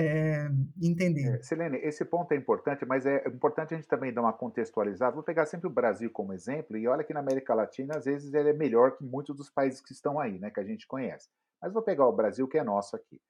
é, 0.00 0.50
entender. 0.80 1.40
É, 1.40 1.88
esse 1.88 2.04
ponto 2.04 2.32
é 2.32 2.36
importante, 2.36 2.84
mas 2.86 3.04
é 3.04 3.26
importante 3.28 3.74
a 3.74 3.76
gente 3.76 3.88
também 3.88 4.12
dar 4.12 4.22
uma 4.22 4.32
contextualizada. 4.32 5.14
Vou 5.14 5.22
pegar 5.22 5.46
sempre 5.46 5.66
o 5.66 5.72
Brasil 5.72 6.10
como 6.10 6.32
exemplo, 6.32 6.76
e 6.76 6.88
olha 6.88 7.04
que 7.04 7.12
na 7.12 7.20
América 7.20 7.54
Latina, 7.54 7.96
às 7.96 8.04
vezes, 8.04 8.32
ele 8.32 8.50
é 8.50 8.52
melhor 8.52 8.96
que 8.96 9.04
muitos 9.04 9.36
dos 9.36 9.50
países 9.50 9.80
que 9.80 9.92
estão 9.92 10.18
aí, 10.18 10.38
né, 10.38 10.50
que 10.50 10.60
a 10.60 10.64
gente 10.64 10.86
conhece. 10.86 11.28
Mas 11.60 11.72
vou 11.72 11.82
pegar 11.82 12.06
o 12.06 12.12
Brasil, 12.12 12.48
que 12.48 12.58
é 12.58 12.64
nosso 12.64 12.96
aqui. 12.96 13.20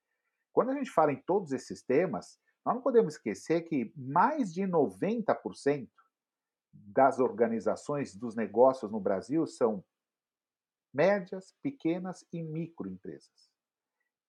Quando 0.52 0.70
a 0.70 0.74
gente 0.74 0.90
fala 0.90 1.12
em 1.12 1.22
todos 1.22 1.52
esses 1.52 1.82
temas, 1.82 2.38
nós 2.64 2.74
não 2.74 2.82
podemos 2.82 3.14
esquecer 3.14 3.62
que 3.62 3.92
mais 3.96 4.52
de 4.52 4.62
90% 4.62 5.88
das 6.72 7.18
organizações, 7.18 8.14
dos 8.14 8.36
negócios 8.36 8.90
no 8.90 9.00
Brasil 9.00 9.46
são 9.46 9.84
médias, 10.92 11.54
pequenas 11.62 12.24
e 12.32 12.42
microempresas. 12.42 13.50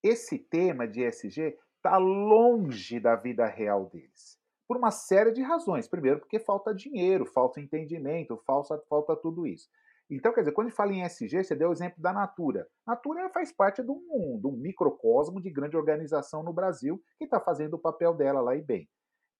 Esse 0.03 0.39
tema 0.39 0.87
de 0.87 1.03
ESG 1.03 1.57
está 1.82 1.97
longe 1.97 2.99
da 2.99 3.15
vida 3.15 3.45
real 3.47 3.88
deles. 3.88 4.39
Por 4.67 4.77
uma 4.77 4.91
série 4.91 5.32
de 5.32 5.41
razões. 5.41 5.88
Primeiro, 5.88 6.19
porque 6.19 6.39
falta 6.39 6.73
dinheiro, 6.73 7.25
falta 7.25 7.59
entendimento, 7.59 8.38
falta, 8.45 8.77
falta 8.88 9.15
tudo 9.15 9.47
isso. 9.47 9.67
Então, 10.09 10.32
quer 10.34 10.41
dizer, 10.41 10.51
quando 10.51 10.69
fala 10.71 10.93
em 10.93 11.03
SG, 11.03 11.43
você 11.43 11.55
deu 11.55 11.69
o 11.69 11.71
exemplo 11.71 12.01
da 12.01 12.13
Natura. 12.13 12.67
Natura 12.86 13.29
faz 13.29 13.51
parte 13.51 13.82
de 13.82 13.89
um, 13.89 14.39
de 14.39 14.47
um 14.47 14.57
microcosmo 14.57 15.41
de 15.41 15.49
grande 15.49 15.75
organização 15.75 16.43
no 16.43 16.53
Brasil 16.53 17.01
que 17.17 17.23
está 17.23 17.39
fazendo 17.39 17.75
o 17.75 17.79
papel 17.79 18.13
dela 18.13 18.41
lá 18.41 18.55
e 18.55 18.61
bem. 18.61 18.89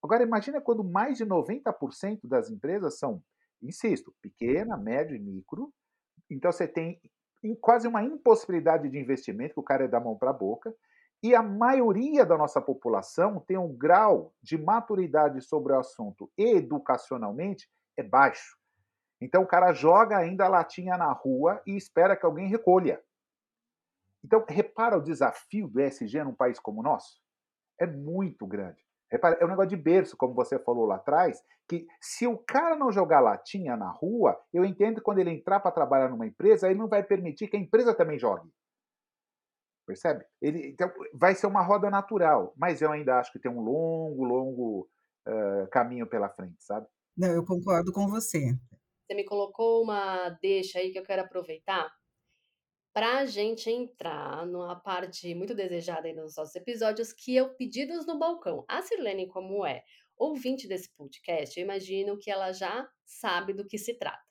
Agora, 0.02 0.24
imagina 0.24 0.60
quando 0.60 0.84
mais 0.84 1.18
de 1.18 1.26
90% 1.26 2.22
das 2.24 2.50
empresas 2.50 2.98
são, 2.98 3.22
insisto, 3.62 4.14
pequena, 4.22 4.78
médio 4.78 5.16
e 5.16 5.20
micro. 5.20 5.72
Então, 6.30 6.52
você 6.52 6.68
tem 6.68 7.00
quase 7.60 7.88
uma 7.88 8.04
impossibilidade 8.04 8.90
de 8.90 8.98
investimento, 8.98 9.54
que 9.54 9.60
o 9.60 9.64
cara 9.64 9.84
é 9.84 9.88
da 9.88 10.00
mão 10.00 10.18
para 10.18 10.32
a 10.32 10.34
boca. 10.34 10.74
E 11.24 11.36
a 11.36 11.44
maioria 11.44 12.26
da 12.26 12.38
nossa 12.38 12.60
população 12.60 13.40
tem 13.40 13.58
um 13.58 13.72
grau 13.72 14.34
de 14.42 14.58
maturidade 14.58 15.42
sobre 15.42 15.74
o 15.74 15.80
assunto 15.80 16.32
educacionalmente 16.38 17.70
é 17.96 18.02
baixo. 18.02 18.58
Então 19.22 19.44
o 19.44 19.48
cara 19.48 19.72
joga 19.72 20.18
ainda 20.18 20.46
a 20.46 20.50
latinha 20.50 20.98
na 20.98 21.12
rua 21.12 21.62
e 21.66 21.78
espera 21.78 22.16
que 22.16 22.26
alguém 22.26 22.48
recolha. 22.48 23.00
Então, 24.24 24.46
repara 24.48 24.98
o 24.98 25.02
desafio 25.02 25.68
do 25.68 25.82
ESG 25.82 26.24
num 26.24 26.34
país 26.34 26.60
como 26.60 26.80
o 26.80 26.84
nosso? 26.84 27.20
É 27.80 27.88
muito 27.88 28.46
grande. 28.46 28.80
Repara, 29.10 29.38
é 29.42 29.46
um 29.46 29.50
negócio 29.50 29.70
de 29.70 29.76
berço, 29.76 30.16
como 30.16 30.34
você 30.34 30.58
falou 30.60 30.86
lá 30.86 30.96
atrás, 30.96 31.44
que 31.68 31.86
se 32.00 32.28
o 32.28 32.38
cara 32.38 32.76
não 32.76 32.92
jogar 32.92 33.20
latinha 33.20 33.76
na 33.76 33.90
rua, 33.90 34.40
eu 34.54 34.64
entendo 34.64 34.96
que 34.96 35.02
quando 35.02 35.20
ele 35.20 35.32
entrar 35.32 35.60
para 35.60 35.72
trabalhar 35.72 36.10
numa 36.10 36.26
empresa, 36.26 36.70
ele 36.70 36.80
não 36.80 36.88
vai 36.88 37.04
permitir 37.04 37.48
que 37.48 37.58
a 37.58 37.60
empresa 37.60 37.94
também 37.94 38.18
jogue. 38.18 38.50
Percebe? 39.92 40.24
Ele, 40.42 40.70
então, 40.70 40.90
vai 41.14 41.36
ser 41.36 41.48
uma 41.48 41.62
roda 41.62 41.90
natural, 41.90 42.54
mas 42.56 42.82
eu 42.82 42.90
ainda 42.90 43.20
acho 43.20 43.30
que 43.30 43.40
tem 43.40 43.52
um 43.52 43.60
longo, 43.60 44.24
longo 44.24 44.90
uh, 45.28 45.68
caminho 45.70 46.08
pela 46.08 46.30
frente, 46.30 46.56
sabe? 46.60 46.88
Não, 47.18 47.28
eu 47.28 47.44
concordo 47.44 47.92
com 47.92 48.08
você. 48.08 48.58
Você 49.06 49.14
me 49.14 49.26
colocou 49.26 49.84
uma 49.84 50.30
deixa 50.42 50.80
aí 50.80 50.94
que 50.94 50.98
eu 50.98 51.04
quero 51.04 51.24
aproveitar 51.24 51.92
para 52.94 53.18
a 53.18 53.26
gente 53.26 53.70
entrar 53.70 54.46
numa 54.46 54.80
parte 54.80 55.36
muito 55.36 55.54
desejada 55.54 56.08
aí 56.08 56.14
nos 56.14 56.38
nossos 56.38 56.56
episódios, 56.56 57.12
que 57.12 57.38
é 57.38 57.44
o 57.44 57.54
Pedidos 57.54 58.08
no 58.08 58.18
Balcão. 58.18 58.64
A 58.70 58.82
Sirlene, 58.82 59.28
como 59.28 59.66
é 59.66 59.84
ouvinte 60.18 60.70
desse 60.70 60.90
podcast, 60.96 61.60
eu 61.60 61.66
imagino 61.66 62.18
que 62.18 62.32
ela 62.32 62.54
já 62.54 62.88
sabe 63.04 63.52
do 63.52 63.68
que 63.68 63.78
se 63.78 63.94
trata. 63.96 64.24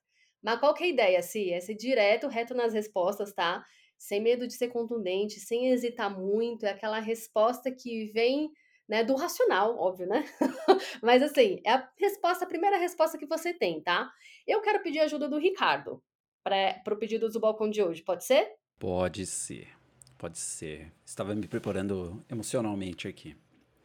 Mas 0.42 0.58
qual 0.58 0.72
que 0.72 0.84
é 0.84 0.86
a 0.86 0.90
ideia, 0.90 1.22
Si? 1.22 1.52
É 1.52 1.60
ser 1.60 1.74
direto, 1.74 2.28
reto 2.28 2.54
nas 2.54 2.72
respostas, 2.72 3.34
tá? 3.34 3.62
Sem 4.00 4.18
medo 4.18 4.46
de 4.46 4.54
ser 4.54 4.68
contundente, 4.68 5.38
sem 5.38 5.68
hesitar 5.68 6.08
muito, 6.08 6.64
é 6.64 6.70
aquela 6.70 6.98
resposta 7.00 7.70
que 7.70 8.06
vem 8.06 8.50
né, 8.88 9.04
do 9.04 9.14
racional, 9.14 9.78
óbvio, 9.78 10.06
né? 10.06 10.24
Mas 11.02 11.22
assim, 11.22 11.60
é 11.66 11.72
a 11.72 11.90
resposta, 11.98 12.46
a 12.46 12.48
primeira 12.48 12.78
resposta 12.78 13.18
que 13.18 13.26
você 13.26 13.52
tem, 13.52 13.78
tá? 13.82 14.10
Eu 14.46 14.62
quero 14.62 14.82
pedir 14.82 15.00
ajuda 15.00 15.28
do 15.28 15.36
Ricardo 15.36 16.02
para 16.42 16.94
o 16.94 16.96
pedido 16.96 17.28
do 17.28 17.38
balcão 17.38 17.68
de 17.68 17.82
hoje, 17.82 18.02
pode 18.02 18.24
ser? 18.24 18.50
Pode 18.78 19.26
ser, 19.26 19.68
pode 20.16 20.38
ser. 20.38 20.90
Estava 21.04 21.34
me 21.34 21.46
preparando 21.46 22.24
emocionalmente 22.26 23.06
aqui. 23.06 23.36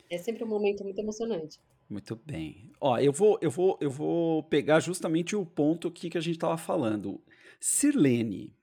É 0.10 0.18
sempre 0.18 0.46
um 0.46 0.48
momento 0.48 0.82
muito 0.82 0.98
emocionante. 0.98 1.60
Muito 1.90 2.16
bem. 2.16 2.72
Ó, 2.80 2.98
eu 2.98 3.12
vou, 3.12 3.38
eu 3.42 3.52
vou, 3.52 3.78
eu 3.82 3.92
vou 3.92 4.44
pegar 4.44 4.80
justamente 4.80 5.36
o 5.36 5.46
ponto 5.46 5.90
aqui 5.90 6.10
que 6.10 6.18
a 6.18 6.22
gente 6.22 6.36
estava 6.36 6.58
falando. 6.58 7.22
Sirlene, 7.60 8.56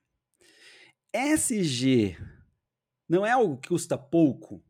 SG 1.13 2.17
não 3.07 3.25
é 3.25 3.31
algo 3.31 3.57
que 3.57 3.69
custa 3.69 3.97
pouco? 3.97 4.63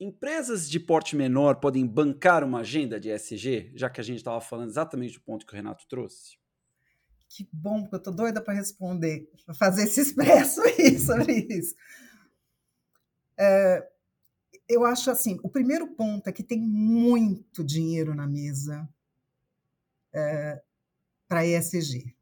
Empresas 0.00 0.70
de 0.70 0.80
porte 0.80 1.14
menor 1.14 1.56
podem 1.56 1.86
bancar 1.86 2.42
uma 2.42 2.60
agenda 2.60 2.98
de 2.98 3.10
SG, 3.10 3.72
já 3.74 3.90
que 3.90 4.00
a 4.00 4.04
gente 4.04 4.16
estava 4.16 4.40
falando 4.40 4.70
exatamente 4.70 5.14
do 5.14 5.20
ponto 5.20 5.44
que 5.44 5.52
o 5.52 5.56
Renato 5.56 5.86
trouxe? 5.86 6.38
Que 7.28 7.46
bom, 7.52 7.82
porque 7.82 7.96
eu 7.96 7.98
estou 7.98 8.14
doida 8.14 8.40
para 8.40 8.54
responder, 8.54 9.30
fazer 9.58 9.84
esse 9.84 10.00
expresso 10.00 10.62
aí 10.62 10.98
sobre 10.98 11.46
isso. 11.50 11.74
É, 13.38 13.86
eu 14.68 14.84
acho 14.84 15.10
assim, 15.10 15.38
o 15.42 15.48
primeiro 15.48 15.86
ponto 15.88 16.26
é 16.28 16.32
que 16.32 16.42
tem 16.42 16.58
muito 16.58 17.62
dinheiro 17.62 18.14
na 18.14 18.26
mesa 18.26 18.88
é, 20.14 20.62
para 21.28 21.46
ESG. 21.46 22.16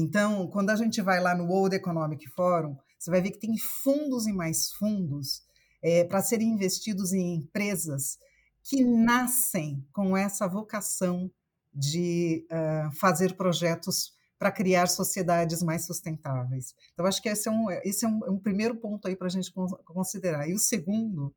Então, 0.00 0.46
quando 0.46 0.70
a 0.70 0.76
gente 0.76 1.02
vai 1.02 1.20
lá 1.20 1.34
no 1.34 1.46
World 1.46 1.74
Economic 1.74 2.24
Forum, 2.28 2.76
você 2.96 3.10
vai 3.10 3.20
ver 3.20 3.32
que 3.32 3.40
tem 3.40 3.58
fundos 3.58 4.28
e 4.28 4.32
mais 4.32 4.70
fundos 4.70 5.42
é, 5.82 6.04
para 6.04 6.22
serem 6.22 6.50
investidos 6.50 7.12
em 7.12 7.34
empresas 7.34 8.16
que 8.62 8.84
nascem 8.84 9.84
com 9.92 10.16
essa 10.16 10.46
vocação 10.46 11.28
de 11.74 12.46
uh, 12.46 12.92
fazer 12.92 13.34
projetos 13.34 14.12
para 14.38 14.52
criar 14.52 14.86
sociedades 14.86 15.64
mais 15.64 15.84
sustentáveis. 15.84 16.76
Então, 16.92 17.04
acho 17.04 17.20
que 17.20 17.28
esse 17.28 17.48
é 17.48 17.50
um, 17.50 17.68
esse 17.82 18.04
é 18.04 18.08
um, 18.08 18.24
é 18.24 18.30
um 18.30 18.38
primeiro 18.38 18.76
ponto 18.76 19.08
aí 19.08 19.16
para 19.16 19.26
a 19.26 19.30
gente 19.30 19.52
considerar. 19.84 20.48
E 20.48 20.54
o 20.54 20.60
segundo 20.60 21.34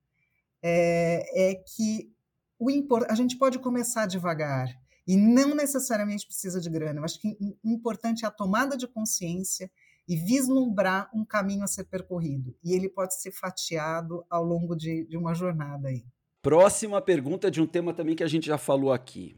é, 0.62 1.52
é 1.52 1.56
que 1.56 2.14
o 2.60 2.70
a 3.10 3.16
gente 3.16 3.40
pode 3.40 3.58
começar 3.58 4.06
devagar 4.06 4.68
e 5.08 5.18
não 5.18 5.56
necessariamente 5.56 6.26
precisa 6.26 6.60
de 6.60 6.70
grana. 6.70 7.00
Eu 7.00 7.04
acho 7.04 7.20
que 7.20 7.38
o 7.64 7.70
importante 7.70 8.24
é 8.24 8.28
a 8.28 8.32
tomada 8.32 8.78
de 8.78 8.88
consciência 8.88 9.70
e 10.08 10.16
vislumbrar 10.16 11.10
um 11.14 11.26
caminho 11.26 11.64
a 11.64 11.68
ser 11.68 11.86
percorrido. 11.86 12.56
E 12.64 12.74
ele 12.74 12.90
pode 12.90 13.20
ser 13.20 13.32
fatiado 13.32 14.26
ao 14.30 14.44
longo 14.44 14.76
de, 14.76 15.06
de 15.06 15.18
uma 15.18 15.34
jornada 15.34 15.88
aí. 15.88 16.04
Próxima 16.42 17.02
pergunta 17.02 17.52
de 17.52 17.62
um 17.62 17.68
tema 17.68 17.94
também 17.94 18.16
que 18.16 18.24
a 18.24 18.28
gente 18.28 18.48
já 18.48 18.58
falou 18.58 18.92
aqui. 18.92 19.36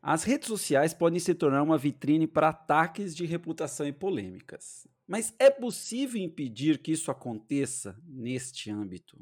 As 0.00 0.22
redes 0.22 0.48
sociais 0.48 0.94
podem 0.94 1.18
se 1.18 1.34
tornar 1.34 1.62
uma 1.62 1.76
vitrine 1.76 2.26
para 2.26 2.48
ataques 2.48 3.14
de 3.14 3.26
reputação 3.26 3.86
e 3.86 3.92
polêmicas. 3.92 4.86
Mas 5.06 5.34
é 5.38 5.50
possível 5.50 6.20
impedir 6.20 6.78
que 6.78 6.92
isso 6.92 7.10
aconteça 7.10 7.96
neste 8.06 8.70
âmbito? 8.70 9.18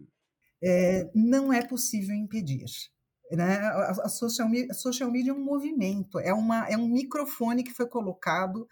É, 0.63 1.11
não 1.15 1.53
é 1.53 1.67
possível 1.67 2.15
impedir. 2.15 2.65
Né? 3.33 3.57
A, 3.59 3.91
a, 3.91 4.09
social, 4.09 4.49
a 4.71 4.75
social 4.75 5.11
media 5.11 5.33
é 5.33 5.35
um 5.35 5.45
movimento, 5.45 6.19
é, 6.19 6.33
uma, 6.33 6.69
é 6.69 6.77
um 6.77 6.87
microfone 6.87 7.65
que 7.65 7.73
foi 7.73 7.89
colocado 7.89 8.69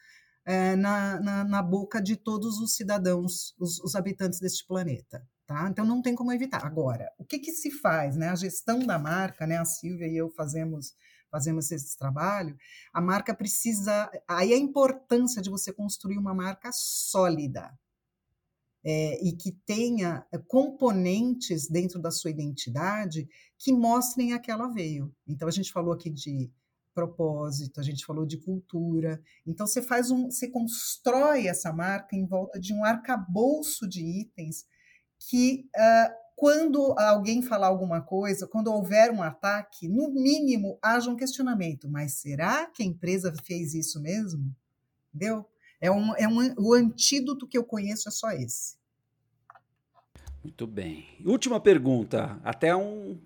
é, 0.47 0.77
na, 0.77 1.21
na, 1.21 1.45
na, 1.45 1.63
boca 1.63 2.01
de 2.01 2.17
todos 2.17 2.59
os 2.59 2.75
cidadãos, 2.75 3.55
os, 3.59 3.81
os, 3.81 3.95
habitantes 3.95 4.39
deste 4.39 4.67
planeta. 4.67 5.27
Tá? 5.47 5.69
Então 5.69 5.85
não 5.85 6.01
tem 6.01 6.15
como 6.15 6.33
evitar. 6.33 6.65
Agora, 6.65 7.11
o 7.19 7.25
que, 7.25 7.39
que 7.39 7.53
se 7.53 7.71
faz? 7.71 8.17
Né? 8.17 8.29
A 8.29 8.37
gestão 8.37 8.79
da 8.79 8.99
marca, 8.99 9.47
né? 9.47 9.59
a 9.59 9.65
Silvia 9.65 10.07
e 10.07 10.17
eu 10.17 10.31
fazemos 10.31 10.95
fazemos 11.31 11.73
esse 11.73 11.99
trabalho, 11.99 12.57
a 12.93 13.01
marca 13.01 13.35
precisa. 13.35 14.09
Aí 14.29 14.53
a 14.53 14.57
importância 14.57 15.43
de 15.43 15.51
você 15.51 15.73
construir 15.73 16.17
uma 16.17 16.33
marca 16.33 16.71
sólida 16.73 17.77
é, 18.85 19.19
e 19.25 19.33
que 19.33 19.51
tenha 19.51 20.27
eh, 20.31 20.39
componentes 20.39 21.69
dentro 21.69 21.99
da 21.99 22.11
sua 22.11 22.31
identidade 22.31 23.27
que 23.59 23.73
mostrem 23.73 24.35
a 24.35 24.39
que 24.39 24.51
ela 24.51 24.69
veio. 24.69 25.15
Então 25.27 25.49
a 25.49 25.51
gente 25.51 25.73
falou 25.73 25.95
aqui 25.95 26.11
de 26.11 26.51
propósito, 26.93 27.81
a 27.81 27.83
gente 27.83 28.05
falou 28.05 28.27
de 28.27 28.37
cultura. 28.37 29.21
Então 29.47 29.67
você 29.67 29.81
faz 29.81 30.11
um, 30.11 30.31
você 30.31 30.49
constrói 30.49 31.49
essa 31.49 31.73
marca 31.73 32.15
em 32.15 32.27
volta 32.27 32.61
de 32.61 32.73
um 32.75 32.85
arcabouço 32.85 33.89
de 33.89 34.05
itens 34.05 34.67
que 35.19 35.67
uh, 35.75 36.25
quando 36.37 36.95
alguém 36.99 37.43
falar 37.43 37.69
alguma 37.69 38.03
coisa, 38.03 38.47
quando 38.47 38.73
houver 38.73 39.11
um 39.11 39.23
ataque, 39.23 39.89
no 39.89 40.11
mínimo 40.11 40.79
haja 40.83 41.11
um 41.11 41.17
questionamento. 41.17 41.89
Mas 41.89 42.15
será 42.15 42.67
que 42.67 42.83
a 42.83 42.87
empresa 42.87 43.33
fez 43.45 43.75
isso 43.75 44.01
mesmo? 44.01 44.55
Entendeu? 45.15 45.47
É 45.85 45.91
um, 45.91 46.17
é 46.17 46.27
um, 46.27 46.55
o 46.57 46.73
antídoto 46.73 47.47
que 47.47 47.59
eu 47.59 47.63
conheço 47.63 48.09
é 48.09 48.11
só 48.11 48.31
esse. 48.31 48.77
Muito 50.43 50.67
bem. 50.67 51.05
Última 51.23 51.61
pergunta. 51.61 52.41
Até 52.43 52.75
um. 52.75 53.19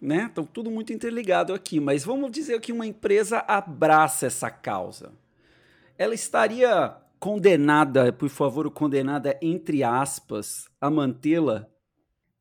Né? 0.00 0.26
Estão 0.26 0.46
tudo 0.46 0.70
muito 0.70 0.92
interligado 0.92 1.52
aqui, 1.52 1.80
mas 1.80 2.04
vamos 2.04 2.30
dizer 2.30 2.60
que 2.60 2.70
uma 2.70 2.86
empresa 2.86 3.38
abraça 3.38 4.26
essa 4.26 4.48
causa. 4.48 5.12
Ela 5.98 6.14
estaria 6.14 6.96
condenada, 7.18 8.12
por 8.12 8.28
favor, 8.28 8.70
condenada 8.70 9.36
entre 9.42 9.82
aspas, 9.82 10.68
a 10.80 10.88
mantê-la 10.88 11.68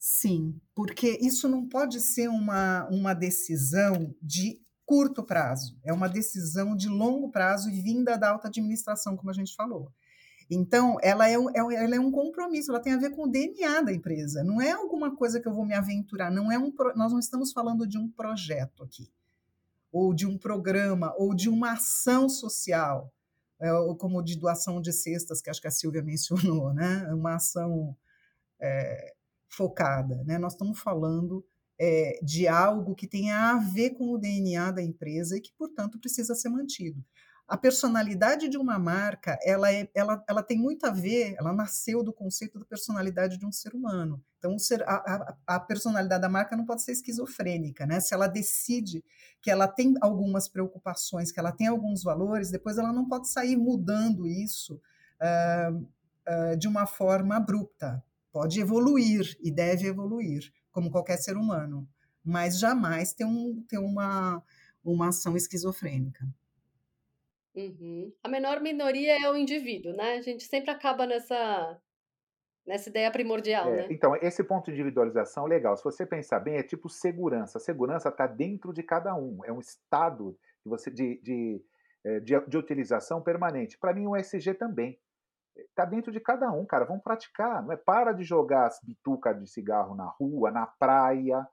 Sim, 0.05 0.59
porque 0.75 1.17
isso 1.21 1.47
não 1.47 1.65
pode 1.65 2.01
ser 2.01 2.27
uma, 2.27 2.85
uma 2.91 3.13
decisão 3.13 4.13
de 4.21 4.59
curto 4.85 5.23
prazo, 5.23 5.77
é 5.83 5.93
uma 5.93 6.09
decisão 6.09 6.75
de 6.75 6.89
longo 6.89 7.29
prazo 7.29 7.69
e 7.69 7.81
vinda 7.81 8.17
da 8.17 8.31
alta 8.31 8.47
administração, 8.47 9.15
como 9.15 9.29
a 9.29 9.33
gente 9.33 9.55
falou. 9.55 9.91
Então, 10.49 10.97
ela 11.01 11.29
é, 11.29 11.33
é, 11.33 11.83
ela 11.83 11.95
é 11.95 11.99
um 11.99 12.11
compromisso, 12.11 12.71
ela 12.71 12.81
tem 12.81 12.93
a 12.93 12.97
ver 12.97 13.11
com 13.11 13.23
o 13.23 13.31
DNA 13.31 13.81
da 13.81 13.93
empresa, 13.93 14.43
não 14.43 14.61
é 14.61 14.71
alguma 14.71 15.15
coisa 15.15 15.39
que 15.39 15.47
eu 15.47 15.53
vou 15.53 15.65
me 15.65 15.73
aventurar, 15.73 16.29
não 16.29 16.51
é 16.51 16.57
um, 16.57 16.71
nós 16.95 17.11
não 17.11 17.19
estamos 17.19 17.51
falando 17.51 17.87
de 17.87 17.97
um 17.97 18.09
projeto 18.09 18.83
aqui, 18.83 19.09
ou 19.91 20.13
de 20.13 20.27
um 20.27 20.37
programa, 20.37 21.13
ou 21.17 21.33
de 21.33 21.49
uma 21.49 21.73
ação 21.73 22.27
social, 22.27 23.11
é, 23.59 23.69
como 23.97 24.21
de 24.21 24.37
doação 24.37 24.81
de 24.81 24.91
cestas, 24.91 25.41
que 25.41 25.49
acho 25.49 25.61
que 25.61 25.67
a 25.67 25.71
Silvia 25.71 26.01
mencionou, 26.03 26.73
né? 26.73 27.07
uma 27.13 27.35
ação 27.35 27.95
é, 28.59 29.13
focada. 29.47 30.23
Né? 30.25 30.37
Nós 30.37 30.53
estamos 30.53 30.79
falando 30.79 31.45
é, 31.79 32.19
de 32.23 32.47
algo 32.47 32.95
que 32.95 33.07
tenha 33.07 33.51
a 33.51 33.57
ver 33.57 33.91
com 33.91 34.11
o 34.11 34.17
DNA 34.17 34.71
da 34.71 34.81
empresa 34.81 35.37
e 35.37 35.41
que, 35.41 35.51
portanto, 35.57 35.99
precisa 35.99 36.35
ser 36.35 36.49
mantido. 36.49 37.03
A 37.47 37.57
personalidade 37.57 38.47
de 38.47 38.57
uma 38.57 38.79
marca, 38.79 39.37
ela, 39.43 39.71
é, 39.71 39.89
ela, 39.93 40.23
ela 40.27 40.41
tem 40.41 40.57
muito 40.57 40.85
a 40.85 40.91
ver, 40.91 41.35
ela 41.37 41.53
nasceu 41.53 42.01
do 42.01 42.13
conceito 42.13 42.57
da 42.57 42.65
personalidade 42.65 43.37
de 43.37 43.45
um 43.45 43.51
ser 43.51 43.75
humano. 43.75 44.23
Então, 44.39 44.55
a, 44.85 44.93
a, 44.93 45.37
a, 45.55 45.59
personalidade 45.59 46.21
da 46.21 46.29
marca 46.29 46.55
não 46.55 46.65
pode 46.65 46.81
ser 46.83 46.93
esquizofrênica, 46.93 47.85
né? 47.85 47.99
Se 47.99 48.13
ela 48.13 48.27
decide 48.27 49.03
que 49.41 49.51
ela 49.51 49.67
tem 49.67 49.93
algumas 50.01 50.47
preocupações, 50.47 51.31
que 51.31 51.39
ela 51.39 51.51
tem 51.51 51.67
alguns 51.67 52.01
valores, 52.01 52.49
depois 52.49 52.77
ela 52.77 52.93
não 52.93 53.07
pode 53.07 53.27
sair 53.27 53.57
mudando 53.57 54.25
isso 54.25 54.79
uh, 55.21 55.75
uh, 55.75 56.57
de 56.57 56.67
uma 56.67 56.85
forma 56.85 57.35
abrupta 57.35 58.01
pode 58.33 58.59
evoluir 58.59 59.37
e 59.41 59.51
deve 59.51 59.87
evoluir, 59.87 60.51
como 60.73 60.91
qualquer 60.91 61.17
ser 61.17 61.37
humano, 61.37 61.87
mas 62.25 62.59
jamais 62.59 63.13
ter, 63.13 63.23
um, 63.23 63.63
ter 63.69 63.77
uma, 63.77 64.43
uma 64.83 65.09
ação 65.09 65.37
esquizofrênica. 65.37 66.27
Uhum. 67.55 68.11
A 68.23 68.27
menor 68.27 68.59
minoria 68.59 69.23
é 69.23 69.29
o 69.29 69.37
indivíduo, 69.37 69.93
né? 69.93 70.15
A 70.15 70.21
gente 70.21 70.43
sempre 70.43 70.71
acaba 70.71 71.05
nessa, 71.05 71.79
nessa 72.65 72.89
ideia 72.89 73.11
primordial, 73.11 73.69
é, 73.69 73.75
né? 73.75 73.87
Então, 73.91 74.15
esse 74.15 74.43
ponto 74.43 74.65
de 74.65 74.71
individualização 74.71 75.45
é 75.45 75.49
legal. 75.49 75.77
Se 75.77 75.83
você 75.83 76.05
pensar 76.05 76.39
bem, 76.39 76.57
é 76.57 76.63
tipo 76.63 76.89
segurança. 76.89 77.59
A 77.59 77.61
segurança 77.61 78.09
está 78.09 78.25
dentro 78.25 78.73
de 78.73 78.81
cada 78.81 79.15
um. 79.15 79.45
É 79.45 79.53
um 79.53 79.59
estado 79.59 80.35
de, 80.65 80.69
você, 80.69 80.89
de, 80.89 81.21
de, 81.21 81.61
eh, 82.03 82.19
de, 82.21 82.39
de 82.47 82.57
utilização 82.57 83.21
permanente. 83.21 83.77
Para 83.77 83.93
mim, 83.93 84.07
o 84.07 84.15
SG 84.15 84.55
também 84.55 84.99
tá 85.75 85.85
dentro 85.85 86.11
de 86.11 86.19
cada 86.19 86.51
um, 86.51 86.65
cara. 86.65 86.85
Vamos 86.85 87.03
praticar, 87.03 87.63
não 87.63 87.71
é? 87.71 87.77
Para 87.77 88.11
de 88.11 88.23
jogar 88.23 88.67
as 88.67 88.79
bitucas 88.83 89.39
de 89.39 89.47
cigarro 89.47 89.95
na 89.95 90.05
rua, 90.05 90.51
na 90.51 90.65
praia, 90.65 91.47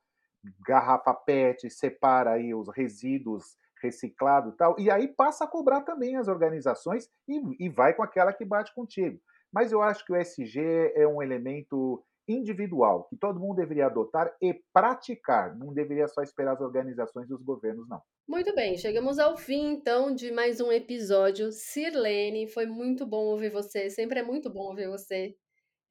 garrafa 0.66 1.14
PET, 1.14 1.68
separa 1.70 2.32
aí 2.32 2.54
os 2.54 2.68
resíduos 2.68 3.56
reciclados 3.82 4.52
e 4.52 4.56
tal, 4.56 4.76
e 4.78 4.90
aí 4.90 5.08
passa 5.08 5.44
a 5.44 5.48
cobrar 5.48 5.80
também 5.82 6.16
as 6.16 6.28
organizações 6.28 7.08
e, 7.26 7.64
e 7.64 7.68
vai 7.68 7.94
com 7.94 8.02
aquela 8.02 8.32
que 8.32 8.44
bate 8.44 8.74
contigo. 8.74 9.18
Mas 9.52 9.72
eu 9.72 9.82
acho 9.82 10.04
que 10.04 10.12
o 10.12 10.16
SG 10.16 10.92
é 10.94 11.06
um 11.06 11.22
elemento 11.22 12.04
individual 12.28 13.04
que 13.04 13.16
todo 13.16 13.40
mundo 13.40 13.56
deveria 13.56 13.86
adotar 13.86 14.32
e 14.40 14.54
praticar, 14.72 15.56
não 15.56 15.72
deveria 15.72 16.06
só 16.06 16.22
esperar 16.22 16.52
as 16.52 16.60
organizações 16.60 17.28
e 17.28 17.34
os 17.34 17.42
governos, 17.42 17.88
não. 17.88 18.00
Muito 18.30 18.54
bem, 18.54 18.76
chegamos 18.78 19.18
ao 19.18 19.36
fim 19.36 19.72
então 19.72 20.14
de 20.14 20.30
mais 20.30 20.60
um 20.60 20.70
episódio. 20.70 21.50
Sirlene, 21.50 22.46
foi 22.46 22.64
muito 22.64 23.04
bom 23.04 23.24
ouvir 23.24 23.50
você, 23.50 23.90
sempre 23.90 24.20
é 24.20 24.22
muito 24.22 24.48
bom 24.48 24.68
ouvir 24.68 24.88
você. 24.88 25.34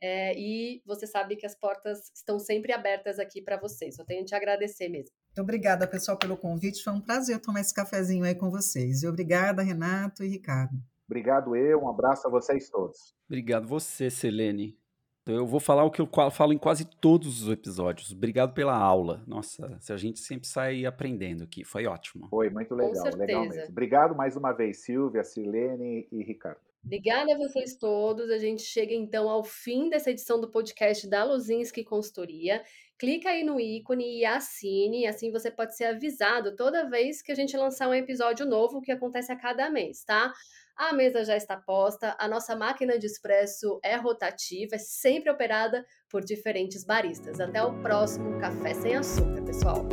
É, 0.02 0.34
e 0.40 0.82
você 0.86 1.06
sabe 1.06 1.36
que 1.36 1.46
as 1.46 1.54
portas 1.54 2.10
estão 2.16 2.40
sempre 2.40 2.72
abertas 2.72 3.20
aqui 3.20 3.42
para 3.42 3.60
vocês. 3.60 3.98
Só 3.98 4.06
tenho 4.06 4.22
que 4.22 4.28
te 4.28 4.36
agradecer 4.36 4.88
mesmo. 4.88 5.14
Muito 5.28 5.42
obrigada, 5.42 5.86
pessoal, 5.86 6.18
pelo 6.18 6.38
convite. 6.38 6.82
Foi 6.82 6.94
um 6.94 7.02
prazer 7.02 7.42
tomar 7.42 7.60
esse 7.60 7.74
cafezinho 7.74 8.24
aí 8.24 8.34
com 8.34 8.50
vocês. 8.50 9.04
E 9.04 9.08
obrigada, 9.10 9.62
Renato 9.62 10.24
e 10.24 10.30
Ricardo. 10.30 10.82
Obrigado 11.10 11.58
eu, 11.58 11.82
um 11.82 11.90
abraço 11.90 12.26
a 12.26 12.32
vocês 12.32 12.70
todos. 12.70 13.14
Obrigado 13.28 13.68
você, 13.68 14.10
Selene. 14.10 14.79
Então 15.30 15.38
eu 15.38 15.46
vou 15.46 15.60
falar 15.60 15.84
o 15.84 15.92
que 15.92 16.02
eu 16.02 16.10
falo 16.32 16.54
em 16.54 16.58
quase 16.58 16.84
todos 16.84 17.44
os 17.44 17.54
episódios. 17.54 18.12
Obrigado 18.12 18.52
pela 18.52 18.76
aula. 18.76 19.22
Nossa, 19.28 19.78
a 19.88 19.96
gente 19.96 20.20
sempre 20.20 20.48
sai 20.48 20.88
aprendendo 20.88 21.44
aqui. 21.44 21.64
Foi 21.64 21.86
ótimo. 21.86 22.28
Foi 22.30 22.50
muito 22.50 22.74
legal, 22.74 23.04
legal 23.16 23.44
mesmo. 23.44 23.66
Obrigado 23.70 24.16
mais 24.16 24.36
uma 24.36 24.52
vez, 24.54 24.78
Silvia, 24.78 25.24
Silene 25.24 26.08
e 26.12 26.24
Ricardo. 26.24 26.58
Obrigada 26.84 27.36
a 27.36 27.38
vocês 27.38 27.76
todos. 27.76 28.32
A 28.32 28.40
gente 28.40 28.64
chega 28.64 28.92
então 28.92 29.30
ao 29.30 29.44
fim 29.44 29.88
dessa 29.88 30.10
edição 30.10 30.42
do 30.42 30.50
podcast 30.50 31.08
da 31.08 31.24
Luzinski 31.24 31.84
Consultoria. 31.84 32.64
clica 32.98 33.30
aí 33.30 33.44
no 33.44 33.60
ícone 33.60 34.22
e 34.22 34.26
assine, 34.26 35.06
assim 35.06 35.32
você 35.32 35.52
pode 35.52 35.78
ser 35.78 35.86
avisado 35.86 36.56
toda 36.56 36.90
vez 36.90 37.22
que 37.22 37.32
a 37.32 37.36
gente 37.36 37.56
lançar 37.56 37.88
um 37.88 37.94
episódio 37.94 38.48
novo 38.48 38.82
que 38.82 38.92
acontece 38.92 39.32
a 39.32 39.36
cada 39.36 39.70
mês, 39.70 40.04
tá? 40.04 40.34
A 40.80 40.94
mesa 40.94 41.26
já 41.26 41.36
está 41.36 41.58
posta, 41.58 42.16
a 42.18 42.26
nossa 42.26 42.56
máquina 42.56 42.98
de 42.98 43.06
expresso 43.06 43.82
é 43.84 43.98
rotativa, 43.98 44.76
é 44.76 44.80
sempre 44.80 45.30
operada 45.30 45.86
por 46.10 46.24
diferentes 46.24 46.86
baristas. 46.86 47.38
Até 47.42 47.62
o 47.62 47.82
próximo 47.82 48.40
Café 48.40 48.74
Sem 48.74 48.96
Açúcar, 48.96 49.44
pessoal! 49.44 49.86